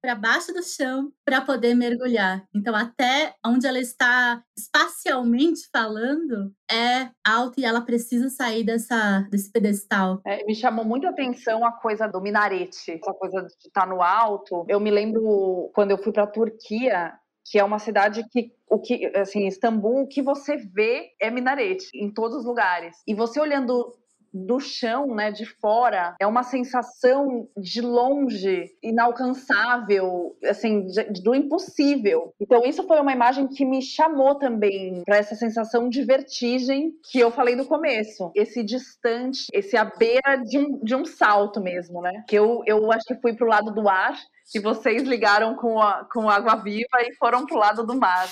para 0.00 0.14
baixo 0.14 0.52
do 0.52 0.62
chão 0.62 1.12
para 1.24 1.40
poder 1.40 1.74
mergulhar. 1.74 2.44
Então, 2.54 2.74
até 2.74 3.34
onde 3.44 3.66
ela 3.66 3.78
está 3.78 4.42
espacialmente 4.56 5.68
falando 5.72 6.52
é 6.70 7.10
alto 7.24 7.60
e 7.60 7.64
ela 7.64 7.80
precisa 7.80 8.28
sair 8.28 8.64
dessa, 8.64 9.26
desse 9.30 9.50
pedestal. 9.50 10.20
É, 10.26 10.44
me 10.44 10.54
chamou 10.54 10.84
muito 10.84 11.06
a 11.06 11.10
atenção 11.10 11.64
a 11.64 11.72
coisa 11.72 12.06
do 12.06 12.20
minarete, 12.20 12.92
essa 12.92 13.12
coisa 13.12 13.42
de 13.42 13.52
estar 13.66 13.82
tá 13.82 13.86
no 13.86 14.02
alto. 14.02 14.64
Eu 14.68 14.80
me 14.80 14.90
lembro 14.90 15.70
quando 15.74 15.90
eu 15.90 15.98
fui 15.98 16.12
para 16.12 16.24
a 16.24 16.28
Turquia, 16.28 17.12
que 17.44 17.58
é 17.58 17.64
uma 17.64 17.78
cidade 17.78 18.24
que 18.30 18.52
o 18.68 18.80
que 18.80 19.12
assim 19.16 19.46
Istambul 19.46 20.02
o 20.02 20.08
que 20.08 20.20
você 20.20 20.56
vê 20.56 21.10
é 21.20 21.30
minarete 21.30 21.86
em 21.94 22.12
todos 22.12 22.38
os 22.38 22.44
lugares 22.44 22.96
e 23.06 23.14
você 23.14 23.38
olhando 23.38 23.94
do 24.32 24.60
chão, 24.60 25.14
né, 25.14 25.30
de 25.30 25.46
fora, 25.46 26.14
é 26.20 26.26
uma 26.26 26.42
sensação 26.42 27.48
de 27.56 27.80
longe, 27.80 28.70
inalcançável, 28.82 30.36
assim, 30.44 30.86
de, 30.86 31.22
do 31.22 31.34
impossível. 31.34 32.34
Então 32.40 32.64
isso 32.64 32.86
foi 32.86 33.00
uma 33.00 33.12
imagem 33.12 33.48
que 33.48 33.64
me 33.64 33.80
chamou 33.82 34.34
também 34.34 35.02
para 35.04 35.16
essa 35.16 35.34
sensação 35.34 35.88
de 35.88 36.02
vertigem 36.02 36.92
que 37.10 37.18
eu 37.18 37.30
falei 37.30 37.56
no 37.56 37.66
começo, 37.66 38.30
esse 38.34 38.62
distante, 38.62 39.46
esse 39.52 39.76
à 39.76 39.84
beira 39.84 40.36
de 40.36 40.58
um, 40.58 40.78
de 40.82 40.94
um 40.94 41.04
salto 41.04 41.60
mesmo, 41.60 42.00
né? 42.02 42.24
Que 42.28 42.36
eu, 42.36 42.62
eu 42.66 42.92
acho 42.92 43.04
que 43.06 43.20
fui 43.20 43.34
pro 43.34 43.46
lado 43.46 43.72
do 43.72 43.88
ar 43.88 44.16
e 44.54 44.60
vocês 44.60 45.02
ligaram 45.02 45.56
com, 45.56 45.80
a, 45.80 46.06
com 46.12 46.28
água 46.28 46.56
viva 46.56 47.00
e 47.00 47.14
foram 47.14 47.46
para 47.46 47.56
o 47.56 47.60
lado 47.60 47.84
do 47.84 47.96
mar. 47.96 48.28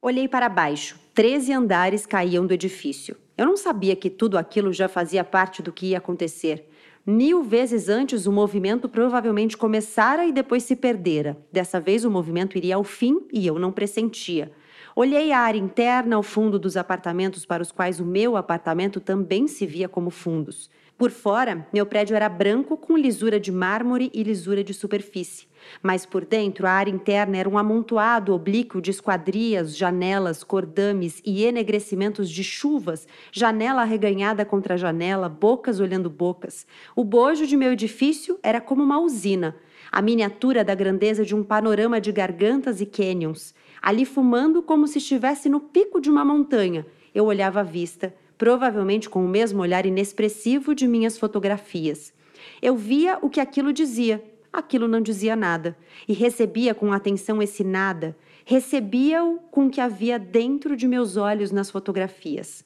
Olhei 0.00 0.26
para 0.26 0.48
baixo. 0.48 0.98
Treze 1.14 1.52
andares 1.52 2.06
caíam 2.06 2.46
do 2.46 2.54
edifício. 2.54 3.16
Eu 3.42 3.46
não 3.48 3.56
sabia 3.56 3.96
que 3.96 4.08
tudo 4.08 4.38
aquilo 4.38 4.72
já 4.72 4.86
fazia 4.86 5.24
parte 5.24 5.62
do 5.62 5.72
que 5.72 5.86
ia 5.86 5.98
acontecer. 5.98 6.64
Mil 7.04 7.42
vezes 7.42 7.88
antes, 7.88 8.24
o 8.24 8.30
movimento 8.30 8.88
provavelmente 8.88 9.56
começara 9.56 10.24
e 10.24 10.30
depois 10.30 10.62
se 10.62 10.76
perdera. 10.76 11.36
Dessa 11.50 11.80
vez, 11.80 12.04
o 12.04 12.10
movimento 12.10 12.56
iria 12.56 12.76
ao 12.76 12.84
fim 12.84 13.20
e 13.32 13.44
eu 13.44 13.58
não 13.58 13.72
pressentia. 13.72 14.52
Olhei 14.94 15.32
a 15.32 15.40
área 15.40 15.58
interna 15.58 16.14
ao 16.14 16.22
fundo 16.22 16.56
dos 16.56 16.76
apartamentos 16.76 17.44
para 17.44 17.64
os 17.64 17.72
quais 17.72 17.98
o 17.98 18.04
meu 18.04 18.36
apartamento 18.36 19.00
também 19.00 19.48
se 19.48 19.66
via 19.66 19.88
como 19.88 20.08
fundos. 20.10 20.70
Por 21.02 21.10
fora, 21.10 21.66
meu 21.72 21.84
prédio 21.84 22.14
era 22.14 22.28
branco 22.28 22.76
com 22.76 22.96
lisura 22.96 23.40
de 23.40 23.50
mármore 23.50 24.08
e 24.14 24.22
lisura 24.22 24.62
de 24.62 24.72
superfície. 24.72 25.48
Mas 25.82 26.06
por 26.06 26.24
dentro, 26.24 26.64
a 26.64 26.70
área 26.70 26.92
interna 26.92 27.38
era 27.38 27.48
um 27.48 27.58
amontoado 27.58 28.32
oblíquo 28.32 28.80
de 28.80 28.92
esquadrias, 28.92 29.76
janelas, 29.76 30.44
cordames 30.44 31.20
e 31.26 31.44
enegrecimentos 31.44 32.30
de 32.30 32.44
chuvas, 32.44 33.08
janela 33.32 33.82
arreganhada 33.82 34.44
contra 34.44 34.76
janela, 34.76 35.28
bocas 35.28 35.80
olhando 35.80 36.08
bocas. 36.08 36.68
O 36.94 37.02
bojo 37.02 37.48
de 37.48 37.56
meu 37.56 37.72
edifício 37.72 38.38
era 38.40 38.60
como 38.60 38.84
uma 38.84 39.00
usina, 39.00 39.56
a 39.90 40.00
miniatura 40.00 40.62
da 40.62 40.76
grandeza 40.76 41.24
de 41.24 41.34
um 41.34 41.42
panorama 41.42 42.00
de 42.00 42.12
gargantas 42.12 42.80
e 42.80 42.86
cânions. 42.86 43.56
Ali 43.82 44.04
fumando 44.04 44.62
como 44.62 44.86
se 44.86 44.98
estivesse 44.98 45.48
no 45.48 45.58
pico 45.58 46.00
de 46.00 46.08
uma 46.08 46.24
montanha, 46.24 46.86
eu 47.12 47.24
olhava 47.24 47.58
a 47.58 47.64
vista 47.64 48.14
provavelmente 48.36 49.08
com 49.08 49.24
o 49.24 49.28
mesmo 49.28 49.62
olhar 49.62 49.86
inexpressivo 49.86 50.74
de 50.74 50.86
minhas 50.88 51.18
fotografias. 51.18 52.12
Eu 52.60 52.76
via 52.76 53.18
o 53.22 53.30
que 53.30 53.40
aquilo 53.40 53.72
dizia, 53.72 54.22
aquilo 54.52 54.88
não 54.88 55.00
dizia 55.00 55.36
nada, 55.36 55.76
e 56.08 56.12
recebia 56.12 56.74
com 56.74 56.92
atenção 56.92 57.42
esse 57.42 57.64
nada, 57.64 58.16
recebia-o 58.44 59.38
com 59.50 59.66
o 59.66 59.70
que 59.70 59.80
havia 59.80 60.18
dentro 60.18 60.76
de 60.76 60.88
meus 60.88 61.16
olhos 61.16 61.50
nas 61.50 61.70
fotografias. 61.70 62.64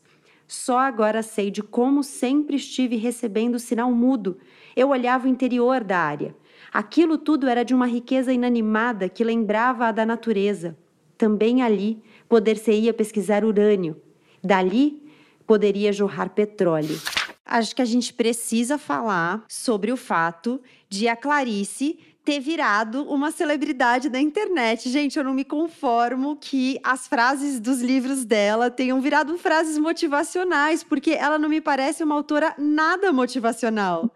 Só 0.49 0.79
agora 0.79 1.23
sei 1.23 1.51
de 1.51 1.63
como 1.63 2.03
sempre 2.03 2.57
estive 2.57 2.97
recebendo 2.97 3.59
sinal 3.59 3.91
mudo. 3.91 4.39
Eu 4.77 4.91
olhava 4.91 5.27
o 5.27 5.31
interior 5.31 5.83
da 5.83 5.99
área. 5.99 6.37
Aquilo 6.73 7.19
tudo 7.19 7.49
era 7.49 7.65
de 7.65 7.75
uma 7.75 7.87
riqueza 7.87 8.33
inanimada 8.33 9.09
que 9.09 9.25
lembrava 9.25 9.87
a 9.87 9.93
da 9.93 10.07
natureza. 10.07 10.77
Também 11.19 11.63
ali 11.63 12.01
poder-se-ia 12.29 12.95
pesquisar 12.95 13.45
urânio. 13.45 13.97
Dali 14.43 15.03
poderia 15.47 15.93
jorrar 15.93 16.31
petróleo. 16.31 17.01
Acho 17.45 17.77
que 17.77 17.83
a 17.83 17.87
gente 17.87 18.13
precisa 18.13 18.77
falar 18.77 19.45
sobre 19.49 19.93
o 19.93 19.97
fato 19.97 20.61
de 20.89 21.07
a 21.07 21.15
Clarice 21.15 21.99
ter 22.27 22.41
virado 22.41 23.05
uma 23.05 23.31
celebridade 23.31 24.09
da 24.09 24.19
internet. 24.19 24.91
Gente, 24.91 25.17
eu 25.17 25.23
não 25.23 25.33
me 25.33 25.45
conformo 25.45 26.37
que 26.37 26.81
as 26.83 27.07
frases 27.07 27.61
dos 27.61 27.81
livros 27.81 28.25
dela 28.25 28.69
tenham 28.69 29.01
virado 29.01 29.39
frases 29.39 29.79
motivacionais, 29.79 30.83
porque 30.83 31.13
ela 31.13 31.39
não 31.39 31.49
me 31.49 31.61
parece 31.61 32.03
uma 32.03 32.17
autora 32.17 32.53
nada 32.59 33.13
motivacional. 33.13 34.11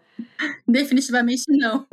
Definitivamente 0.67 1.45
não. 1.47 1.87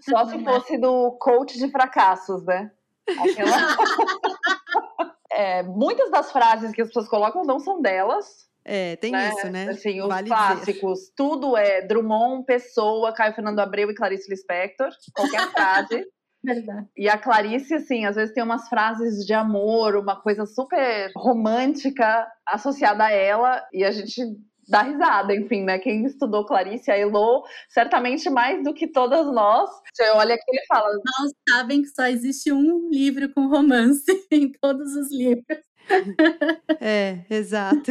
Só 0.00 0.26
se 0.26 0.42
fosse 0.42 0.76
do 0.76 1.12
coach 1.20 1.56
de 1.56 1.70
fracassos, 1.70 2.44
né? 2.44 2.72
Aquela... 3.08 3.76
é, 5.30 5.62
muitas 5.62 6.10
das 6.10 6.32
frases 6.32 6.72
que 6.72 6.82
as 6.82 6.88
pessoas 6.88 7.08
colocam 7.08 7.44
não 7.44 7.60
são 7.60 7.80
delas. 7.80 8.49
É, 8.64 8.96
tem 8.96 9.12
né? 9.12 9.28
isso, 9.30 9.50
né? 9.50 9.70
Assim, 9.70 10.00
os 10.00 10.08
vale 10.08 10.28
clássicos, 10.28 11.00
dizer. 11.00 11.12
tudo 11.16 11.56
é 11.56 11.82
Drummond, 11.82 12.44
Pessoa, 12.44 13.12
Caio 13.12 13.34
Fernando 13.34 13.58
Abreu 13.58 13.90
e 13.90 13.94
Clarice 13.94 14.30
Lispector, 14.30 14.90
qualquer 15.14 15.50
frase. 15.50 16.04
Verdade. 16.42 16.88
E 16.96 17.06
a 17.08 17.18
Clarice, 17.18 17.74
assim, 17.74 18.06
às 18.06 18.16
vezes 18.16 18.34
tem 18.34 18.42
umas 18.42 18.66
frases 18.68 19.26
de 19.26 19.34
amor, 19.34 19.94
uma 19.96 20.18
coisa 20.20 20.46
super 20.46 21.10
romântica 21.14 22.26
associada 22.46 23.04
a 23.04 23.12
ela, 23.12 23.62
e 23.74 23.84
a 23.84 23.90
gente 23.90 24.22
dá 24.70 24.82
risada, 24.82 25.34
enfim, 25.34 25.64
né? 25.64 25.78
Quem 25.78 26.06
estudou 26.06 26.46
Clarice, 26.46 26.90
a 26.90 26.96
Elo, 26.96 27.44
certamente 27.68 28.30
mais 28.30 28.62
do 28.62 28.72
que 28.72 28.86
todas 28.86 29.26
nós, 29.26 29.68
você 29.92 30.08
olha 30.10 30.34
aqui 30.34 30.50
e 30.50 30.66
fala. 30.66 30.88
Nós 30.92 31.32
sabem 31.48 31.82
que 31.82 31.88
só 31.88 32.06
existe 32.06 32.52
um 32.52 32.88
livro 32.88 33.28
com 33.34 33.48
romance 33.48 34.04
em 34.30 34.50
todos 34.52 34.94
os 34.94 35.12
livros. 35.12 35.58
É, 36.80 37.24
exato. 37.28 37.90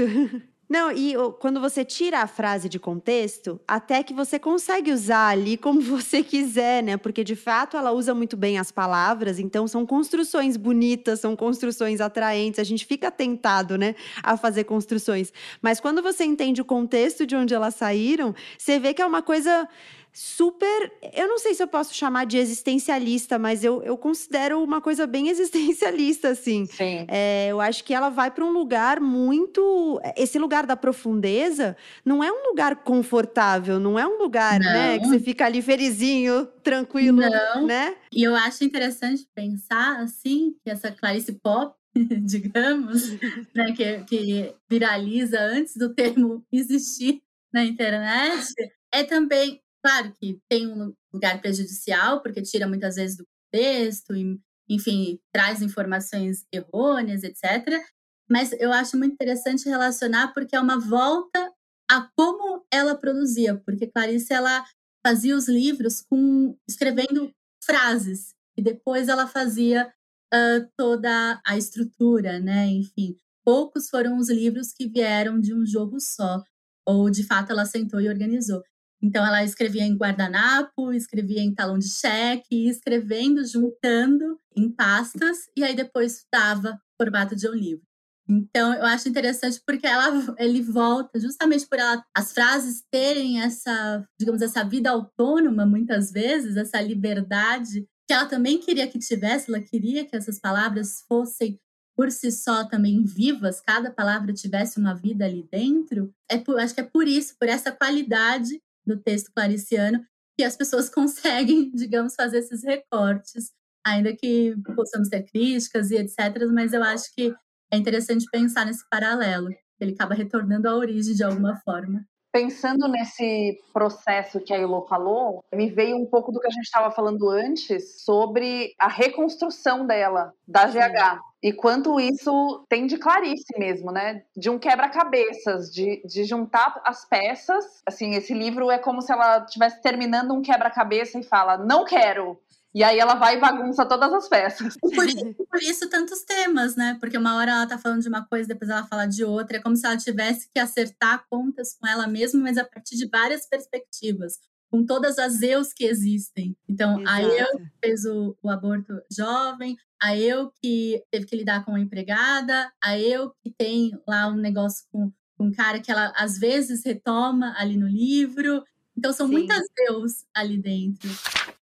Não, 0.70 0.92
e 0.92 1.16
quando 1.40 1.60
você 1.60 1.84
tira 1.84 2.20
a 2.20 2.28
frase 2.28 2.70
de 2.70 2.78
contexto, 2.78 3.60
até 3.68 4.04
que 4.04 4.14
você 4.14 4.38
consegue 4.38 4.92
usar 4.92 5.30
ali 5.30 5.58
como 5.58 5.82
você 5.82 6.22
quiser, 6.22 6.84
né? 6.84 6.96
Porque 6.96 7.24
de 7.24 7.36
fato 7.36 7.76
ela 7.76 7.92
usa 7.92 8.14
muito 8.14 8.38
bem 8.38 8.60
as 8.60 8.72
palavras, 8.72 9.40
então 9.40 9.68
são 9.68 9.84
construções 9.84 10.56
bonitas, 10.56 11.22
são 11.22 11.36
construções 11.36 12.00
atraentes. 12.00 12.60
A 12.60 12.64
gente 12.64 12.86
fica 12.86 13.10
tentado, 13.10 13.80
né, 13.80 13.96
a 14.22 14.38
fazer 14.38 14.66
construções. 14.66 15.34
Mas 15.60 15.80
quando 15.80 16.04
você 16.04 16.24
entende 16.24 16.62
o 16.62 16.66
contexto 16.66 17.26
de 17.26 17.36
onde 17.36 17.52
elas 17.52 17.74
saíram, 17.74 18.36
você 18.56 18.78
vê 18.78 18.94
que 18.94 19.02
é 19.02 19.06
uma 19.06 19.24
coisa 19.24 19.68
super. 20.14 20.92
Eu 21.14 21.28
não 21.28 21.38
sei 21.38 21.54
se 21.54 21.62
eu 21.62 21.68
posso 21.68 21.94
chamar 21.94 22.26
de 22.26 22.38
existencialista, 22.38 23.40
mas 23.40 23.64
eu, 23.64 23.82
eu 23.84 23.98
considero 23.98 24.64
uma 24.64 24.82
coisa 24.82 25.08
bem 25.08 25.30
existencialista, 25.30 26.30
assim. 26.30 26.66
Sim. 26.66 27.06
É, 27.08 27.48
eu 27.50 27.62
acho 27.62 27.84
que 27.84 27.94
ela 27.94 28.10
vai 28.10 28.32
para 28.32 28.44
um 28.44 28.52
lugar 28.52 29.00
muito. 29.00 30.00
Esse 30.16 30.38
lugar 30.40 30.66
da 30.66 30.76
profundeza 30.76 31.76
não 32.04 32.24
é 32.24 32.32
um 32.32 32.50
lugar 32.50 32.78
confortável, 32.78 33.80
não 33.80 33.98
é 33.98 34.06
um 34.08 34.18
lugar, 34.18 34.60
não. 34.60 34.72
né, 34.72 35.00
que 35.00 35.08
você 35.08 35.20
fica 35.20 35.46
ali 35.46 35.62
felizinho, 35.62 36.46
tranquilo, 36.64 37.22
não. 37.22 37.66
né? 37.66 37.96
E 38.12 38.24
eu 38.24 38.36
acho 38.36 38.64
interessante 38.64 39.28
pensar, 39.36 40.00
assim, 40.00 40.56
que 40.64 40.70
essa 40.70 40.92
Clarice 40.92 41.34
Pop 41.34 41.80
digamos, 42.26 43.10
né, 43.56 43.74
que, 43.74 44.04
que 44.04 44.56
viraliza 44.70 45.40
antes 45.40 45.76
do 45.76 45.94
termo 45.94 46.46
existir 46.52 47.22
na 47.52 47.64
internet, 47.64 48.54
é 48.92 49.04
também 49.04 49.62
Claro 49.84 50.14
que 50.20 50.40
tem 50.50 50.68
um 50.68 50.94
lugar 51.14 51.40
prejudicial, 51.42 52.22
porque 52.22 52.42
tira 52.42 52.68
muitas 52.68 52.96
vezes 52.96 53.18
do 53.18 53.26
contexto, 53.26 54.16
e, 54.16 54.40
enfim, 54.70 55.20
traz 55.34 55.62
informações 55.62 56.46
errôneas, 56.52 57.24
etc. 57.24 57.82
Mas 58.30 58.52
eu 58.54 58.72
acho 58.72 58.98
muito 58.98 59.14
interessante 59.14 59.68
relacionar, 59.68 60.34
porque 60.34 60.56
é 60.56 60.60
uma 60.60 60.80
volta 60.80 61.52
a 61.90 62.08
como 62.16 62.64
ela 62.72 62.96
produzia, 62.96 63.58
porque 63.66 63.88
Clarice 63.88 64.32
ela 64.34 64.64
fazia 65.06 65.36
os 65.36 65.48
livros 65.48 66.02
com 66.02 66.56
escrevendo 66.68 67.34
frases 67.64 68.36
e 68.56 68.62
depois 68.62 69.08
ela 69.08 69.26
fazia 69.26 69.92
uh, 70.34 70.70
toda 70.78 71.42
a 71.46 71.58
estrutura, 71.58 72.40
né? 72.40 72.68
Enfim, 72.68 73.18
poucos 73.44 73.90
foram 73.90 74.18
os 74.18 74.30
livros 74.30 74.72
que 74.72 74.88
vieram 74.88 75.40
de 75.40 75.54
um 75.54 75.66
jogo 75.66 76.00
só, 76.00 76.44
ou 76.86 77.10
de 77.10 77.24
fato 77.24 77.52
ela 77.52 77.66
sentou 77.66 78.00
e 78.00 78.10
organizou. 78.10 78.62
Então, 79.02 79.26
ela 79.26 79.44
escrevia 79.44 79.84
em 79.84 79.96
guardanapo, 79.96 80.92
escrevia 80.92 81.42
em 81.42 81.54
talão 81.54 81.80
de 81.80 81.90
cheque, 81.90 82.68
escrevendo, 82.68 83.46
juntando 83.46 84.38
em 84.56 84.70
pastas, 84.70 85.50
e 85.56 85.64
aí 85.64 85.76
depois 85.76 86.26
dava 86.32 86.80
formato 86.98 87.36
de 87.36 87.48
um 87.48 87.54
livro. 87.54 87.84
Então, 88.28 88.74
eu 88.76 88.86
acho 88.86 89.10
interessante 89.10 89.60
porque 89.66 89.88
ela, 89.88 90.36
ele 90.38 90.62
volta 90.62 91.20
justamente 91.20 91.66
por 91.66 91.80
ela, 91.80 92.04
as 92.16 92.32
frases 92.32 92.84
terem 92.92 93.42
essa, 93.42 94.06
digamos, 94.20 94.42
essa 94.42 94.64
vida 94.64 94.92
autônoma, 94.92 95.66
muitas 95.66 96.12
vezes, 96.12 96.56
essa 96.56 96.80
liberdade 96.80 97.88
que 98.08 98.14
ela 98.14 98.26
também 98.26 98.60
queria 98.60 98.88
que 98.88 99.00
tivesse, 99.00 99.50
ela 99.50 99.62
queria 99.62 100.06
que 100.06 100.16
essas 100.16 100.40
palavras 100.40 101.04
fossem 101.08 101.60
por 101.96 102.12
si 102.12 102.32
só 102.32 102.64
também 102.64 103.04
vivas, 103.04 103.62
cada 103.62 103.92
palavra 103.92 104.32
tivesse 104.32 104.80
uma 104.80 104.94
vida 104.94 105.26
ali 105.26 105.48
dentro. 105.52 106.14
É 106.30 106.38
por, 106.38 106.60
acho 106.60 106.74
que 106.74 106.82
é 106.82 106.84
por 106.84 107.08
isso, 107.08 107.36
por 107.38 107.50
essa 107.50 107.72
qualidade 107.72 108.60
do 108.86 108.98
texto 108.98 109.32
clariciano, 109.34 110.04
que 110.38 110.44
as 110.44 110.56
pessoas 110.56 110.90
conseguem, 110.94 111.72
digamos, 111.72 112.16
fazer 112.16 112.40
esses 112.40 112.64
recortes, 112.64 113.52
ainda 113.86 114.16
que 114.16 114.56
possamos 114.76 115.10
ter 115.10 115.24
críticas 115.24 115.92
e 115.92 115.98
etc. 115.98 116.46
Mas 116.52 116.74
eu 116.74 116.84
acho 116.84 117.14
que 117.16 117.34
é 117.72 117.78
interessante 117.78 118.26
pensar 118.32 118.66
nesse 118.66 118.88
paralelo, 118.90 119.50
ele 119.80 119.94
acaba 119.94 120.14
retornando 120.14 120.68
à 120.68 120.76
origem 120.76 121.16
de 121.16 121.24
alguma 121.24 121.56
forma. 121.62 122.06
Pensando 122.32 122.88
nesse 122.88 123.60
processo 123.74 124.40
que 124.40 124.54
a 124.54 124.58
Elo 124.58 124.86
falou, 124.88 125.44
me 125.54 125.70
veio 125.70 125.98
um 125.98 126.06
pouco 126.06 126.32
do 126.32 126.40
que 126.40 126.48
a 126.48 126.52
gente 126.52 126.66
estava 126.66 126.92
falando 126.92 127.30
antes 127.30 128.04
sobre 128.04 128.74
a 128.78 128.88
reconstrução 128.88 129.86
dela, 129.86 130.34
da 130.48 130.66
GH. 130.66 131.20
E 131.42 131.54
quanto 131.54 132.00
isso 132.00 132.66
tem 132.70 132.86
de 132.86 132.98
Clarice 132.98 133.58
mesmo, 133.58 133.92
né? 133.92 134.24
De 134.36 134.50
um 134.50 134.60
quebra-cabeças, 134.60 135.72
de, 135.72 136.02
de 136.06 136.26
juntar 136.26 136.82
as 136.86 137.06
peças. 137.06 137.66
Assim, 137.86 138.12
esse 138.12 138.34
livro 138.34 138.70
é 138.70 138.78
como 138.78 139.02
se 139.02 139.12
ela 139.12 139.40
estivesse 139.40 139.82
terminando 139.82 140.34
um 140.34 140.42
quebra-cabeça 140.42 141.18
e 141.18 141.24
fala: 141.24 141.58
não 141.58 141.86
quero, 141.86 142.38
e 142.74 142.84
aí 142.84 143.00
ela 143.00 143.16
vai 143.16 143.36
e 143.36 143.40
bagunça 143.40 143.86
todas 143.86 144.14
as 144.14 144.30
peças. 144.30 144.78
Por, 144.78 144.92
por, 144.92 145.62
isso 145.62 145.90
tantos 145.90 146.24
temas, 146.24 146.76
né? 146.76 146.98
Porque 147.00 147.18
uma 147.18 147.36
hora 147.36 147.52
ela 147.52 147.68
tá 147.68 147.80
falando 147.80 148.02
de 148.02 148.08
uma 148.08 148.26
coisa, 148.26 148.48
depois 148.48 148.70
ela 148.70 148.86
fala 148.86 149.08
de 149.08 149.24
outra. 149.24 149.58
É 149.58 149.62
como 149.62 149.76
se 149.76 149.86
ela 149.86 149.98
tivesse 149.98 150.50
que 150.54 150.60
acertar 150.60 151.26
contas 151.30 151.76
com 151.76 151.88
ela 151.88 152.08
mesma, 152.08 152.42
mas 152.42 152.58
a 152.58 152.64
partir 152.64 152.96
de 152.96 153.08
várias 153.08 153.48
perspectivas. 153.48 154.38
Com 154.70 154.86
todas 154.86 155.18
as 155.18 155.42
eus 155.42 155.74
que 155.74 155.84
existem. 155.84 156.56
Então, 156.68 157.02
Exato. 157.02 157.10
a 157.10 157.24
eu 157.24 157.48
que 157.58 157.72
fez 157.84 158.06
o, 158.06 158.38
o 158.44 158.50
aborto 158.52 159.02
jovem, 159.12 159.76
a 160.00 160.16
eu 160.16 160.52
que 160.62 161.04
teve 161.10 161.26
que 161.26 161.36
lidar 161.36 161.66
com 161.66 161.74
a 161.74 161.80
empregada, 161.80 162.72
a 162.80 163.00
eu 163.00 163.32
que 163.42 163.50
tem 163.50 164.00
lá 164.08 164.28
um 164.28 164.38
negócio 164.38 164.86
com, 164.92 165.12
com 165.36 165.46
um 165.46 165.52
cara 165.52 165.80
que 165.80 165.92
ela 165.92 166.14
às 166.16 166.38
vezes 166.38 166.86
retoma 166.86 167.56
ali 167.58 167.78
no 167.78 167.88
livro. 167.88 168.64
Então, 168.96 169.12
são 169.12 169.26
Sim. 169.26 169.34
muitas 169.34 169.66
eus 169.88 170.24
ali 170.36 170.60
dentro. 170.60 171.10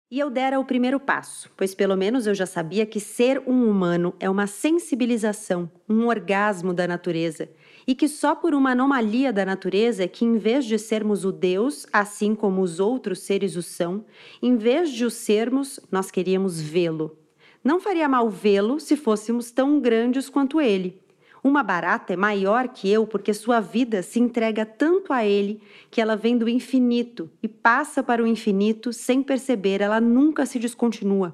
E 0.09 0.19
eu 0.19 0.29
dera 0.29 0.57
o 0.57 0.63
primeiro 0.63 1.01
passo, 1.01 1.51
pois 1.57 1.75
pelo 1.75 1.97
menos 1.97 2.25
eu 2.25 2.33
já 2.33 2.45
sabia 2.45 2.85
que 2.85 2.97
ser 2.97 3.43
um 3.45 3.69
humano 3.69 4.15
é 4.21 4.29
uma 4.29 4.47
sensibilização, 4.47 5.69
um 5.87 6.07
orgasmo 6.07 6.73
da 6.73 6.87
natureza, 6.87 7.49
e 7.85 7.93
que 7.93 8.07
só 8.07 8.33
por 8.33 8.53
uma 8.53 8.71
anomalia 8.71 9.33
da 9.33 9.45
natureza 9.45 10.05
é 10.05 10.07
que, 10.07 10.23
em 10.23 10.37
vez 10.37 10.63
de 10.63 10.79
sermos 10.79 11.25
o 11.25 11.31
Deus, 11.33 11.85
assim 11.91 12.33
como 12.35 12.61
os 12.61 12.79
outros 12.79 13.19
seres 13.19 13.57
o 13.57 13.61
são, 13.61 14.05
em 14.41 14.55
vez 14.55 14.91
de 14.91 15.03
o 15.03 15.09
sermos, 15.09 15.77
nós 15.91 16.09
queríamos 16.09 16.61
vê-lo. 16.61 17.17
Não 17.61 17.81
faria 17.81 18.07
mal 18.07 18.29
vê-lo 18.29 18.79
se 18.79 18.95
fôssemos 18.95 19.51
tão 19.51 19.77
grandes 19.81 20.29
quanto 20.29 20.61
ele. 20.61 21.01
Uma 21.47 21.63
barata 21.63 22.11
é 22.11 22.17
maior 22.17 22.67
que 22.67 22.91
eu 22.91 23.07
porque 23.07 23.33
sua 23.33 23.61
vida 23.61 24.03
se 24.03 24.19
entrega 24.19 24.65
tanto 24.65 25.13
a 25.13 25.25
ele 25.25 25.61
que 25.89 26.01
ela 26.01 26.17
vem 26.17 26.37
do 26.37 26.49
infinito 26.49 27.31
e 27.41 27.47
passa 27.47 28.03
para 28.03 28.21
o 28.21 28.27
infinito 28.27 28.91
sem 28.91 29.23
perceber, 29.23 29.79
ela 29.79 30.01
nunca 30.01 30.45
se 30.45 30.59
descontinua. 30.59 31.33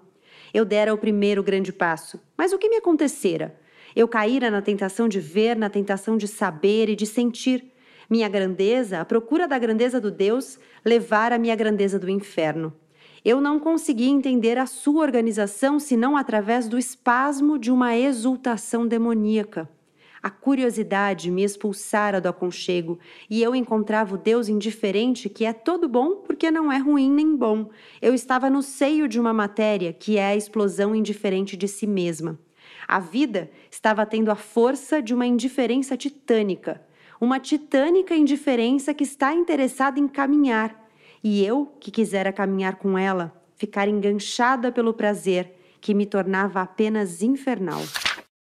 Eu 0.54 0.66
dera 0.66 0.94
o 0.94 1.00
primeiro 1.00 1.42
grande 1.42 1.74
passo, 1.74 2.22
mas 2.38 2.54
o 2.54 2.60
que 2.60 2.70
me 2.70 2.76
acontecera? 2.76 3.60
Eu 3.96 4.08
caíra 4.08 4.52
na 4.52 4.62
tentação 4.62 5.08
de 5.10 5.20
ver, 5.20 5.58
na 5.58 5.68
tentação 5.68 6.16
de 6.16 6.28
saber 6.28 6.90
e 6.90 6.96
de 6.96 7.08
sentir. 7.08 7.74
Minha 8.08 8.30
grandeza, 8.30 9.00
a 9.00 9.06
procura 9.06 9.48
da 9.48 9.58
grandeza 9.58 10.00
do 10.00 10.12
Deus, 10.12 10.60
levar 10.86 11.34
a 11.34 11.40
minha 11.40 11.56
grandeza 11.56 11.98
do 11.98 12.08
inferno. 12.08 12.72
Eu 13.26 13.42
não 13.42 13.60
consegui 13.60 14.10
entender 14.10 14.60
a 14.60 14.68
sua 14.68 15.02
organização 15.02 15.80
senão 15.80 16.16
através 16.16 16.68
do 16.68 16.78
espasmo 16.78 17.58
de 17.58 17.72
uma 17.72 17.98
exultação 17.98 18.86
demoníaca. 18.86 19.68
A 20.24 20.30
curiosidade 20.30 21.30
me 21.30 21.44
expulsara 21.44 22.22
do 22.22 22.30
aconchego 22.30 22.98
e 23.30 23.44
eu 23.44 23.54
encontrava 23.54 24.16
o 24.16 24.18
Deus 24.18 24.48
indiferente 24.48 25.28
que 25.28 25.44
é 25.44 25.52
todo 25.52 25.90
bom 25.90 26.16
porque 26.16 26.50
não 26.50 26.72
é 26.72 26.78
ruim 26.78 27.12
nem 27.12 27.36
bom. 27.36 27.70
Eu 28.02 28.14
estava 28.14 28.50
no 28.50 28.62
seio 28.62 29.10
de 29.10 29.20
uma 29.20 29.34
matéria 29.34 29.92
que 29.92 30.18
é 30.18 30.28
a 30.28 30.36
explosão 30.36 30.96
indiferente 30.96 31.58
de 31.58 31.68
si 31.68 31.86
mesma. 31.86 32.40
A 32.88 33.02
vida 33.02 33.52
estava 33.70 34.06
tendo 34.06 34.32
a 34.32 34.36
força 34.36 35.02
de 35.02 35.14
uma 35.14 35.26
indiferença 35.26 35.98
titânica, 35.98 36.82
uma 37.20 37.38
titânica 37.38 38.16
indiferença 38.16 38.94
que 38.94 39.04
está 39.04 39.34
interessada 39.34 40.00
em 40.00 40.08
caminhar, 40.08 40.88
e 41.22 41.46
eu 41.46 41.66
que 41.82 41.92
quisera 41.92 42.32
caminhar 42.32 42.76
com 42.78 42.98
ela, 42.98 43.34
ficar 43.58 43.90
enganchada 43.90 44.72
pelo 44.72 44.94
prazer 44.94 45.54
que 45.82 45.94
me 45.94 46.06
tornava 46.06 46.62
apenas 46.62 47.22
infernal. 47.22 47.82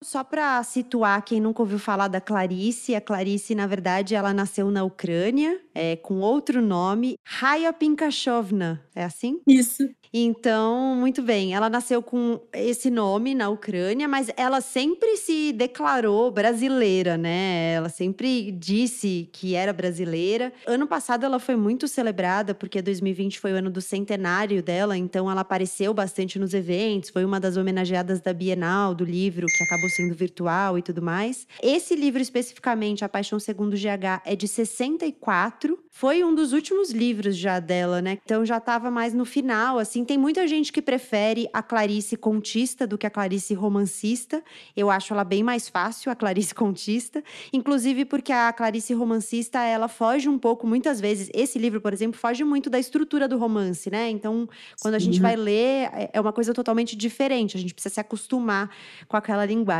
Só 0.02 0.22
para 0.22 0.62
situar 0.62 1.22
quem 1.24 1.40
nunca 1.40 1.60
ouviu 1.60 1.78
falar 1.78 2.06
da 2.08 2.20
Clarice, 2.20 2.94
a 2.94 3.00
Clarice, 3.00 3.54
na 3.54 3.66
verdade, 3.66 4.14
ela 4.14 4.32
nasceu 4.32 4.70
na 4.70 4.84
Ucrânia, 4.84 5.60
é, 5.74 5.96
com 5.96 6.20
outro 6.20 6.62
nome, 6.62 7.16
Raya 7.26 7.72
Pinkashovna, 7.72 8.80
é 8.94 9.04
assim? 9.04 9.40
Isso. 9.46 9.88
Então, 10.12 10.94
muito 10.96 11.20
bem, 11.20 11.54
ela 11.54 11.68
nasceu 11.68 12.00
com 12.02 12.40
esse 12.52 12.90
nome 12.90 13.34
na 13.34 13.50
Ucrânia, 13.50 14.08
mas 14.08 14.30
ela 14.36 14.60
sempre 14.60 15.16
se 15.16 15.52
declarou 15.52 16.30
brasileira, 16.30 17.18
né? 17.18 17.74
Ela 17.74 17.88
sempre 17.90 18.50
disse 18.52 19.28
que 19.32 19.54
era 19.54 19.72
brasileira. 19.72 20.52
Ano 20.66 20.86
passado 20.86 21.26
ela 21.26 21.38
foi 21.38 21.56
muito 21.56 21.86
celebrada, 21.86 22.54
porque 22.54 22.80
2020 22.80 23.38
foi 23.38 23.52
o 23.52 23.56
ano 23.56 23.70
do 23.70 23.82
centenário 23.82 24.62
dela, 24.62 24.96
então 24.96 25.30
ela 25.30 25.42
apareceu 25.42 25.92
bastante 25.92 26.38
nos 26.38 26.54
eventos, 26.54 27.10
foi 27.10 27.24
uma 27.24 27.38
das 27.38 27.56
homenageadas 27.56 28.20
da 28.20 28.32
Bienal, 28.32 28.94
do 28.94 29.04
livro, 29.04 29.46
que 29.46 29.64
acabou 29.64 29.87
sendo 29.88 30.14
virtual 30.14 30.78
e 30.78 30.82
tudo 30.82 31.02
mais. 31.02 31.46
Esse 31.62 31.94
livro 31.94 32.20
especificamente, 32.20 33.04
A 33.04 33.08
Paixão 33.08 33.38
Segundo 33.40 33.76
GH, 33.76 34.22
é 34.24 34.36
de 34.36 34.46
64, 34.46 35.78
foi 35.90 36.22
um 36.22 36.32
dos 36.34 36.52
últimos 36.52 36.90
livros 36.90 37.36
já 37.36 37.58
dela, 37.58 38.00
né? 38.00 38.18
Então 38.24 38.44
já 38.46 38.58
estava 38.58 38.88
mais 38.90 39.12
no 39.12 39.24
final, 39.24 39.78
assim. 39.78 40.04
Tem 40.04 40.16
muita 40.16 40.46
gente 40.46 40.72
que 40.72 40.80
prefere 40.80 41.48
a 41.52 41.60
Clarice 41.60 42.16
contista 42.16 42.86
do 42.86 42.96
que 42.96 43.06
a 43.06 43.10
Clarice 43.10 43.52
romancista. 43.54 44.40
Eu 44.76 44.90
acho 44.90 45.12
ela 45.12 45.24
bem 45.24 45.42
mais 45.42 45.68
fácil, 45.68 46.12
a 46.12 46.14
Clarice 46.14 46.54
contista. 46.54 47.22
Inclusive 47.52 48.04
porque 48.04 48.32
a 48.32 48.52
Clarice 48.52 48.94
romancista, 48.94 49.60
ela 49.60 49.88
foge 49.88 50.28
um 50.28 50.38
pouco, 50.38 50.66
muitas 50.66 51.00
vezes. 51.00 51.30
Esse 51.34 51.58
livro, 51.58 51.80
por 51.80 51.92
exemplo, 51.92 52.18
foge 52.18 52.44
muito 52.44 52.70
da 52.70 52.78
estrutura 52.78 53.26
do 53.26 53.36
romance, 53.36 53.90
né? 53.90 54.08
Então, 54.08 54.48
quando 54.80 54.94
a 54.94 54.98
gente 55.00 55.20
vai 55.20 55.34
ler, 55.34 55.90
é, 55.92 56.10
é 56.12 56.20
uma 56.20 56.32
coisa 56.32 56.54
totalmente 56.54 56.94
diferente. 56.94 57.56
A 57.56 57.60
gente 57.60 57.74
precisa 57.74 57.94
se 57.94 58.00
acostumar 58.00 58.70
com 59.08 59.16
aquela 59.16 59.44
linguagem. 59.44 59.77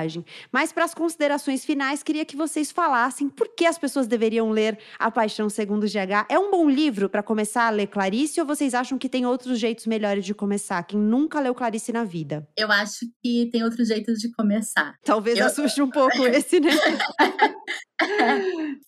Mas 0.53 0.73
para 0.73 0.85
as 0.85 0.95
considerações 0.95 1.65
finais, 1.65 2.03
queria 2.03 2.25
que 2.25 2.37
vocês 2.37 2.71
falassem 2.71 3.29
por 3.29 3.49
que 3.55 3.67
as 3.67 3.79
pessoas 3.79 4.07
deveriam 4.07 4.51
ler 4.51 4.79
A 4.99 5.11
Paixão 5.11 5.49
Segundo 5.49 5.87
GH 5.87 6.27
é 6.29 6.39
um 6.39 6.51
bom 6.51 6.69
livro 6.69 7.09
para 7.09 7.23
começar 7.23 7.67
a 7.67 7.71
ler 7.71 7.89
Clarice 7.89 8.41
ou 8.41 8.47
vocês 8.47 8.75
acham 8.75 8.99
que 8.99 9.09
tem 9.09 9.27
outros 9.27 9.59
jeitos 9.59 9.87
melhores 9.87 10.25
de 10.25 10.35
começar? 10.35 10.83
Quem 10.85 10.99
nunca 10.99 11.41
leu 11.41 11.55
Clarice 11.55 11.93
na 11.93 12.05
vida? 12.05 12.47
Eu 12.57 12.71
acho 12.71 13.07
que 13.23 13.49
tem 13.51 13.65
outros 13.65 13.89
jeitos 13.89 14.19
de 14.19 14.31
começar. 14.33 14.95
Talvez 15.05 15.39
eu... 15.39 15.47
assuste 15.47 15.83
um 15.83 15.91
pouco 15.91 16.25
esse, 16.27 16.61
né? 16.61 16.71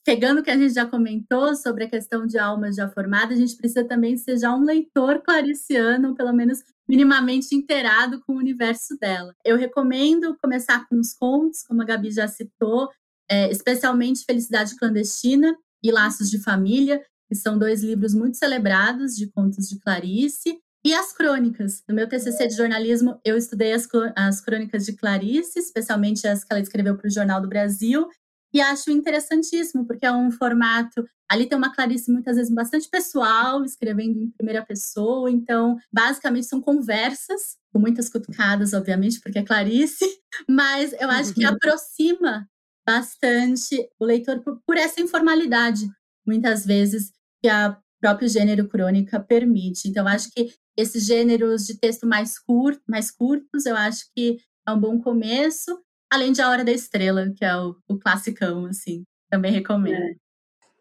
Pegando 0.05 0.41
o 0.41 0.43
que 0.43 0.51
a 0.51 0.57
gente 0.57 0.73
já 0.73 0.87
comentou 0.87 1.55
sobre 1.57 1.85
a 1.85 1.91
questão 1.91 2.27
de 2.27 2.39
almas 2.39 2.77
já 2.77 2.89
formadas, 2.89 3.37
a 3.37 3.41
gente 3.41 3.57
precisa 3.57 3.85
também 3.85 4.17
ser 4.17 4.39
já 4.39 4.55
um 4.55 4.63
leitor 4.63 5.21
clariciano, 5.23 6.15
pelo 6.15 6.33
menos 6.33 6.61
minimamente 6.91 7.55
inteirado 7.55 8.21
com 8.27 8.33
o 8.33 8.39
universo 8.39 8.99
dela. 8.99 9.33
Eu 9.45 9.57
recomendo 9.57 10.37
começar 10.43 10.89
com 10.89 10.99
os 10.99 11.15
contos, 11.15 11.63
como 11.63 11.81
a 11.83 11.85
Gabi 11.85 12.11
já 12.11 12.27
citou, 12.27 12.89
é, 13.31 13.49
especialmente 13.49 14.25
Felicidade 14.25 14.75
Clandestina 14.75 15.57
e 15.85 15.93
Laços 15.93 16.29
de 16.29 16.43
Família, 16.43 17.01
que 17.29 17.37
são 17.37 17.57
dois 17.57 17.85
livros 17.85 18.13
muito 18.13 18.37
celebrados 18.37 19.15
de 19.15 19.31
contos 19.31 19.69
de 19.69 19.79
Clarice, 19.79 20.59
e 20.85 20.93
as 20.93 21.13
crônicas. 21.13 21.85
No 21.89 21.95
meu 21.95 22.09
TCC 22.09 22.49
de 22.49 22.57
jornalismo, 22.57 23.21
eu 23.25 23.37
estudei 23.37 23.73
as, 23.73 23.87
as 24.17 24.41
crônicas 24.41 24.85
de 24.85 24.95
Clarice, 24.95 25.61
especialmente 25.61 26.27
as 26.27 26.43
que 26.43 26.53
ela 26.53 26.61
escreveu 26.61 26.97
para 26.97 27.07
o 27.07 27.11
Jornal 27.11 27.41
do 27.41 27.49
Brasil, 27.49 28.09
e 28.53 28.61
acho 28.61 28.91
interessantíssimo, 28.91 29.87
porque 29.87 30.07
é 30.07 30.13
um 30.13 30.31
formato. 30.31 31.05
Ali 31.31 31.47
tem 31.47 31.57
uma 31.57 31.73
Clarice 31.73 32.11
muitas 32.11 32.37
vezes 32.37 32.53
bastante 32.53 32.89
pessoal, 32.89 33.65
escrevendo 33.65 34.21
em 34.21 34.31
primeira 34.31 34.65
pessoa, 34.65 35.31
então, 35.31 35.79
basicamente, 35.93 36.47
são 36.47 36.61
conversas, 36.61 37.57
com 37.73 37.79
muitas 37.79 38.09
cutucadas, 38.09 38.73
obviamente, 38.73 39.21
porque 39.21 39.39
é 39.39 39.45
Clarice, 39.45 40.05
mas 40.49 40.93
eu 41.01 41.09
acho 41.11 41.33
que 41.33 41.47
uhum. 41.47 41.53
aproxima 41.53 42.49
bastante 42.87 43.89
o 44.01 44.05
leitor 44.05 44.41
por, 44.41 44.61
por 44.67 44.77
essa 44.77 45.01
informalidade, 45.01 45.89
muitas 46.27 46.67
vezes, 46.67 47.13
que 47.41 47.49
a 47.49 47.79
próprio 48.01 48.29
gênero 48.29 48.67
crônica 48.67 49.21
permite. 49.21 49.89
Então, 49.89 50.09
acho 50.09 50.31
que 50.33 50.53
esses 50.77 51.05
gêneros 51.05 51.67
de 51.67 51.79
texto 51.79 52.07
mais, 52.07 52.39
curto, 52.39 52.83
mais 52.89 53.11
curtos, 53.11 53.67
eu 53.67 53.77
acho 53.77 54.07
que 54.17 54.39
é 54.67 54.73
um 54.73 54.81
bom 54.81 55.01
começo, 55.01 55.79
além 56.11 56.33
de 56.33 56.43
A 56.43 56.51
Hora 56.51 56.65
da 56.65 56.73
Estrela, 56.73 57.27
que 57.37 57.45
é 57.45 57.57
o, 57.57 57.77
o 57.89 57.99
classicão, 57.99 58.67
assim, 58.67 59.05
também 59.29 59.53
recomendo. 59.53 60.17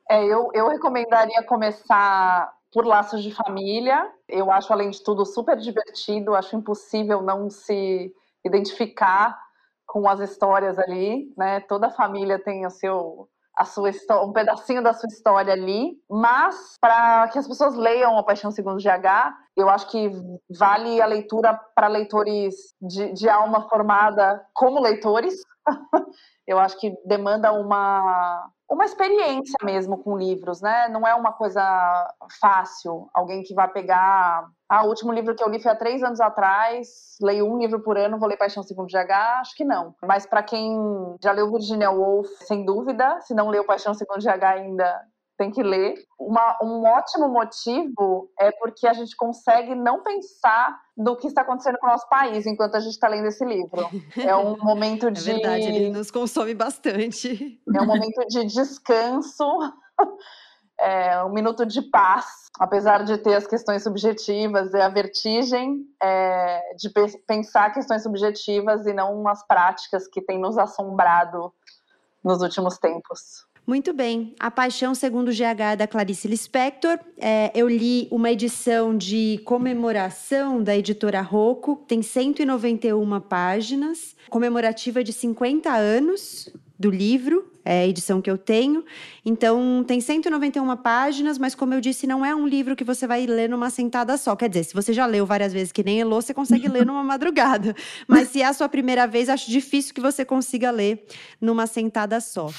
É, 0.09 0.25
eu, 0.25 0.49
eu 0.53 0.67
recomendaria 0.67 1.43
começar 1.43 2.51
por 2.71 2.85
Laços 2.85 3.21
de 3.21 3.33
Família. 3.33 4.11
Eu 4.27 4.51
acho, 4.51 4.73
além 4.73 4.89
de 4.89 5.03
tudo, 5.03 5.25
super 5.25 5.57
divertido, 5.57 6.35
acho 6.35 6.55
impossível 6.55 7.21
não 7.21 7.49
se 7.49 8.11
identificar 8.43 9.39
com 9.85 10.07
as 10.07 10.19
histórias 10.19 10.77
ali, 10.79 11.31
né? 11.37 11.59
Toda 11.61 11.89
família 11.89 12.39
tem 12.39 12.65
o 12.65 12.69
seu 12.69 13.27
a 13.59 13.65
sua 13.65 13.91
um 14.23 14.31
pedacinho 14.31 14.81
da 14.81 14.93
sua 14.93 15.07
história 15.07 15.51
ali, 15.51 15.91
mas 16.09 16.77
para 16.79 17.27
que 17.27 17.37
as 17.37 17.45
pessoas 17.45 17.75
leiam 17.75 18.17
A 18.17 18.23
Paixão 18.23 18.51
Segundo 18.51 18.81
GH, 18.81 19.35
eu 19.57 19.69
acho 19.69 19.89
que 19.89 20.09
vale 20.49 21.01
a 21.01 21.05
leitura 21.05 21.53
para 21.75 21.89
leitores 21.89 22.55
de, 22.81 23.11
de 23.11 23.27
alma 23.27 23.67
formada 23.67 24.41
como 24.53 24.79
leitores. 24.79 25.41
eu 26.47 26.57
acho 26.57 26.79
que 26.79 26.95
demanda 27.05 27.51
uma 27.51 28.49
uma 28.71 28.85
experiência 28.85 29.57
mesmo 29.63 29.97
com 29.97 30.15
livros, 30.15 30.61
né? 30.61 30.87
Não 30.87 31.05
é 31.05 31.13
uma 31.13 31.33
coisa 31.33 31.61
fácil. 32.39 33.09
Alguém 33.13 33.43
que 33.43 33.53
vai 33.53 33.67
pegar. 33.67 34.47
Ah, 34.69 34.85
o 34.85 34.89
último 34.89 35.11
livro 35.11 35.33
que 35.33 35.43
eu 35.43 35.49
li 35.49 35.59
foi 35.59 35.71
há 35.71 35.75
três 35.75 36.03
anos 36.03 36.21
atrás. 36.21 37.17
Leio 37.19 37.51
um 37.51 37.57
livro 37.57 37.81
por 37.81 37.97
ano, 37.97 38.19
vou 38.19 38.29
ler 38.29 38.37
Paixão 38.37 38.61
Segundo 38.61 38.87
GH? 38.87 39.11
Acho 39.39 39.55
que 39.55 39.65
não. 39.65 39.95
Mas 40.03 40.27
para 40.27 40.43
quem 40.43 40.77
já 41.23 41.31
leu 41.31 41.51
Virginia 41.51 41.89
Woolf, 41.89 42.27
sem 42.45 42.63
dúvida. 42.63 43.19
Se 43.21 43.33
não 43.33 43.49
leu 43.49 43.65
Paixão 43.65 43.95
Segundo 43.95 44.21
GH 44.21 44.43
ainda, 44.43 45.01
tem 45.39 45.49
que 45.49 45.63
ler. 45.63 45.95
Uma, 46.19 46.59
um 46.61 46.83
ótimo 46.83 47.29
motivo 47.29 48.29
é 48.39 48.51
porque 48.51 48.85
a 48.85 48.93
gente 48.93 49.15
consegue 49.15 49.73
não 49.73 50.03
pensar 50.03 50.77
do 50.95 51.15
que 51.15 51.25
está 51.27 51.41
acontecendo 51.41 51.79
com 51.79 51.87
o 51.87 51.89
nosso 51.89 52.07
país 52.07 52.45
enquanto 52.45 52.75
a 52.75 52.79
gente 52.79 52.91
está 52.91 53.07
lendo 53.07 53.25
esse 53.25 53.43
livro. 53.43 53.89
É 54.17 54.35
um 54.35 54.55
momento 54.61 55.07
é 55.07 55.11
de. 55.11 55.31
É 55.31 55.33
verdade, 55.33 55.63
ele 55.63 55.89
nos 55.89 56.11
consome 56.11 56.53
bastante. 56.53 57.59
É 57.73 57.81
um 57.81 57.87
momento 57.87 58.19
de 58.27 58.45
descanso. 58.45 59.45
É 60.79 61.21
um 61.23 61.29
minuto 61.29 61.65
de 61.65 61.81
paz, 61.81 62.25
apesar 62.57 63.03
de 63.03 63.17
ter 63.17 63.35
as 63.35 63.45
questões 63.45 63.83
subjetivas 63.83 64.73
e 64.73 64.77
a 64.77 64.87
vertigem 64.87 65.85
é, 66.01 66.73
de 66.77 66.89
pensar 67.27 67.73
questões 67.73 68.01
subjetivas 68.01 68.85
e 68.85 68.93
não 68.93 69.27
as 69.27 69.45
práticas 69.45 70.07
que 70.07 70.21
têm 70.21 70.39
nos 70.39 70.57
assombrado 70.57 71.53
nos 72.23 72.41
últimos 72.41 72.77
tempos. 72.77 73.47
Muito 73.69 73.93
bem. 73.93 74.33
A 74.39 74.49
Paixão 74.49 74.95
Segundo 74.95 75.31
GH 75.31 75.73
é 75.73 75.75
da 75.75 75.87
Clarice 75.87 76.27
Lispector. 76.27 76.97
É, 77.17 77.51
eu 77.53 77.69
li 77.69 78.07
uma 78.09 78.31
edição 78.31 78.97
de 78.97 79.39
comemoração 79.45 80.63
da 80.63 80.75
editora 80.75 81.21
Rocco, 81.21 81.75
tem 81.87 82.01
191 82.01 83.19
páginas, 83.19 84.15
comemorativa 84.27 85.03
de 85.03 85.13
50 85.13 85.69
anos 85.69 86.51
do 86.79 86.89
livro, 86.89 87.51
é 87.65 87.81
a 87.81 87.87
edição 87.87 88.21
que 88.21 88.31
eu 88.31 88.37
tenho. 88.37 88.85
Então, 89.25 89.83
tem 89.85 89.99
191 89.99 90.77
páginas, 90.77 91.37
mas 91.37 91.53
como 91.53 91.73
eu 91.73 91.81
disse, 91.81 92.07
não 92.07 92.25
é 92.25 92.33
um 92.33 92.47
livro 92.47 92.75
que 92.75 92.85
você 92.85 93.05
vai 93.05 93.25
ler 93.25 93.49
numa 93.49 93.69
sentada 93.69 94.15
só. 94.17 94.35
Quer 94.35 94.47
dizer, 94.47 94.63
se 94.63 94.73
você 94.73 94.93
já 94.93 95.05
leu 95.05 95.25
várias 95.25 95.51
vezes 95.51 95.73
que 95.73 95.83
nem 95.83 95.99
Elô, 95.99 96.21
você 96.21 96.33
consegue 96.33 96.69
ler 96.69 96.85
numa 96.87 97.03
madrugada. 97.03 97.75
Mas 98.07 98.29
se 98.29 98.41
é 98.41 98.45
a 98.45 98.53
sua 98.53 98.69
primeira 98.69 99.05
vez, 99.05 99.27
acho 99.27 99.51
difícil 99.51 99.93
que 99.93 100.01
você 100.01 100.23
consiga 100.23 100.71
ler 100.71 101.05
numa 101.41 101.67
sentada 101.67 102.21
só 102.21 102.49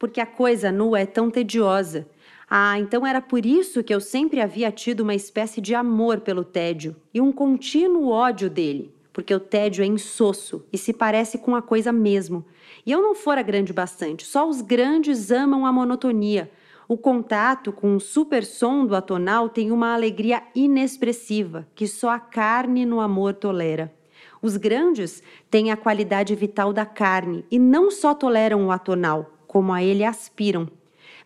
porque 0.00 0.18
a 0.18 0.26
coisa 0.26 0.72
nua 0.72 1.00
é 1.00 1.06
tão 1.06 1.30
tediosa. 1.30 2.08
Ah, 2.48 2.80
então 2.80 3.06
era 3.06 3.20
por 3.20 3.44
isso 3.44 3.84
que 3.84 3.94
eu 3.94 4.00
sempre 4.00 4.40
havia 4.40 4.72
tido 4.72 5.00
uma 5.00 5.14
espécie 5.14 5.60
de 5.60 5.74
amor 5.74 6.20
pelo 6.22 6.42
tédio 6.42 6.96
e 7.12 7.20
um 7.20 7.30
contínuo 7.30 8.08
ódio 8.08 8.48
dele, 8.48 8.92
porque 9.12 9.32
o 9.32 9.38
tédio 9.38 9.84
é 9.84 9.86
insosso 9.86 10.66
e 10.72 10.78
se 10.78 10.94
parece 10.94 11.36
com 11.36 11.54
a 11.54 11.60
coisa 11.60 11.92
mesmo. 11.92 12.44
E 12.90 12.92
eu 12.92 13.00
não 13.00 13.14
fora 13.14 13.40
grande 13.40 13.72
bastante, 13.72 14.26
só 14.26 14.48
os 14.48 14.60
grandes 14.60 15.30
amam 15.30 15.64
a 15.64 15.70
monotonia. 15.70 16.50
O 16.88 16.96
contato 16.96 17.70
com 17.70 17.94
o 17.94 18.00
super 18.00 18.44
som 18.44 18.84
do 18.84 18.96
atonal 18.96 19.48
tem 19.48 19.70
uma 19.70 19.94
alegria 19.94 20.42
inexpressiva 20.56 21.68
que 21.72 21.86
só 21.86 22.10
a 22.10 22.18
carne 22.18 22.84
no 22.84 22.98
amor 22.98 23.34
tolera. 23.34 23.94
Os 24.42 24.56
grandes 24.56 25.22
têm 25.48 25.70
a 25.70 25.76
qualidade 25.76 26.34
vital 26.34 26.72
da 26.72 26.84
carne 26.84 27.44
e 27.48 27.60
não 27.60 27.92
só 27.92 28.12
toleram 28.12 28.66
o 28.66 28.72
atonal, 28.72 29.38
como 29.46 29.72
a 29.72 29.84
ele 29.84 30.02
aspiram. 30.02 30.68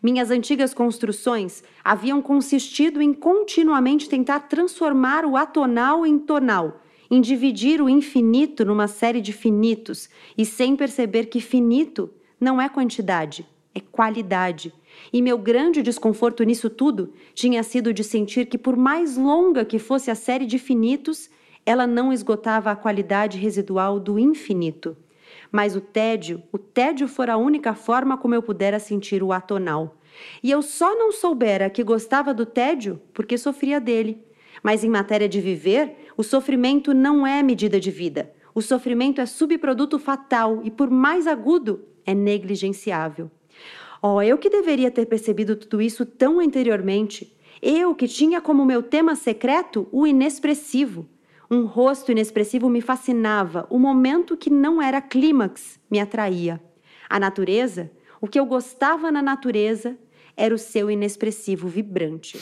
Minhas 0.03 0.29
antigas 0.29 0.71
construções 0.71 1.63
haviam 1.83 2.21
consistido 2.21 3.01
em 3.01 3.11
continuamente 3.11 4.07
tentar 4.07 4.41
transformar 4.41 5.25
o 5.25 5.35
atonal 5.35 6.05
em 6.05 6.19
tonal, 6.19 6.79
em 7.15 7.21
dividir 7.21 7.81
o 7.81 7.87
infinito 7.87 8.65
numa 8.65 8.89
série 8.89 9.21
de 9.21 9.31
finitos 9.31 10.09
e 10.37 10.45
sem 10.45 10.75
perceber 10.75 11.27
que 11.27 11.39
finito 11.39 12.09
não 12.37 12.61
é 12.61 12.67
quantidade, 12.67 13.47
é 13.73 13.79
qualidade. 13.79 14.73
E 15.13 15.21
meu 15.21 15.37
grande 15.37 15.81
desconforto 15.81 16.43
nisso 16.43 16.69
tudo 16.69 17.13
tinha 17.33 17.63
sido 17.63 17.93
de 17.93 18.03
sentir 18.03 18.47
que, 18.47 18.57
por 18.57 18.75
mais 18.75 19.15
longa 19.15 19.63
que 19.63 19.79
fosse 19.79 20.11
a 20.11 20.15
série 20.15 20.45
de 20.45 20.59
finitos, 20.59 21.29
ela 21.65 21.87
não 21.87 22.11
esgotava 22.11 22.69
a 22.69 22.75
qualidade 22.75 23.37
residual 23.37 23.97
do 23.97 24.19
infinito. 24.19 24.97
Mas 25.49 25.73
o 25.73 25.79
tédio, 25.79 26.43
o 26.51 26.57
tédio 26.57 27.07
fora 27.07 27.35
a 27.35 27.37
única 27.37 27.73
forma 27.73 28.17
como 28.17 28.35
eu 28.35 28.43
pudera 28.43 28.77
sentir 28.77 29.23
o 29.23 29.31
atonal. 29.31 29.95
E 30.43 30.51
eu 30.51 30.61
só 30.61 30.93
não 30.95 31.13
soubera 31.13 31.69
que 31.69 31.81
gostava 31.81 32.33
do 32.33 32.45
tédio 32.45 33.01
porque 33.13 33.37
sofria 33.37 33.79
dele. 33.79 34.21
Mas 34.61 34.83
em 34.83 34.89
matéria 34.89 35.29
de 35.29 35.39
viver, 35.39 36.04
o 36.17 36.23
sofrimento 36.23 36.93
não 36.93 37.25
é 37.25 37.43
medida 37.43 37.79
de 37.79 37.91
vida. 37.91 38.31
O 38.53 38.61
sofrimento 38.61 39.19
é 39.19 39.25
subproduto 39.25 39.99
fatal 39.99 40.61
e, 40.63 40.71
por 40.71 40.89
mais 40.89 41.27
agudo, 41.27 41.85
é 42.05 42.13
negligenciável. 42.13 43.29
Oh, 44.01 44.21
eu 44.21 44.37
que 44.37 44.49
deveria 44.49 44.91
ter 44.91 45.05
percebido 45.07 45.55
tudo 45.55 45.81
isso 45.81 46.05
tão 46.05 46.39
anteriormente. 46.39 47.35
Eu 47.61 47.93
que 47.95 48.07
tinha 48.07 48.39
como 48.39 48.65
meu 48.65 48.81
tema 48.81 49.15
secreto 49.15 49.87
o 49.91 50.05
inexpressivo. 50.05 51.07
Um 51.49 51.65
rosto 51.65 52.11
inexpressivo 52.11 52.69
me 52.69 52.81
fascinava, 52.81 53.67
o 53.69 53.77
momento 53.77 54.37
que 54.37 54.49
não 54.49 54.81
era 54.81 55.01
clímax 55.01 55.79
me 55.91 55.99
atraía. 55.99 56.61
A 57.09 57.19
natureza, 57.19 57.91
o 58.19 58.27
que 58.27 58.39
eu 58.39 58.45
gostava 58.45 59.11
na 59.11 59.21
natureza, 59.21 59.97
era 60.35 60.55
o 60.55 60.57
seu 60.57 60.89
inexpressivo 60.89 61.67
vibrante. 61.67 62.39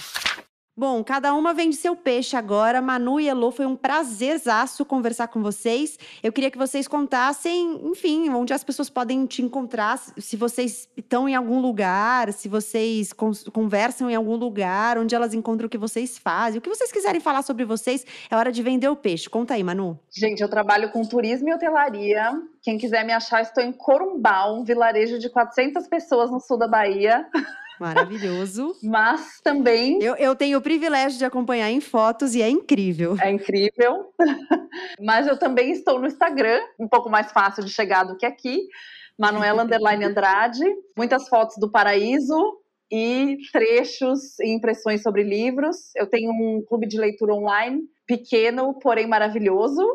Bom, 0.76 1.04
cada 1.04 1.36
uma 1.36 1.54
vende 1.54 1.76
seu 1.76 1.96
peixe 1.96 2.36
agora. 2.36 2.82
Manu 2.82 3.20
e 3.20 3.30
Elô, 3.30 3.52
foi 3.52 3.68
um 3.68 3.76
prazerzaço 3.76 4.84
conversar 4.84 5.28
com 5.28 5.40
vocês. 5.40 6.00
Eu 6.24 6.34
queria 6.34 6.50
que 6.50 6.58
vocês 6.58 6.88
contassem, 6.88 7.80
enfim, 7.84 8.28
onde 8.30 8.54
as 8.54 8.64
pessoas 8.64 8.90
podem 8.90 9.28
te 9.28 9.44
encontrar, 9.44 10.00
se 10.00 10.36
vocês 10.36 10.90
estão 10.98 11.30
em 11.30 11.36
algum 11.36 11.60
lugar, 11.60 12.34
se 12.34 12.50
vocês 12.50 13.14
conversam 13.14 14.10
em 14.10 14.16
algum 14.16 14.36
lugar, 14.36 14.98
onde 14.98 15.14
elas 15.14 15.36
encontram 15.36 15.68
o 15.68 15.70
que 15.70 15.78
vocês 15.78 16.18
fazem. 16.18 16.58
O 16.58 16.62
que 16.62 16.70
vocês 16.70 16.92
quiserem 16.92 17.22
falar 17.22 17.44
sobre 17.44 17.66
vocês, 17.66 18.04
é 18.32 18.36
hora 18.36 18.52
de 18.52 18.64
vender 18.64 18.88
o 18.88 18.96
peixe. 18.96 19.30
Conta 19.30 19.54
aí, 19.54 19.64
Manu. 19.64 20.00
Gente, 20.12 20.42
eu 20.42 20.50
trabalho 20.50 20.92
com 20.92 21.04
turismo 21.04 21.50
e 21.50 21.54
hotelaria. 21.54 22.32
Quem 22.64 22.80
quiser 22.80 23.06
me 23.06 23.14
achar, 23.14 23.44
estou 23.44 23.64
em 23.64 23.72
Corumbau, 23.72 24.60
um 24.60 24.64
vilarejo 24.64 25.20
de 25.20 25.30
400 25.30 25.88
pessoas 25.88 26.32
no 26.32 26.40
sul 26.40 26.58
da 26.58 26.68
Bahia. 26.68 27.28
Maravilhoso. 27.84 28.78
Mas 28.82 29.42
também. 29.44 30.02
Eu, 30.02 30.16
eu 30.16 30.34
tenho 30.36 30.58
o 30.58 30.62
privilégio 30.62 31.20
de 31.20 31.26
acompanhar 31.26 31.70
em 31.70 31.82
fotos 31.82 32.34
e 32.34 32.42
é 32.42 32.50
incrível. 32.50 33.18
É 33.22 33.30
incrível. 33.30 34.14
Mas 35.02 35.28
eu 35.28 35.38
também 35.38 35.72
estou 35.72 36.00
no 36.00 36.08
Instagram, 36.08 36.62
um 36.80 36.88
pouco 36.88 37.10
mais 37.10 37.30
fácil 37.34 37.62
de 37.62 37.70
chegar 37.70 38.06
do 38.06 38.16
que 38.16 38.26
aqui. 38.26 38.68
Manuela 39.20 39.64
Underline 39.64 40.06
Andrade. 40.06 40.64
Muitas 40.98 41.28
fotos 41.28 41.58
do 41.58 41.70
paraíso 41.70 42.58
e 42.90 43.38
trechos 43.52 44.40
e 44.40 44.54
impressões 44.54 45.04
sobre 45.04 45.22
livros. 45.22 45.94
Eu 45.94 46.08
tenho 46.08 46.32
um 46.32 46.64
clube 46.66 46.88
de 46.88 46.98
leitura 46.98 47.34
online, 47.34 47.82
pequeno, 48.08 48.80
porém 48.80 49.08
maravilhoso. 49.08 49.86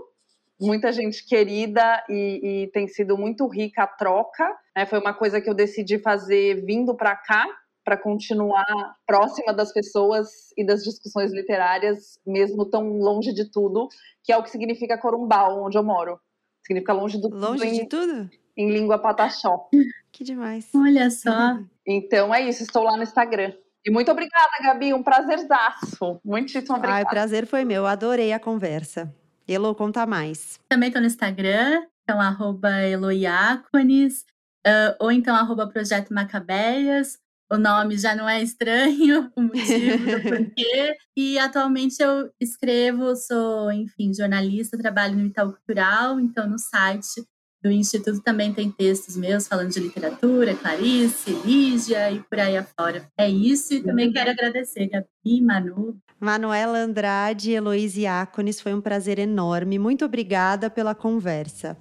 Muita 0.61 0.93
gente 0.93 1.25
querida 1.25 2.05
e, 2.11 2.65
e 2.65 2.67
tem 2.73 2.87
sido 2.87 3.17
muito 3.17 3.47
rica 3.47 3.85
a 3.85 3.87
troca. 3.87 4.47
Né? 4.77 4.85
Foi 4.85 4.99
uma 4.99 5.15
coisa 5.15 5.41
que 5.41 5.49
eu 5.49 5.55
decidi 5.55 5.99
fazer 5.99 6.67
vindo 6.67 6.95
para 6.95 7.17
cá, 7.17 7.47
para 7.89 7.97
continuar 7.97 8.67
próxima 9.07 9.51
das 9.51 9.73
pessoas 9.73 10.53
e 10.59 10.67
das 10.67 10.83
discussões 10.85 11.33
literárias, 11.33 12.21
mesmo 12.27 12.67
tão 12.67 12.99
longe 12.99 13.33
de 13.33 13.51
tudo, 13.51 13.89
que 14.23 14.31
é 14.31 14.37
o 14.37 14.43
que 14.43 14.51
significa 14.51 14.99
Corumbau, 14.99 15.65
onde 15.65 15.79
eu 15.79 15.83
moro. 15.83 16.21
Significa 16.67 16.93
longe 16.93 17.19
do 17.19 17.31
longe 17.31 17.65
tudo. 17.65 17.73
de 17.73 17.81
em, 17.81 17.89
tudo? 17.89 18.31
Em 18.55 18.71
língua 18.71 18.99
pataxó. 18.99 19.71
Que 20.13 20.25
demais. 20.25 20.69
Olha 20.75 21.11
só. 21.11 21.59
Então 21.87 22.35
é 22.35 22.43
isso, 22.43 22.65
estou 22.65 22.83
lá 22.83 22.97
no 22.97 23.05
Instagram. 23.05 23.53
E 23.87 23.91
muito 23.91 24.11
obrigada, 24.11 24.51
Gabi, 24.63 24.93
um 24.93 25.03
prazerzaço. 25.03 26.21
Muitíssimo 26.25 26.77
obrigada. 26.77 26.99
Ai, 26.99 27.05
o 27.05 27.09
prazer 27.09 27.47
foi 27.47 27.65
meu, 27.65 27.87
adorei 27.87 28.33
a 28.33 28.41
conversa. 28.41 29.15
Elo, 29.47 29.75
conta 29.75 30.05
mais. 30.07 30.59
Também 30.69 30.89
estou 30.89 31.01
no 31.01 31.07
Instagram, 31.07 31.87
então 32.03 32.21
arroba 32.21 32.83
Eloiacones, 32.83 34.23
uh, 34.67 34.97
ou 34.99 35.13
então 35.13 35.37
arroba 35.37 35.69
Projeto 35.69 36.13
Macabeias, 36.13 37.19
o 37.51 37.57
nome 37.57 37.97
já 37.97 38.15
não 38.15 38.29
é 38.29 38.43
estranho, 38.43 39.31
o 39.37 39.43
motivo 39.43 39.99
do 39.99 40.23
porquê. 40.23 40.97
E 41.17 41.39
atualmente 41.39 42.03
eu 42.03 42.31
escrevo, 42.41 43.17
sou, 43.17 43.73
enfim, 43.73 44.13
jornalista, 44.15 44.79
trabalho 44.79 45.17
no 45.17 45.27
Itaú 45.27 45.53
Cultural, 45.53 46.21
então 46.21 46.49
no 46.49 46.59
site 46.59 47.25
do 47.63 47.71
Instituto 47.71 48.21
também 48.23 48.55
tem 48.55 48.71
textos 48.71 49.17
meus 49.17 49.49
falando 49.49 49.71
de 49.71 49.81
literatura, 49.81 50.55
Clarice, 50.55 51.33
Lígia 51.45 52.11
e 52.13 52.21
por 52.21 52.39
aí 52.39 52.57
afora. 52.57 53.09
É 53.17 53.29
isso, 53.29 53.75
e 53.75 53.83
também 53.83 54.13
quero 54.13 54.31
agradecer, 54.31 54.89
Gabi, 54.89 55.43
Manu. 55.43 55.99
Manuela 56.21 56.79
Andrade 56.79 57.51
e 57.51 57.55
Heloísa 57.55 58.01
Iacones, 58.01 58.61
foi 58.61 58.75
um 58.75 58.81
prazer 58.81 59.19
enorme. 59.19 59.79
Muito 59.79 60.05
obrigada 60.05 60.71
pela 60.71 60.95
conversa. 60.95 61.77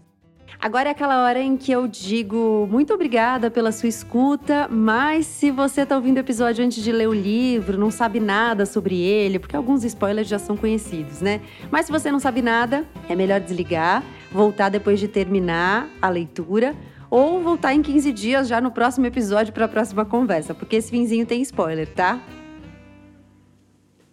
Agora 0.60 0.90
é 0.90 0.92
aquela 0.92 1.24
hora 1.24 1.40
em 1.40 1.56
que 1.56 1.72
eu 1.72 1.88
digo 1.88 2.68
muito 2.70 2.94
obrigada 2.94 3.52
pela 3.52 3.72
sua 3.72 3.90
escuta, 3.90 4.68
mas 4.68 5.26
se 5.26 5.52
você 5.52 5.82
está 5.82 5.96
ouvindo 5.96 6.18
o 6.18 6.20
episódio 6.20 6.66
antes 6.66 6.84
de 6.84 6.92
ler 6.92 7.08
o 7.08 7.14
livro, 7.14 7.78
não 7.78 7.92
sabe 7.92 8.20
nada 8.20 8.66
sobre 8.66 9.00
ele, 9.00 9.38
porque 9.38 9.56
alguns 9.56 9.84
spoilers 9.84 10.28
já 10.28 10.40
são 10.40 10.58
conhecidos, 10.58 11.22
né? 11.22 11.42
Mas 11.70 11.86
se 11.86 11.92
você 11.92 12.12
não 12.12 12.20
sabe 12.20 12.42
nada, 12.42 12.86
é 13.08 13.16
melhor 13.16 13.40
desligar, 13.40 14.04
voltar 14.32 14.70
depois 14.70 15.00
de 15.00 15.08
terminar 15.08 15.88
a 16.02 16.10
leitura 16.10 16.76
ou 17.10 17.42
voltar 17.42 17.74
em 17.74 17.82
15 17.82 18.12
dias 18.12 18.48
já 18.48 18.60
no 18.60 18.72
próximo 18.72 19.06
episódio 19.06 19.54
para 19.54 19.66
a 19.66 19.70
próxima 19.70 20.06
conversa, 20.06 20.54
porque 20.54 20.78
esse 20.78 20.90
finzinho 20.90 21.26
tem 21.26 21.42
spoiler, 21.42 21.88
tá? 21.94 22.20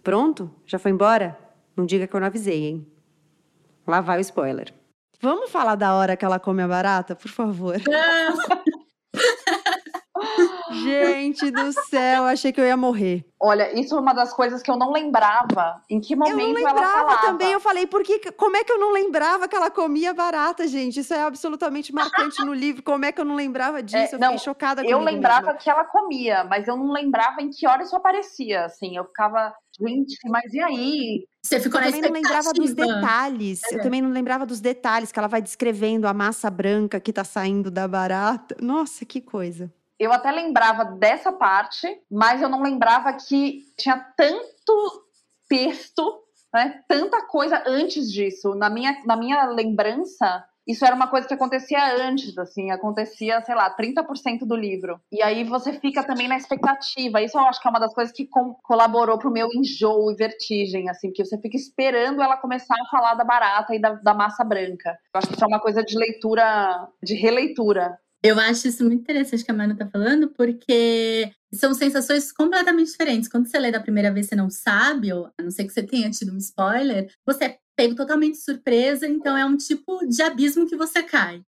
Pronto? 0.03 0.51
Já 0.65 0.77
foi 0.77 0.91
embora? 0.91 1.37
Não 1.75 1.85
diga 1.85 2.05
que 2.05 2.15
eu 2.15 2.19
não 2.19 2.27
avisei, 2.27 2.65
hein? 2.65 2.87
Lá 3.87 3.99
vai 3.99 4.19
o 4.19 4.21
spoiler. 4.21 4.73
Vamos 5.21 5.49
falar 5.51 5.75
da 5.75 5.93
hora 5.95 6.15
que 6.15 6.25
ela 6.25 6.39
come 6.39 6.61
a 6.61 6.67
barata, 6.67 7.15
por 7.15 7.29
favor? 7.29 7.75
Gente 10.71 11.51
do 11.51 11.71
céu, 11.89 12.23
achei 12.23 12.51
que 12.51 12.59
eu 12.59 12.65
ia 12.65 12.77
morrer. 12.77 13.25
Olha, 13.39 13.77
isso 13.79 13.95
é 13.95 13.99
uma 13.99 14.13
das 14.13 14.33
coisas 14.33 14.61
que 14.61 14.71
eu 14.71 14.77
não 14.77 14.91
lembrava. 14.91 15.81
Em 15.89 15.99
que 15.99 16.15
momento 16.15 16.39
Eu 16.39 16.47
não 16.47 16.53
lembrava 16.53 17.17
também. 17.17 17.51
Eu 17.51 17.59
falei, 17.59 17.85
por 17.85 18.01
que, 18.03 18.31
como 18.31 18.55
é 18.57 18.63
que 18.63 18.71
eu 18.71 18.79
não 18.79 18.91
lembrava 18.91 19.47
que 19.47 19.55
ela 19.55 19.69
comia 19.69 20.13
barata, 20.13 20.67
gente? 20.67 20.99
Isso 20.99 21.13
é 21.13 21.21
absolutamente 21.21 21.93
marcante 21.93 22.43
no 22.43 22.53
livro. 22.53 22.81
Como 22.81 23.05
é 23.05 23.11
que 23.11 23.19
eu 23.19 23.25
não 23.25 23.35
lembrava 23.35 23.83
disso? 23.83 23.97
É, 23.97 24.15
eu 24.15 24.19
não, 24.19 24.29
fiquei 24.29 24.45
chocada 24.45 24.83
Eu 24.83 24.99
lembrava 24.99 25.47
mesmo. 25.47 25.59
que 25.59 25.69
ela 25.69 25.83
comia, 25.83 26.43
mas 26.45 26.67
eu 26.67 26.77
não 26.77 26.91
lembrava 26.91 27.41
em 27.41 27.49
que 27.49 27.67
hora 27.67 27.83
isso 27.83 27.95
aparecia. 27.95 28.65
Assim, 28.65 28.95
eu 28.97 29.05
ficava, 29.05 29.53
gente, 29.79 30.17
mas 30.27 30.53
e 30.53 30.59
aí? 30.59 31.27
Você 31.43 31.59
ficou 31.59 31.79
eu 31.79 31.85
também 31.85 32.01
não 32.01 32.11
lembrava 32.11 32.53
dos 32.53 32.73
detalhes. 32.73 33.61
É. 33.63 33.75
Eu 33.75 33.81
também 33.81 34.01
não 34.01 34.09
lembrava 34.09 34.45
dos 34.45 34.59
detalhes 34.59 35.11
que 35.11 35.19
ela 35.19 35.27
vai 35.27 35.41
descrevendo 35.41 36.07
a 36.07 36.13
massa 36.13 36.49
branca 36.49 36.99
que 36.99 37.13
tá 37.13 37.23
saindo 37.23 37.69
da 37.69 37.87
barata. 37.87 38.55
Nossa, 38.59 39.05
que 39.05 39.21
coisa. 39.21 39.71
Eu 39.97 40.11
até 40.11 40.31
lembrava 40.31 40.83
dessa 40.83 41.31
parte, 41.31 41.87
mas 42.11 42.41
eu 42.41 42.49
não 42.49 42.61
lembrava 42.61 43.13
que 43.13 43.63
tinha 43.77 43.97
tanto 44.17 45.05
texto, 45.47 46.23
né, 46.53 46.83
tanta 46.87 47.25
coisa 47.27 47.63
antes 47.65 48.11
disso. 48.11 48.55
Na 48.55 48.69
minha, 48.69 49.01
na 49.05 49.15
minha 49.15 49.45
lembrança, 49.45 50.43
isso 50.67 50.85
era 50.85 50.95
uma 50.95 51.07
coisa 51.07 51.27
que 51.27 51.33
acontecia 51.33 51.95
antes, 52.07 52.37
assim, 52.37 52.71
acontecia, 52.71 53.41
sei 53.41 53.55
lá, 53.55 53.75
30% 53.75 54.45
do 54.45 54.55
livro. 54.55 54.99
E 55.11 55.21
aí 55.21 55.43
você 55.43 55.73
fica 55.73 56.03
também 56.03 56.27
na 56.27 56.37
expectativa. 56.37 57.21
Isso 57.21 57.37
eu 57.37 57.43
acho 57.43 57.61
que 57.61 57.67
é 57.67 57.71
uma 57.71 57.79
das 57.79 57.93
coisas 57.93 58.13
que 58.13 58.27
com, 58.27 58.55
colaborou 58.63 59.19
pro 59.19 59.31
meu 59.31 59.47
enjoo 59.53 60.11
e 60.11 60.15
vertigem, 60.15 60.89
assim, 60.89 61.09
porque 61.09 61.25
você 61.25 61.39
fica 61.39 61.55
esperando 61.55 62.21
ela 62.21 62.37
começar 62.37 62.75
a 62.75 62.89
falar 62.89 63.13
da 63.15 63.23
barata 63.23 63.75
e 63.75 63.79
da, 63.79 63.93
da 63.93 64.13
massa 64.13 64.43
branca. 64.43 64.97
Eu 65.13 65.19
acho 65.19 65.27
que 65.27 65.35
isso 65.35 65.43
é 65.43 65.47
uma 65.47 65.59
coisa 65.59 65.83
de 65.83 65.97
leitura, 65.97 66.87
de 67.03 67.15
releitura. 67.15 67.97
Eu 68.23 68.39
acho 68.39 68.67
isso 68.67 68.83
muito 68.83 69.01
interessante 69.01 69.45
que 69.45 69.51
a 69.51 69.53
Manu 69.53 69.75
tá 69.75 69.87
falando, 69.87 70.29
porque 70.29 71.31
são 71.53 71.75
sensações 71.75 72.31
completamente 72.31 72.89
diferentes. 72.89 73.29
Quando 73.29 73.47
você 73.47 73.59
lê 73.59 73.71
da 73.71 73.79
primeira 73.79 74.11
vez, 74.11 74.25
você 74.25 74.35
não 74.35 74.49
sabe, 74.49 75.13
ou 75.13 75.27
a 75.37 75.43
não 75.43 75.51
ser 75.51 75.65
que 75.65 75.71
você 75.71 75.83
tenha 75.83 76.09
tido 76.09 76.33
um 76.33 76.37
spoiler, 76.37 77.07
você 77.23 77.59
pego 77.75 77.95
totalmente 77.95 78.37
surpresa, 78.37 79.07
então 79.07 79.37
é 79.37 79.45
um 79.45 79.57
tipo 79.57 80.05
de 80.07 80.21
abismo 80.21 80.67
que 80.67 80.75
você 80.75 81.03
cai. 81.03 81.41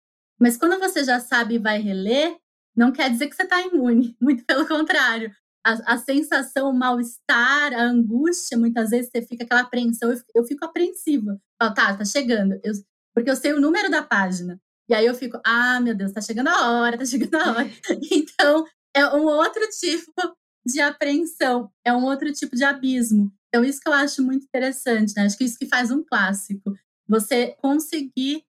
Mas 0.41 0.57
quando 0.57 0.79
você 0.79 1.05
já 1.05 1.21
sabe 1.21 1.55
e 1.55 1.59
vai 1.59 1.81
reler, 1.81 2.37
não 2.77 2.93
quer 2.93 3.11
dizer 3.11 3.29
que 3.29 3.37
você 3.37 3.45
está 3.45 3.61
imune, 3.61 4.17
muito 4.21 4.45
pelo 4.45 4.67
contrário. 4.67 5.31
A, 5.67 5.95
a 5.95 5.99
sensação, 5.99 6.69
o 6.69 6.75
mal-estar, 6.75 7.73
a 7.73 7.83
angústia, 7.83 8.59
muitas 8.59 8.91
vezes 8.91 9.11
você 9.11 9.23
fica 9.23 9.45
aquela 9.45 9.63
apreensão, 9.63 10.11
eu, 10.11 10.19
eu 10.35 10.45
fico 10.45 10.65
apreensiva. 10.65 11.41
Falo, 11.59 11.75
tá, 11.75 11.97
tá 11.97 12.05
chegando. 12.05 12.61
Eu, 12.63 12.73
porque 13.15 13.31
eu 13.31 13.37
sei 13.37 13.53
o 13.53 13.61
número 13.61 13.91
da 13.91 14.03
página. 14.03 14.61
E 14.89 14.95
aí 14.95 15.07
eu 15.07 15.15
fico, 15.15 15.41
ah, 15.45 15.81
meu 15.81 15.95
Deus, 15.95 16.13
tá 16.13 16.21
chegando 16.21 16.49
a 16.49 16.71
hora, 16.71 16.99
tá 16.99 17.07
chegando 17.07 17.37
a 17.37 17.51
hora. 17.57 17.71
então, 18.11 18.67
é 18.95 19.07
um 19.15 19.25
outro 19.25 19.63
tipo 19.81 20.37
de 20.67 20.81
apreensão, 20.81 21.71
é 21.85 21.93
um 21.93 22.05
outro 22.05 22.33
tipo 22.33 22.57
de 22.57 22.65
abismo. 22.65 23.33
Então, 23.55 23.65
isso 23.65 23.81
que 23.81 23.89
eu 23.89 23.93
acho 23.93 24.21
muito 24.21 24.47
interessante, 24.47 25.15
né? 25.17 25.27
Acho 25.27 25.39
que 25.39 25.45
isso 25.45 25.57
que 25.57 25.67
faz 25.67 25.93
um 25.93 26.03
clássico. 26.03 26.77
você 27.07 27.55
conseguir 27.63 28.43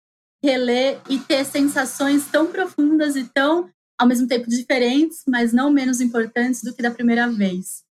reler 0.44 1.00
e 1.08 1.20
ter 1.20 1.46
sensações 1.46 2.26
tão 2.26 2.52
profundas 2.52 3.16
e 3.16 3.24
tão, 3.26 3.70
ao 4.00 4.08
mesmo 4.08 4.28
tempo, 4.28 4.50
diferentes, 4.50 5.22
mas 5.28 5.54
não 5.54 5.70
menos 5.70 6.02
importantes 6.02 6.64
do 6.64 6.74
que 6.74 6.82
da 6.82 6.90
primeira 6.90 7.30
vez. 7.30 7.85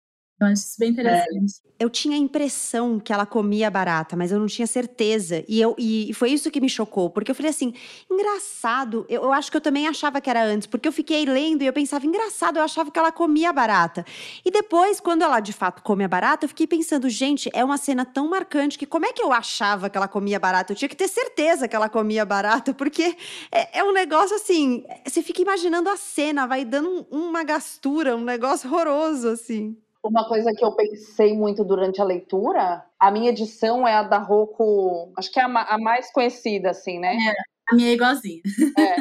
Eu 0.42 0.52
acho 0.52 0.62
isso 0.62 0.78
bem 0.78 0.88
é. 0.88 0.92
interessante. 0.92 1.62
É. 1.68 1.72
Eu 1.82 1.90
tinha 1.90 2.14
a 2.14 2.18
impressão 2.18 3.00
que 3.00 3.12
ela 3.12 3.26
comia 3.26 3.68
barata, 3.68 4.14
mas 4.14 4.30
eu 4.30 4.38
não 4.38 4.46
tinha 4.46 4.68
certeza. 4.68 5.44
E, 5.48 5.60
eu, 5.60 5.74
e 5.76 6.14
foi 6.14 6.30
isso 6.30 6.48
que 6.48 6.60
me 6.60 6.68
chocou, 6.68 7.10
porque 7.10 7.30
eu 7.30 7.34
falei 7.34 7.50
assim: 7.50 7.74
engraçado. 8.08 9.04
Eu, 9.08 9.22
eu 9.24 9.32
acho 9.32 9.50
que 9.50 9.56
eu 9.56 9.60
também 9.60 9.88
achava 9.88 10.20
que 10.20 10.30
era 10.30 10.44
antes, 10.44 10.68
porque 10.68 10.86
eu 10.86 10.92
fiquei 10.92 11.24
lendo 11.24 11.62
e 11.62 11.66
eu 11.66 11.72
pensava, 11.72 12.06
engraçado, 12.06 12.58
eu 12.58 12.62
achava 12.62 12.90
que 12.90 12.98
ela 12.98 13.10
comia 13.10 13.52
barata. 13.52 14.04
E 14.44 14.50
depois, 14.50 15.00
quando 15.00 15.22
ela 15.22 15.40
de 15.40 15.52
fato 15.52 15.82
come 15.82 16.04
a 16.04 16.08
barata, 16.08 16.44
eu 16.44 16.48
fiquei 16.48 16.68
pensando, 16.68 17.08
gente, 17.08 17.50
é 17.52 17.64
uma 17.64 17.76
cena 17.76 18.04
tão 18.04 18.28
marcante 18.28 18.78
que 18.78 18.86
como 18.86 19.06
é 19.06 19.12
que 19.12 19.22
eu 19.22 19.32
achava 19.32 19.90
que 19.90 19.96
ela 19.96 20.06
comia 20.06 20.38
barata? 20.38 20.72
Eu 20.72 20.76
tinha 20.76 20.88
que 20.88 20.96
ter 20.96 21.08
certeza 21.08 21.66
que 21.66 21.74
ela 21.74 21.88
comia 21.88 22.24
barata, 22.24 22.72
porque 22.74 23.16
é, 23.50 23.80
é 23.80 23.84
um 23.84 23.92
negócio 23.92 24.36
assim. 24.36 24.84
Você 25.04 25.20
fica 25.20 25.42
imaginando 25.42 25.88
a 25.88 25.96
cena, 25.96 26.46
vai 26.46 26.64
dando 26.64 27.06
um, 27.10 27.28
uma 27.28 27.42
gastura, 27.42 28.16
um 28.16 28.22
negócio 28.22 28.70
horroroso, 28.70 29.28
assim. 29.28 29.76
Uma 30.04 30.26
coisa 30.26 30.52
que 30.52 30.64
eu 30.64 30.72
pensei 30.72 31.32
muito 31.36 31.64
durante 31.64 32.00
a 32.00 32.04
leitura, 32.04 32.84
a 32.98 33.10
minha 33.10 33.30
edição 33.30 33.86
é 33.86 33.94
a 33.94 34.02
da 34.02 34.18
Roku, 34.18 35.12
acho 35.16 35.30
que 35.30 35.38
é 35.38 35.44
a, 35.44 35.46
a 35.46 35.78
mais 35.78 36.10
conhecida, 36.10 36.70
assim, 36.70 36.98
né? 36.98 37.14
É, 37.14 37.34
a 37.70 37.76
minha 37.76 37.90
é 37.90 37.94
igualzinha. 37.94 38.42
É. 38.78 38.96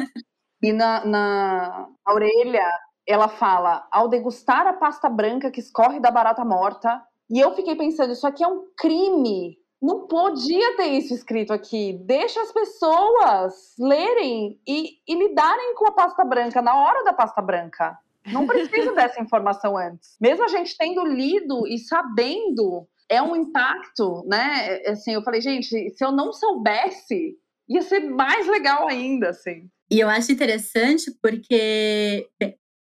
E 0.62 0.72
na, 0.72 1.04
na 1.04 1.88
orelha, 2.06 2.70
ela 3.06 3.28
fala: 3.28 3.86
ao 3.90 4.08
degustar 4.08 4.66
a 4.66 4.72
pasta 4.72 5.08
branca 5.08 5.50
que 5.50 5.60
escorre 5.60 5.98
da 5.98 6.10
barata 6.10 6.44
morta. 6.44 7.02
E 7.28 7.40
eu 7.40 7.54
fiquei 7.54 7.74
pensando, 7.74 8.12
isso 8.12 8.26
aqui 8.26 8.44
é 8.44 8.46
um 8.46 8.66
crime. 8.76 9.58
Não 9.80 10.06
podia 10.06 10.76
ter 10.76 10.88
isso 10.88 11.12
escrito 11.12 11.52
aqui. 11.52 11.98
Deixa 12.04 12.40
as 12.40 12.52
pessoas 12.52 13.74
lerem 13.78 14.60
e, 14.68 14.98
e 15.08 15.14
lidarem 15.14 15.74
com 15.74 15.88
a 15.88 15.92
pasta 15.92 16.24
branca 16.24 16.62
na 16.62 16.76
hora 16.76 17.02
da 17.02 17.12
pasta 17.12 17.42
branca. 17.42 17.98
Não 18.26 18.46
precisa 18.46 18.92
dessa 18.92 19.20
informação 19.20 19.76
antes. 19.76 20.16
Mesmo 20.20 20.44
a 20.44 20.48
gente 20.48 20.76
tendo 20.76 21.04
lido 21.04 21.66
e 21.66 21.78
sabendo, 21.78 22.86
é 23.08 23.20
um 23.20 23.34
impacto, 23.34 24.24
né? 24.26 24.80
Assim, 24.86 25.12
eu 25.12 25.22
falei, 25.22 25.40
gente, 25.40 25.90
se 25.90 26.04
eu 26.04 26.12
não 26.12 26.32
soubesse, 26.32 27.36
ia 27.68 27.82
ser 27.82 28.00
mais 28.00 28.46
legal 28.46 28.88
ainda, 28.88 29.30
assim. 29.30 29.68
E 29.90 30.00
eu 30.00 30.08
acho 30.08 30.32
interessante 30.32 31.10
porque, 31.20 32.28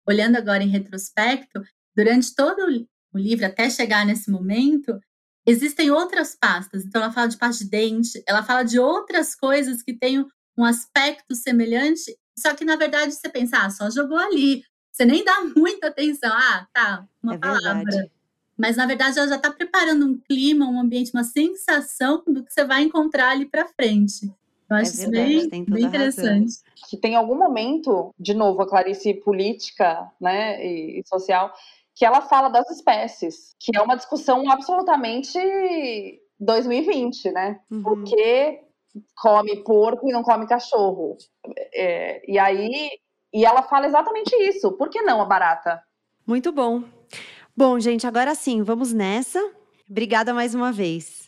olhando 0.08 0.38
agora 0.38 0.64
em 0.64 0.70
retrospecto, 0.70 1.62
durante 1.96 2.34
todo 2.34 2.66
o 3.14 3.18
livro, 3.18 3.46
até 3.46 3.70
chegar 3.70 4.06
nesse 4.06 4.32
momento, 4.32 5.00
existem 5.46 5.92
outras 5.92 6.36
pastas. 6.36 6.84
Então, 6.84 7.02
ela 7.02 7.12
fala 7.12 7.28
de 7.28 7.38
pasta 7.38 7.64
de 7.64 7.70
dente, 7.70 8.24
ela 8.28 8.44
fala 8.44 8.64
de 8.64 8.80
outras 8.80 9.36
coisas 9.36 9.84
que 9.84 9.94
têm 9.94 10.26
um 10.58 10.64
aspecto 10.64 11.36
semelhante, 11.36 12.18
só 12.38 12.54
que, 12.56 12.66
na 12.66 12.76
verdade, 12.76 13.14
você 13.14 13.30
pensa, 13.30 13.58
ah, 13.58 13.70
só 13.70 13.90
jogou 13.90 14.18
ali, 14.18 14.64
você 14.96 15.06
nem 15.06 15.24
dá 15.24 15.42
muita 15.56 15.88
atenção. 15.88 16.32
Ah, 16.34 16.68
tá, 16.74 17.06
uma 17.22 17.36
é 17.36 17.38
palavra. 17.38 17.84
Verdade. 17.84 18.12
Mas 18.58 18.78
na 18.78 18.86
verdade 18.86 19.20
ela 19.20 19.28
já 19.28 19.36
está 19.36 19.52
preparando 19.52 20.06
um 20.06 20.18
clima, 20.18 20.66
um 20.66 20.80
ambiente, 20.80 21.12
uma 21.14 21.26
sensação 21.26 22.24
do 22.26 22.42
que 22.44 22.54
você 22.54 22.64
vai 22.64 22.84
encontrar 22.84 23.32
ali 23.32 23.46
para 23.46 23.68
frente. 23.68 24.32
Eu 24.70 24.78
acho 24.78 24.92
é 24.92 24.94
isso 24.94 25.12
bem, 25.12 25.66
bem 25.66 25.84
interessante. 25.84 26.54
Que 26.90 26.96
tem 26.96 27.16
algum 27.16 27.36
momento, 27.36 28.14
de 28.18 28.34
novo, 28.34 28.62
a 28.62 28.68
Clarice 28.68 29.14
política 29.14 30.10
né, 30.20 30.66
e, 30.66 31.02
e 31.02 31.08
social, 31.08 31.54
que 31.94 32.06
ela 32.06 32.22
fala 32.22 32.48
das 32.48 32.70
espécies, 32.72 33.56
que 33.60 33.78
é 33.78 33.82
uma 33.82 33.96
discussão 33.96 34.50
absolutamente 34.50 35.38
2020, 36.40 37.32
né? 37.32 37.60
Uhum. 37.70 37.84
Porque 37.84 38.62
come 39.16 39.64
porco 39.64 40.10
e 40.10 40.14
não 40.14 40.24
come 40.24 40.48
cachorro. 40.48 41.18
É, 41.74 42.22
e 42.30 42.40
aí 42.40 42.90
e 43.36 43.44
ela 43.44 43.62
fala 43.64 43.86
exatamente 43.86 44.34
isso. 44.48 44.72
Por 44.72 44.90
que 44.90 45.02
não 45.02 45.22
a 45.22 45.26
barata? 45.26 45.84
Muito 46.26 46.54
bom. 46.54 46.86
Bom, 47.56 47.78
gente, 47.82 48.08
agora 48.08 48.34
sim, 48.34 48.64
vamos 48.64 48.94
nessa. 48.94 49.52
Obrigada 49.90 50.34
mais 50.34 50.56
uma 50.56 50.72
vez. 50.72 51.25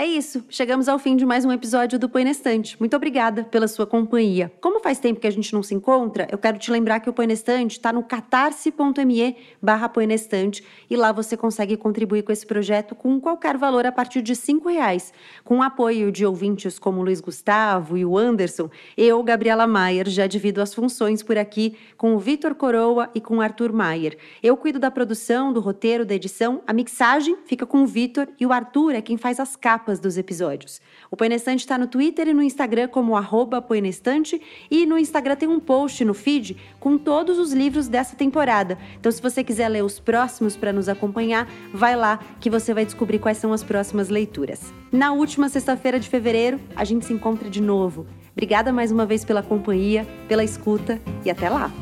É 0.00 0.06
isso, 0.06 0.44
chegamos 0.48 0.88
ao 0.88 0.96
fim 0.96 1.16
de 1.16 1.26
mais 1.26 1.44
um 1.44 1.50
episódio 1.50 1.98
do 1.98 2.08
Põe 2.08 2.22
na 2.22 2.30
Estante. 2.30 2.78
Muito 2.78 2.94
obrigada 2.94 3.42
pela 3.42 3.66
sua 3.66 3.84
companhia. 3.84 4.48
Como 4.60 4.78
faz 4.78 5.00
tempo 5.00 5.18
que 5.18 5.26
a 5.26 5.30
gente 5.32 5.52
não 5.52 5.60
se 5.60 5.74
encontra, 5.74 6.28
eu 6.30 6.38
quero 6.38 6.56
te 6.56 6.70
lembrar 6.70 7.00
que 7.00 7.10
o 7.10 7.12
Põe 7.12 7.26
na 7.26 7.32
Estante 7.32 7.72
está 7.72 7.92
no 7.92 8.04
catarse.me 8.04 9.36
barra 9.60 9.88
Põe 9.88 10.06
na 10.06 10.14
Estante 10.14 10.62
e 10.88 10.94
lá 10.94 11.10
você 11.10 11.36
consegue 11.36 11.76
contribuir 11.76 12.22
com 12.22 12.30
esse 12.30 12.46
projeto 12.46 12.94
com 12.94 13.18
qualquer 13.18 13.56
valor 13.56 13.86
a 13.86 13.90
partir 13.90 14.22
de 14.22 14.36
cinco 14.36 14.68
reais. 14.68 15.12
Com 15.42 15.58
o 15.58 15.62
apoio 15.64 16.12
de 16.12 16.24
ouvintes 16.24 16.78
como 16.78 17.02
Luiz 17.02 17.20
Gustavo 17.20 17.98
e 17.98 18.04
o 18.04 18.16
Anderson, 18.16 18.70
eu, 18.96 19.20
Gabriela 19.24 19.66
Maier, 19.66 20.08
já 20.08 20.28
divido 20.28 20.62
as 20.62 20.72
funções 20.72 21.24
por 21.24 21.36
aqui 21.36 21.76
com 21.96 22.14
o 22.14 22.20
Vitor 22.20 22.54
Coroa 22.54 23.10
e 23.16 23.20
com 23.20 23.38
o 23.38 23.40
Arthur 23.40 23.72
Maier. 23.72 24.16
Eu 24.44 24.56
cuido 24.56 24.78
da 24.78 24.92
produção, 24.92 25.52
do 25.52 25.58
roteiro, 25.58 26.06
da 26.06 26.14
edição, 26.14 26.62
a 26.68 26.72
mixagem 26.72 27.36
fica 27.46 27.66
com 27.66 27.82
o 27.82 27.86
Vitor 27.86 28.28
e 28.38 28.46
o 28.46 28.52
Arthur 28.52 28.94
é 28.94 29.02
quem 29.02 29.16
faz 29.16 29.40
as 29.40 29.56
capas 29.56 29.87
capas 29.88 29.98
dos 29.98 30.18
episódios. 30.18 30.80
O 31.10 31.16
Poenestante 31.16 31.64
está 31.64 31.78
no 31.78 31.86
Twitter 31.86 32.28
e 32.28 32.34
no 32.34 32.42
Instagram 32.42 32.88
como 32.88 33.16
arroba 33.16 33.62
Poenestante 33.62 34.40
e 34.70 34.84
no 34.84 34.98
Instagram 34.98 35.36
tem 35.36 35.48
um 35.48 35.58
post 35.58 36.04
no 36.04 36.12
feed 36.12 36.56
com 36.78 36.98
todos 36.98 37.38
os 37.38 37.52
livros 37.52 37.88
dessa 37.88 38.14
temporada. 38.14 38.76
Então 39.00 39.10
se 39.10 39.22
você 39.22 39.42
quiser 39.42 39.68
ler 39.68 39.82
os 39.82 39.98
próximos 39.98 40.56
para 40.56 40.72
nos 40.72 40.88
acompanhar, 40.88 41.48
vai 41.72 41.96
lá 41.96 42.18
que 42.38 42.50
você 42.50 42.74
vai 42.74 42.84
descobrir 42.84 43.18
quais 43.18 43.38
são 43.38 43.52
as 43.52 43.64
próximas 43.64 44.10
leituras. 44.10 44.72
Na 44.92 45.12
última 45.12 45.48
sexta-feira 45.48 45.98
de 45.98 46.08
fevereiro, 46.08 46.60
a 46.76 46.84
gente 46.84 47.06
se 47.06 47.12
encontra 47.12 47.48
de 47.48 47.62
novo. 47.62 48.06
Obrigada 48.32 48.72
mais 48.72 48.92
uma 48.92 49.06
vez 49.06 49.24
pela 49.24 49.42
companhia, 49.42 50.06
pela 50.28 50.44
escuta 50.44 51.00
e 51.24 51.30
até 51.30 51.48
lá! 51.48 51.72